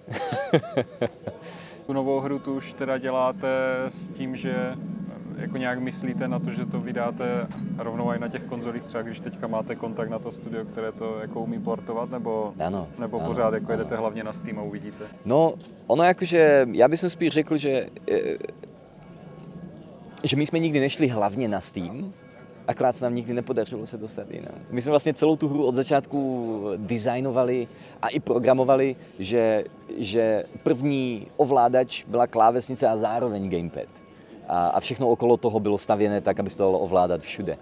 tu 1.86 1.92
novou 1.92 2.20
hru 2.20 2.38
tu 2.38 2.56
už 2.56 2.72
teda 2.72 2.98
děláte 2.98 3.48
s 3.88 4.08
tím, 4.08 4.36
že 4.36 4.74
jako 5.36 5.56
nějak 5.56 5.78
myslíte 5.78 6.28
na 6.28 6.38
to, 6.38 6.50
že 6.50 6.66
to 6.66 6.80
vydáte 6.80 7.46
rovnou 7.78 8.12
i 8.12 8.18
na 8.18 8.28
těch 8.28 8.42
konzolích, 8.42 8.84
třeba 8.84 9.02
když 9.02 9.20
teďka 9.20 9.46
máte 9.46 9.74
kontakt 9.74 10.08
na 10.08 10.18
to 10.18 10.30
studio, 10.30 10.64
které 10.64 10.92
to 10.92 11.18
jako 11.20 11.40
umí 11.40 11.60
portovat, 11.60 12.10
nebo, 12.10 12.54
ano, 12.58 12.88
nebo 12.98 13.18
ano, 13.18 13.26
pořád 13.26 13.54
jako 13.54 13.66
ano. 13.66 13.72
jedete 13.72 13.96
hlavně 13.96 14.24
na 14.24 14.32
Steam 14.32 14.58
a 14.58 14.62
uvidíte? 14.62 15.04
No, 15.24 15.54
ono 15.86 16.04
jakože, 16.04 16.66
já 16.72 16.88
bych 16.88 17.00
spíš 17.00 17.32
řekl, 17.32 17.56
že, 17.56 17.86
eh, 18.10 18.36
že 20.24 20.36
my 20.36 20.46
jsme 20.46 20.58
nikdy 20.58 20.80
nešli 20.80 21.08
hlavně 21.08 21.48
na 21.48 21.60
Steam, 21.60 22.12
akorát 22.70 22.92
se 22.92 23.04
nám 23.04 23.14
nikdy 23.14 23.34
nepodařilo 23.34 23.86
se 23.86 23.98
dostat 23.98 24.30
jinam. 24.30 24.54
My 24.70 24.82
jsme 24.82 24.90
vlastně 24.90 25.14
celou 25.14 25.36
tu 25.36 25.48
hru 25.48 25.66
od 25.66 25.74
začátku 25.74 26.18
designovali 26.76 27.68
a 28.02 28.08
i 28.08 28.20
programovali, 28.20 28.96
že, 29.18 29.64
že 29.96 30.44
první 30.62 31.26
ovládač 31.36 32.04
byla 32.04 32.26
klávesnice 32.26 32.88
a 32.88 32.96
zároveň 32.96 33.50
gamepad. 33.50 33.88
A, 34.48 34.68
a 34.68 34.80
všechno 34.80 35.08
okolo 35.08 35.36
toho 35.36 35.60
bylo 35.60 35.78
stavěné 35.78 36.20
tak, 36.20 36.40
aby 36.40 36.50
se 36.50 36.56
to 36.56 36.62
dalo 36.62 36.78
ovládat 36.78 37.20
všude. 37.20 37.58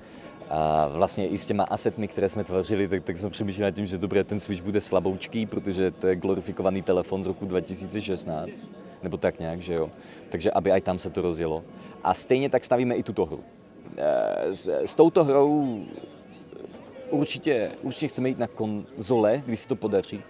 A 0.50 0.88
vlastně 0.88 1.28
i 1.28 1.38
s 1.38 1.46
těma 1.46 1.64
asetmi, 1.64 2.08
které 2.08 2.28
jsme 2.28 2.44
tvořili, 2.44 2.88
tak, 2.88 3.04
tak 3.04 3.18
jsme 3.18 3.30
přemýšleli 3.30 3.70
nad 3.70 3.74
tím, 3.74 3.86
že 3.86 3.98
dobré, 3.98 4.24
ten 4.24 4.40
Switch 4.40 4.62
bude 4.62 4.80
slaboučký, 4.80 5.46
protože 5.46 5.90
to 5.90 6.06
je 6.06 6.16
glorifikovaný 6.16 6.82
telefon 6.82 7.24
z 7.24 7.26
roku 7.26 7.46
2016, 7.46 8.68
nebo 9.02 9.16
tak 9.16 9.38
nějak, 9.38 9.60
že 9.60 9.74
jo. 9.74 9.90
Takže 10.28 10.50
aby 10.50 10.72
i 10.72 10.80
tam 10.80 10.98
se 10.98 11.10
to 11.10 11.22
rozjelo. 11.22 11.64
A 12.04 12.14
stejně 12.14 12.50
tak 12.50 12.64
stavíme 12.64 12.94
i 12.94 13.02
tuto 13.02 13.24
hru. 13.24 13.44
Eh, 13.98 14.54
s, 14.54 14.68
s 14.68 14.94
touto 14.94 15.24
hrou 15.24 15.80
určitě, 17.10 17.70
určitě 17.82 18.08
chceme 18.08 18.28
jít 18.28 18.38
na 18.38 18.46
konzole, 18.46 19.42
když 19.46 19.60
se 19.60 19.68
to 19.68 19.76
podaří. 19.76 20.22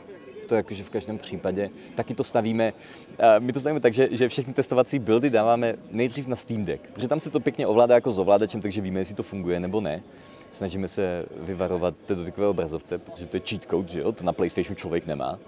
To 0.48 0.54
jakože 0.54 0.82
v 0.84 0.90
každém 0.90 1.18
případě. 1.18 1.70
Taky 1.94 2.14
to 2.14 2.24
stavíme, 2.24 2.72
eh, 3.18 3.40
my 3.40 3.52
to 3.52 3.60
stavíme 3.60 3.80
tak, 3.80 3.94
že, 3.94 4.08
že 4.10 4.28
všechny 4.28 4.54
testovací 4.54 4.98
buildy 4.98 5.30
dáváme 5.30 5.74
nejdřív 5.90 6.26
na 6.26 6.36
Steam 6.36 6.64
Deck, 6.64 6.90
protože 6.92 7.08
tam 7.08 7.20
se 7.20 7.30
to 7.30 7.40
pěkně 7.40 7.66
ovládá 7.66 7.94
jako 7.94 8.12
s 8.12 8.18
ovládačem, 8.18 8.60
takže 8.60 8.80
víme, 8.80 9.00
jestli 9.00 9.14
to 9.14 9.22
funguje 9.22 9.60
nebo 9.60 9.80
ne. 9.80 10.02
Snažíme 10.52 10.88
se 10.88 11.24
vyvarovat 11.36 11.94
té 12.06 12.14
dotykové 12.14 12.46
obrazovce, 12.46 12.98
protože 12.98 13.26
to 13.26 13.36
je 13.36 13.42
cheat 13.48 13.64
code, 13.70 13.88
že 13.88 14.00
jo? 14.00 14.12
To 14.12 14.24
na 14.24 14.32
PlayStation 14.32 14.76
člověk 14.76 15.06
nemá. 15.06 15.38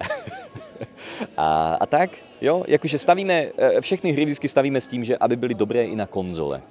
a, 1.36 1.74
a 1.80 1.86
tak, 1.86 2.10
jo, 2.40 2.64
jakože 2.68 2.98
stavíme, 2.98 3.46
eh, 3.58 3.80
všechny 3.80 4.12
hry 4.12 4.24
vždycky 4.24 4.48
stavíme 4.48 4.80
s 4.80 4.86
tím, 4.86 5.04
že 5.04 5.18
aby 5.18 5.36
byly 5.36 5.54
dobré 5.54 5.84
i 5.84 5.96
na 5.96 6.06
konzole. 6.06 6.62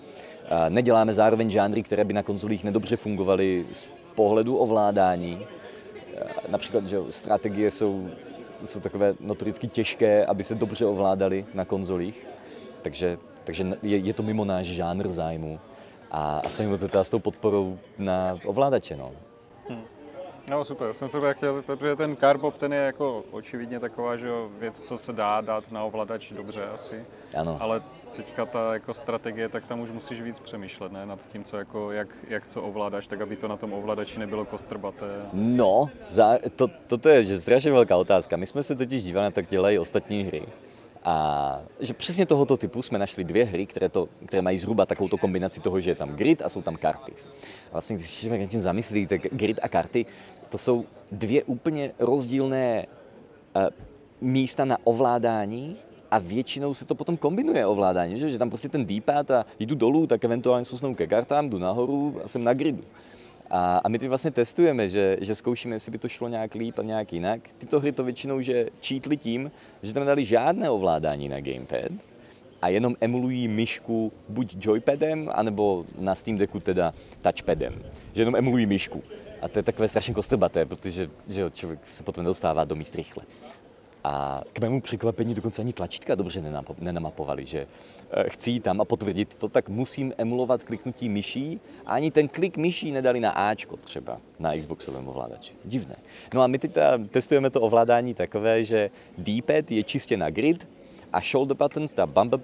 Neděláme 0.70 1.14
zároveň 1.14 1.50
žánry, 1.50 1.84
které 1.84 2.04
by 2.04 2.14
na 2.14 2.24
konzolích 2.24 2.64
nedobře 2.64 2.98
fungovaly 2.98 3.66
z 3.72 3.88
pohledu 4.16 4.58
ovládání. 4.58 5.40
Například, 6.48 6.88
že 6.88 6.98
strategie 7.10 7.72
jsou, 7.72 8.10
jsou 8.66 8.80
takové 8.80 9.14
notoricky 9.20 9.68
těžké, 9.68 10.26
aby 10.26 10.44
se 10.44 10.56
dobře 10.56 10.86
ovládaly 10.86 11.46
na 11.54 11.66
konzolích. 11.66 12.28
Takže, 12.82 13.18
takže 13.44 13.66
je, 13.84 13.98
je 13.98 14.14
to 14.14 14.24
mimo 14.24 14.46
náš 14.46 14.66
žánr 14.66 15.10
zájmu. 15.10 15.60
A, 16.12 16.42
a 16.46 16.50
stavíme 16.50 16.78
to 16.78 16.88
teda 16.88 17.04
s 17.04 17.10
tou 17.10 17.20
podporou 17.20 17.80
na 17.98 18.34
ovládače. 18.46 18.98
No. 18.98 19.12
Hmm. 19.70 19.84
No 20.50 20.66
super, 20.66 20.94
jsem 20.94 21.10
se 21.10 21.34
chtěl 21.34 21.54
zeptat, 21.54 21.80
protože 21.80 21.96
ten 21.96 22.16
Carbop 22.16 22.58
ten 22.58 22.74
je 22.74 22.80
jako 22.80 23.24
očividně 23.32 23.80
taková 23.80 24.18
že 24.18 24.30
věc, 24.60 24.82
co 24.82 24.98
se 24.98 25.14
dá 25.14 25.42
dát 25.42 25.72
na 25.72 25.84
ovladač 25.84 26.32
dobře 26.32 26.66
asi. 26.66 27.06
Ano. 27.38 27.58
Ale 27.60 27.82
teďka 28.16 28.46
ta 28.46 28.74
jako 28.74 28.94
strategie, 28.94 29.50
tak 29.50 29.66
tam 29.66 29.80
už 29.80 29.92
musíš 29.92 30.22
víc 30.22 30.40
přemýšlet, 30.40 30.92
ne? 30.92 31.06
Nad 31.06 31.28
tím, 31.28 31.44
co 31.44 31.58
jako, 31.58 31.92
jak, 31.92 32.08
jak 32.28 32.48
co 32.48 32.62
ovládáš, 32.62 33.08
tak 33.08 33.22
aby 33.22 33.36
to 33.36 33.48
na 33.48 33.58
tom 33.58 33.74
ovladači 33.74 34.20
nebylo 34.20 34.46
kostrbaté. 34.46 35.06
No, 35.34 35.90
za, 36.10 36.38
to, 36.56 36.68
toto 36.88 37.10
je 37.10 37.24
že 37.24 37.40
strašně 37.40 37.72
velká 37.72 37.98
otázka. 37.98 38.38
My 38.38 38.46
jsme 38.46 38.64
se 38.64 38.76
totiž 38.76 39.04
dívali 39.04 39.24
na 39.24 39.32
tak 39.32 39.48
dělají 39.48 39.80
ostatní 39.80 40.24
hry. 40.24 40.44
A 41.08 41.60
že 41.80 41.94
přesně 41.94 42.26
tohoto 42.26 42.58
typu 42.58 42.82
jsme 42.82 43.00
našli 43.00 43.24
dvě 43.24 43.46
hry, 43.46 43.66
které, 43.66 43.90
to, 43.90 44.10
které 44.26 44.42
mají 44.42 44.58
zhruba 44.58 44.86
takovou 44.86 45.18
kombinaci 45.18 45.60
toho, 45.60 45.80
že 45.80 45.92
je 45.92 45.96
tam 45.96 46.10
grid 46.10 46.42
a 46.42 46.50
jsou 46.50 46.62
tam 46.62 46.76
karty. 46.76 47.14
Vlastně, 47.72 47.96
když 47.96 48.08
se 48.08 48.38
nad 48.38 48.50
tím 48.50 48.60
zamyslí, 48.60 49.08
tak 49.08 49.22
grid 49.22 49.60
a 49.62 49.70
karty, 49.70 50.06
to 50.50 50.58
jsou 50.58 50.86
dvě 51.12 51.44
úplně 51.44 51.92
rozdílné 52.00 52.86
uh, 53.56 53.68
místa 54.22 54.66
na 54.66 54.78
ovládání 54.84 55.76
a 56.12 56.20
většinou 56.20 56.74
se 56.74 56.86
to 56.86 56.96
potom 56.96 57.18
kombinuje 57.18 57.66
ovládání, 57.66 58.18
že, 58.18 58.30
že 58.30 58.40
tam 58.40 58.50
prostě 58.50 58.70
ten 58.70 58.86
d 58.86 59.02
a 59.10 59.46
jdu 59.60 59.76
dolů, 59.76 60.08
tak 60.08 60.26
eventuálně 60.26 60.66
sousnou 60.66 60.96
ke 60.96 61.08
kartám, 61.08 61.50
jdu 61.50 61.58
nahoru 61.58 62.22
a 62.24 62.28
jsem 62.28 62.44
na 62.44 62.54
gridu. 62.54 62.84
A, 63.50 63.78
a 63.78 63.90
my 63.90 64.00
teď 64.00 64.10
vlastně 64.10 64.32
testujeme, 64.32 64.90
že, 64.90 65.18
že 65.22 65.36
zkoušíme, 65.36 65.76
jestli 65.76 65.92
by 65.92 65.98
to 65.98 66.10
šlo 66.10 66.28
nějak 66.28 66.54
líp 66.54 66.80
a 66.80 66.84
nějak 66.84 67.14
jinak. 67.14 67.42
Tyto 67.58 67.80
hry 67.80 67.92
to 67.92 68.04
většinou 68.04 68.42
že 68.42 68.68
čítli 68.80 69.18
tím, 69.18 69.52
že 69.84 69.94
tam 69.94 70.06
dali 70.06 70.26
žádné 70.26 70.70
ovládání 70.70 71.30
na 71.30 71.40
gamepad 71.40 71.92
a 72.62 72.70
jenom 72.70 72.96
emulují 73.02 73.48
myšku 73.48 74.12
buď 74.30 74.56
joypadem, 74.60 75.30
anebo 75.34 75.86
na 76.00 76.16
Steam 76.16 76.38
Decku 76.38 76.60
teda 76.60 76.94
touchpadem. 77.22 77.84
Že 78.14 78.22
jenom 78.22 78.36
emulují 78.36 78.66
myšku. 78.66 79.04
A 79.42 79.48
to 79.48 79.60
je 79.60 79.64
takové 79.64 79.88
strašně 79.88 80.14
kostrbaté, 80.14 80.66
protože 80.66 81.10
že 81.30 81.52
člověk 81.52 81.80
se 81.90 82.04
potom 82.04 82.24
nedostává 82.24 82.66
do 82.66 82.76
míst 82.76 82.96
rychle. 82.96 83.24
A 84.08 84.42
k 84.54 84.60
mému 84.60 84.82
překvapení 84.82 85.36
dokonce 85.36 85.62
ani 85.62 85.74
tlačítka 85.74 86.16
dobře 86.16 86.44
nenamapovali, 86.80 87.46
že 87.46 87.68
eh, 88.12 88.30
chci 88.30 88.52
jít 88.52 88.64
tam 88.64 88.82
a 88.82 88.86
potvrdit 88.86 89.36
to, 89.36 89.50
tak 89.50 89.70
musím 89.70 90.14
emulovat 90.18 90.64
kliknutí 90.64 91.10
myší 91.10 91.60
a 91.86 91.94
ani 91.94 92.12
ten 92.12 92.28
klik 92.28 92.58
myší 92.58 92.92
nedali 92.92 93.20
na 93.20 93.32
Ačko 93.32 93.78
třeba 93.78 94.18
na 94.40 94.58
Xboxovém 94.58 95.08
ovládači. 95.08 95.54
Divné. 95.66 95.96
No 96.34 96.42
a 96.42 96.48
my 96.48 96.60
teď 96.60 96.72
testujeme 97.12 97.50
to 97.50 97.62
ovládání 97.62 98.14
takové, 98.14 98.64
že 98.64 98.90
D-pad 99.18 99.72
je 99.72 99.84
čistě 99.84 100.18
na 100.18 100.30
grid 100.30 100.68
a 101.14 101.22
shoulder 101.22 101.58
buttons, 101.58 101.94
ta 101.94 102.06
bump, 102.06 102.36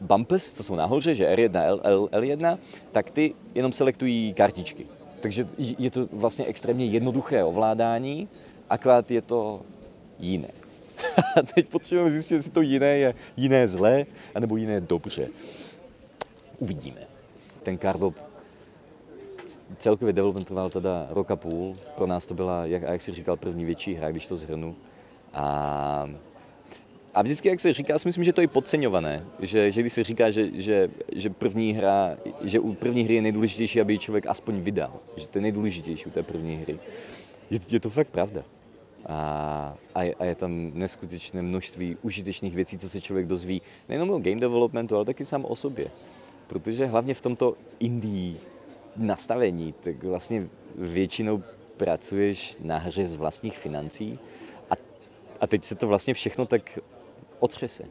bumpers, 0.00 0.52
co 0.52 0.62
jsou 0.62 0.74
nahoře, 0.74 1.14
že 1.14 1.34
R1, 1.34 1.62
L, 1.64 1.80
L, 1.82 2.08
L1, 2.12 2.58
tak 2.92 3.10
ty 3.10 3.34
jenom 3.54 3.72
selektují 3.72 4.34
kartičky. 4.34 4.86
Takže 5.20 5.46
je 5.56 5.90
to 5.90 6.08
vlastně 6.12 6.44
extrémně 6.44 6.86
jednoduché 6.86 7.44
ovládání, 7.44 8.28
akorát 8.70 9.10
je 9.10 9.22
to 9.22 9.62
jiné. 10.18 10.61
A 11.36 11.42
teď 11.54 11.68
potřebujeme 11.68 12.10
zjistit, 12.10 12.34
jestli 12.34 12.50
to 12.50 12.60
jiné 12.60 12.98
je 12.98 13.14
jiné 13.36 13.68
zlé, 13.68 14.06
anebo 14.34 14.56
jiné 14.56 14.80
dobře. 14.80 15.28
Uvidíme. 16.58 17.00
Ten 17.62 17.78
Carbob 17.78 18.14
celkově 19.78 20.12
developmentoval 20.12 20.70
teda 20.70 21.06
rok 21.10 21.30
a 21.30 21.36
půl. 21.36 21.76
Pro 21.96 22.06
nás 22.06 22.26
to 22.26 22.34
byla, 22.34 22.66
jak, 22.66 22.82
jak 22.82 23.02
si 23.02 23.12
říkal, 23.12 23.36
první 23.36 23.64
větší 23.64 23.94
hra, 23.94 24.10
když 24.10 24.26
to 24.26 24.36
zhrnu. 24.36 24.76
A, 25.34 26.10
a 27.14 27.22
vždycky, 27.22 27.48
jak 27.48 27.60
se 27.60 27.72
říká, 27.72 27.98
si 27.98 28.08
myslím, 28.08 28.24
že 28.24 28.32
to 28.32 28.40
je 28.40 28.48
podceňované. 28.48 29.24
Že, 29.40 29.70
že 29.70 29.80
když 29.80 29.92
se 29.92 30.04
říká, 30.04 30.30
že, 30.30 30.60
že, 30.60 30.88
že, 31.12 31.30
první 31.30 31.72
hra, 31.72 32.16
že 32.42 32.60
u 32.60 32.74
první 32.74 33.02
hry 33.02 33.14
je 33.14 33.22
nejdůležitější, 33.22 33.80
aby 33.80 33.98
člověk 33.98 34.26
aspoň 34.26 34.60
vydal. 34.60 34.92
Že 35.16 35.26
to 35.26 35.38
je 35.38 35.42
nejdůležitější 35.42 36.06
u 36.06 36.10
té 36.10 36.22
první 36.22 36.56
hry. 36.56 36.78
Je, 37.50 37.58
je 37.68 37.80
to 37.80 37.90
fakt 37.90 38.08
pravda. 38.08 38.42
A, 39.06 39.74
a 39.94 40.24
je 40.24 40.34
tam 40.34 40.70
neskutečné 40.74 41.42
množství 41.42 41.96
užitečných 42.02 42.54
věcí, 42.54 42.78
co 42.78 42.88
se 42.88 43.00
člověk 43.00 43.26
dozví 43.26 43.62
nejenom 43.88 44.10
o 44.10 44.18
game 44.18 44.40
developmentu, 44.40 44.96
ale 44.96 45.04
taky 45.04 45.24
sám 45.24 45.44
o 45.44 45.56
sobě. 45.56 45.90
Protože 46.46 46.86
hlavně 46.86 47.14
v 47.14 47.20
tomto 47.20 47.54
indie 47.80 48.36
nastavení, 48.96 49.74
tak 49.80 50.04
vlastně 50.04 50.48
většinou 50.74 51.42
pracuješ 51.76 52.56
na 52.60 52.78
hře 52.78 53.04
z 53.04 53.14
vlastních 53.14 53.58
financí 53.58 54.18
a 55.42 55.46
teď 55.46 55.64
se 55.64 55.74
to 55.74 55.86
vlastně 55.88 56.14
všechno 56.14 56.46
tak 56.46 56.78
otřese. 57.40 57.84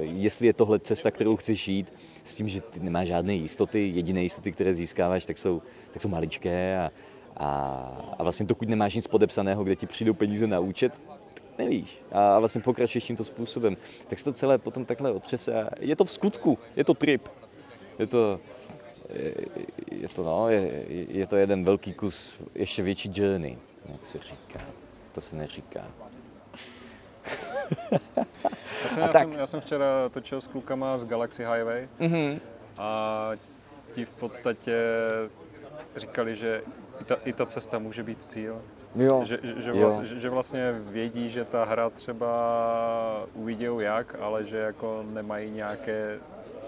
Jestli 0.00 0.46
je 0.46 0.52
tohle 0.52 0.78
cesta, 0.78 1.10
kterou 1.10 1.36
chceš 1.36 1.68
jít, 1.68 1.92
s 2.24 2.34
tím, 2.34 2.48
že 2.48 2.60
ty 2.60 2.80
nemáš 2.80 3.08
žádné 3.08 3.34
jistoty, 3.34 3.88
jediné 3.94 4.22
jistoty, 4.22 4.52
které 4.52 4.74
získáváš, 4.74 5.26
tak 5.26 5.38
jsou, 5.38 5.62
tak 5.92 6.02
jsou 6.02 6.08
maličké 6.08 6.78
a, 6.78 6.90
a, 7.36 8.14
a 8.18 8.22
vlastně 8.22 8.46
dokud 8.46 8.68
nemáš 8.68 8.94
nic 8.94 9.06
podepsaného, 9.06 9.64
kde 9.64 9.76
ti 9.76 9.86
přijdou 9.86 10.14
peníze 10.14 10.46
na 10.46 10.60
účet, 10.60 11.02
nevíš. 11.58 11.98
A 12.12 12.38
vlastně 12.38 12.60
pokračuješ 12.60 13.04
tímto 13.04 13.24
způsobem. 13.24 13.76
Tak 14.08 14.18
se 14.18 14.24
to 14.24 14.32
celé 14.32 14.58
potom 14.58 14.84
takhle 14.84 15.12
otřese 15.12 15.64
a 15.64 15.70
je 15.80 15.96
to 15.96 16.04
v 16.04 16.10
skutku, 16.10 16.58
je 16.76 16.84
to 16.84 16.94
trip. 16.94 17.28
Je 17.98 18.06
to, 18.06 18.40
je, 19.14 19.34
je 19.90 20.08
to, 20.08 20.24
no, 20.24 20.50
je, 20.50 20.84
je 20.88 21.26
to 21.26 21.36
jeden 21.36 21.64
velký 21.64 21.94
kus, 21.94 22.34
ještě 22.54 22.82
větší 22.82 23.10
journey, 23.14 23.58
jak 23.92 24.06
se 24.06 24.18
říká. 24.18 24.60
To 25.12 25.20
se 25.20 25.36
neříká. 25.36 25.84
já, 28.82 28.88
jsem, 28.88 29.02
já, 29.02 29.12
jsem, 29.12 29.32
já 29.32 29.46
jsem 29.46 29.60
včera 29.60 30.08
točil 30.08 30.40
s 30.40 30.46
klukama 30.46 30.98
z 30.98 31.06
Galaxy 31.06 31.44
Highway 31.44 31.88
mm-hmm. 32.00 32.40
a 32.78 33.30
ti 33.92 34.04
v 34.04 34.10
podstatě 34.10 34.76
říkali, 35.96 36.36
že 36.36 36.62
i 37.00 37.04
ta, 37.04 37.16
i 37.24 37.32
ta 37.32 37.46
cesta 37.46 37.78
může 37.78 38.02
být 38.02 38.22
cíl. 38.22 38.62
Jo. 38.96 39.24
Že, 39.24 39.38
že, 39.56 39.72
vlast, 39.72 39.98
jo. 39.98 40.18
že 40.20 40.30
vlastně 40.30 40.72
vědí, 40.78 41.28
že 41.28 41.44
ta 41.44 41.64
hra 41.64 41.90
třeba 41.90 43.26
uvidí 43.34 43.66
jak, 43.78 44.16
ale 44.20 44.44
že 44.44 44.56
jako 44.56 45.04
nemají 45.12 45.50
nějaké 45.50 46.18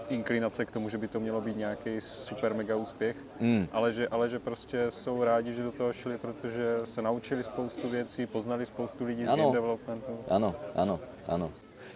inklinace 0.09 0.65
k 0.65 0.71
tomu, 0.71 0.89
že 0.89 0.97
by 0.97 1.07
to 1.07 1.19
mělo 1.19 1.41
být 1.41 1.57
nějaký 1.57 2.01
super 2.01 2.53
mega 2.53 2.75
úspěch, 2.75 3.15
mm. 3.39 3.67
ale, 3.71 3.91
že, 3.91 4.07
ale 4.07 4.29
že 4.29 4.39
prostě 4.39 4.91
jsou 4.91 5.23
rádi, 5.23 5.53
že 5.53 5.63
do 5.63 5.71
toho 5.71 5.93
šli, 5.93 6.17
protože 6.17 6.77
se 6.83 7.01
naučili 7.01 7.43
spoustu 7.43 7.89
věcí, 7.89 8.25
poznali 8.25 8.65
spoustu 8.65 9.05
lidí 9.05 9.25
z 9.25 9.29
ano. 9.29 9.43
game 9.43 9.53
developmentu. 9.53 10.19
Ano, 10.27 10.55
ano, 10.75 10.99
ano. 11.27 11.51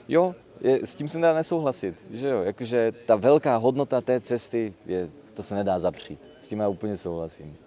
Jo, 0.07 0.35
je, 0.61 0.87
s 0.87 0.95
tím 0.95 1.07
se 1.07 1.19
nedá 1.19 1.33
nesouhlasit, 1.33 2.05
že 2.11 2.27
jo, 2.27 2.41
jakože 2.41 2.91
ta 3.05 3.15
velká 3.15 3.55
hodnota 3.55 4.01
té 4.01 4.19
cesty, 4.19 4.73
je, 4.85 5.09
to 5.33 5.43
se 5.43 5.55
nedá 5.55 5.79
zapřít, 5.79 6.19
s 6.39 6.47
tím 6.47 6.59
já 6.59 6.67
úplně 6.67 6.97
souhlasím. 6.97 7.57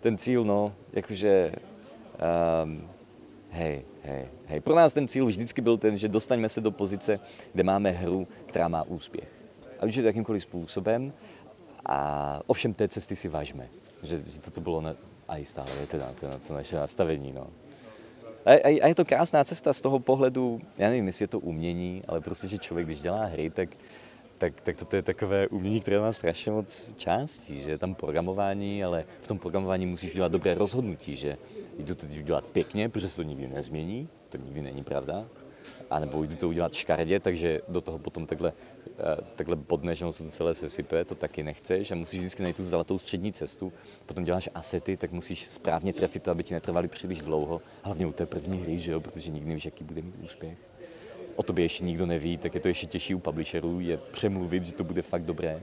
Ten 0.00 0.18
cíl, 0.18 0.44
no, 0.44 0.74
jakože, 0.92 1.52
um, 2.64 2.88
hej, 3.50 3.82
hej, 4.02 4.28
hej, 4.46 4.60
pro 4.60 4.74
nás 4.74 4.94
ten 4.94 5.08
cíl 5.08 5.26
vždycky 5.26 5.62
byl 5.62 5.78
ten, 5.78 5.98
že 5.98 6.08
dostaňme 6.08 6.48
se 6.48 6.60
do 6.60 6.70
pozice, 6.70 7.20
kde 7.52 7.62
máme 7.62 7.90
hru, 7.90 8.28
která 8.46 8.68
má 8.68 8.82
úspěch 8.82 9.36
ať 9.80 9.88
už 9.88 9.96
je 9.96 10.02
to 10.02 10.06
jakýmkoliv 10.06 10.42
způsobem. 10.42 11.12
A 11.86 12.40
ovšem 12.46 12.74
té 12.74 12.88
cesty 12.88 13.16
si 13.16 13.28
vážme, 13.28 13.68
že, 14.02 14.18
že 14.26 14.40
toto 14.40 14.60
bylo 14.60 14.80
na, 14.80 14.94
a 15.28 15.36
i 15.36 15.44
stále 15.44 15.70
je 15.80 15.86
teda 15.86 16.12
to, 16.20 16.26
to 16.48 16.54
naše 16.54 16.76
nastavení. 16.76 17.32
No. 17.32 17.46
A, 18.46 18.50
a, 18.50 18.80
a 18.82 18.86
je 18.86 18.94
to 18.94 19.04
krásná 19.04 19.44
cesta 19.44 19.72
z 19.72 19.82
toho 19.82 19.98
pohledu, 19.98 20.60
já 20.78 20.88
nevím, 20.88 21.06
jestli 21.06 21.22
je 21.22 21.28
to 21.28 21.40
umění, 21.40 22.02
ale 22.08 22.20
prostě, 22.20 22.48
že 22.48 22.58
člověk, 22.58 22.86
když 22.86 23.00
dělá 23.00 23.24
hry, 23.24 23.50
tak, 23.50 23.68
tak, 24.38 24.60
tak 24.60 24.76
toto 24.76 24.96
je 24.96 25.02
takové 25.02 25.48
umění, 25.48 25.80
které 25.80 26.00
má 26.00 26.12
strašně 26.12 26.52
moc 26.52 26.94
částí, 26.96 27.60
že 27.60 27.70
je 27.70 27.78
tam 27.78 27.94
programování, 27.94 28.84
ale 28.84 29.04
v 29.20 29.28
tom 29.28 29.38
programování 29.38 29.86
musíš 29.86 30.12
dělat 30.14 30.32
dobré 30.32 30.54
rozhodnutí, 30.54 31.16
že 31.16 31.36
jdu 31.78 31.94
to 31.94 32.06
udělat 32.06 32.46
pěkně, 32.46 32.88
protože 32.88 33.08
se 33.08 33.16
to 33.16 33.22
nikdy 33.22 33.48
nezmění, 33.48 34.08
to 34.28 34.38
nikdy 34.38 34.62
není 34.62 34.84
pravda, 34.84 35.26
a 35.90 35.98
nebo 35.98 36.22
jdu 36.22 36.36
to 36.36 36.48
udělat 36.48 36.74
škaredě, 36.74 37.20
takže 37.20 37.60
do 37.68 37.80
toho 37.80 37.98
potom 37.98 38.26
takhle, 38.26 38.52
eh, 38.98 39.16
takhle 39.36 39.56
bodneš, 39.56 39.98
že 39.98 40.12
se 40.12 40.24
to 40.24 40.30
celé 40.30 40.54
sesype, 40.54 41.04
to 41.04 41.14
taky 41.14 41.42
nechceš 41.42 41.90
a 41.90 41.94
musíš 41.94 42.20
vždycky 42.20 42.42
najít 42.42 42.56
tu 42.56 42.64
zlatou 42.64 42.98
střední 42.98 43.32
cestu. 43.32 43.72
Potom 44.06 44.24
děláš 44.24 44.48
asety, 44.54 44.96
tak 44.96 45.12
musíš 45.12 45.46
správně 45.46 45.92
trefit 45.92 46.22
to, 46.22 46.30
aby 46.30 46.42
ti 46.42 46.54
netrvali 46.54 46.88
příliš 46.88 47.22
dlouho, 47.22 47.60
hlavně 47.82 48.06
u 48.06 48.12
té 48.12 48.26
první 48.26 48.58
hry, 48.58 48.78
že 48.78 48.92
jo, 48.92 49.00
protože 49.00 49.30
nikdy 49.30 49.48
nevíš, 49.48 49.64
jaký 49.64 49.84
bude 49.84 50.02
mít 50.02 50.14
úspěch. 50.24 50.58
O 51.36 51.42
tobě 51.42 51.64
ještě 51.64 51.84
nikdo 51.84 52.06
neví, 52.06 52.36
tak 52.36 52.54
je 52.54 52.60
to 52.60 52.68
ještě 52.68 52.86
těžší 52.86 53.14
u 53.14 53.18
publisherů, 53.18 53.80
je 53.80 53.96
přemluvit, 53.96 54.64
že 54.64 54.72
to 54.72 54.84
bude 54.84 55.02
fakt 55.02 55.22
dobré. 55.22 55.60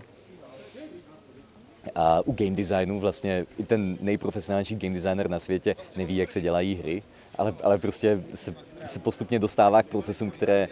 A 1.95 2.21
u 2.21 2.32
game 2.32 2.55
designu 2.55 2.99
vlastně 2.99 3.45
i 3.57 3.63
ten 3.63 3.97
nejprofesionálnější 4.01 4.76
game 4.76 4.93
designer 4.93 5.30
na 5.30 5.39
světě 5.39 5.76
neví, 5.97 6.17
jak 6.17 6.32
se 6.32 6.41
dělají 6.41 6.76
hry, 6.76 7.03
ale, 7.38 7.53
ale 7.63 7.78
prostě 7.78 8.24
se, 8.34 8.55
se 8.86 8.99
postupně 8.99 9.39
dostává 9.39 9.84
k 9.84 9.88
procesům, 9.88 10.32
které 10.32 10.67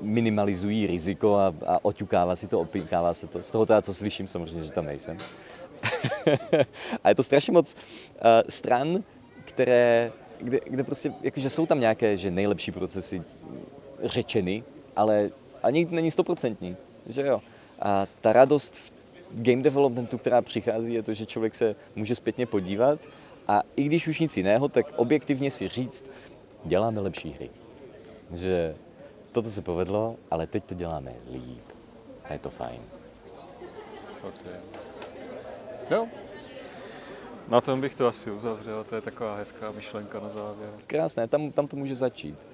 minimalizují 0.00 0.86
riziko 0.86 1.36
a, 1.36 1.54
a 1.66 1.84
oťukává 1.84 2.36
si 2.36 2.48
to, 2.48 2.60
opíkává 2.60 3.14
se 3.14 3.26
to. 3.26 3.42
Z 3.42 3.50
toho 3.50 3.66
teda, 3.66 3.82
co 3.82 3.94
slyším, 3.94 4.28
samozřejmě, 4.28 4.62
že 4.62 4.72
tam 4.72 4.84
nejsem. 4.84 5.16
a 7.04 7.08
je 7.08 7.14
to 7.14 7.22
strašně 7.22 7.52
moc 7.52 7.74
uh, 7.74 8.20
stran, 8.48 9.02
které, 9.44 10.12
kde, 10.40 10.60
kde 10.64 10.84
prostě, 10.84 11.12
jakože 11.22 11.50
jsou 11.50 11.66
tam 11.66 11.80
nějaké, 11.80 12.16
že 12.16 12.30
nejlepší 12.30 12.72
procesy 12.72 13.22
řečeny, 14.02 14.64
ale 14.96 15.30
a 15.62 15.70
nikdy 15.70 15.96
není 15.96 16.10
stoprocentní, 16.10 16.76
že 17.06 17.26
jo. 17.26 17.42
A 17.80 18.06
ta 18.20 18.32
radost 18.32 18.74
v 19.30 19.42
game 19.42 19.62
developmentu, 19.62 20.18
která 20.18 20.42
přichází, 20.42 20.94
je 20.94 21.02
to, 21.02 21.14
že 21.14 21.26
člověk 21.26 21.54
se 21.54 21.76
může 21.96 22.14
zpětně 22.14 22.46
podívat 22.46 22.98
a 23.48 23.62
i 23.76 23.82
když 23.82 24.08
už 24.08 24.20
nic 24.20 24.36
jiného, 24.36 24.68
tak 24.68 24.86
objektivně 24.96 25.50
si 25.50 25.68
říct, 25.68 26.04
děláme 26.64 27.00
lepší 27.00 27.32
hry. 27.32 27.50
Že 28.32 28.74
toto 29.32 29.50
se 29.50 29.62
povedlo, 29.62 30.16
ale 30.30 30.46
teď 30.46 30.64
to 30.64 30.74
děláme 30.74 31.12
líp. 31.32 31.64
A 32.24 32.32
je 32.32 32.38
to 32.38 32.50
fajn. 32.50 32.80
Okay. 34.22 34.60
Jo. 35.90 36.06
Na 37.48 37.60
tom 37.60 37.80
bych 37.80 37.94
to 37.94 38.06
asi 38.06 38.30
uzavřel, 38.30 38.84
to 38.84 38.94
je 38.94 39.00
taková 39.00 39.36
hezká 39.36 39.70
myšlenka 39.70 40.20
na 40.20 40.28
závěr. 40.28 40.70
Krásné, 40.86 41.28
tam, 41.28 41.52
tam 41.52 41.68
to 41.68 41.76
může 41.76 41.94
začít. 41.94 42.38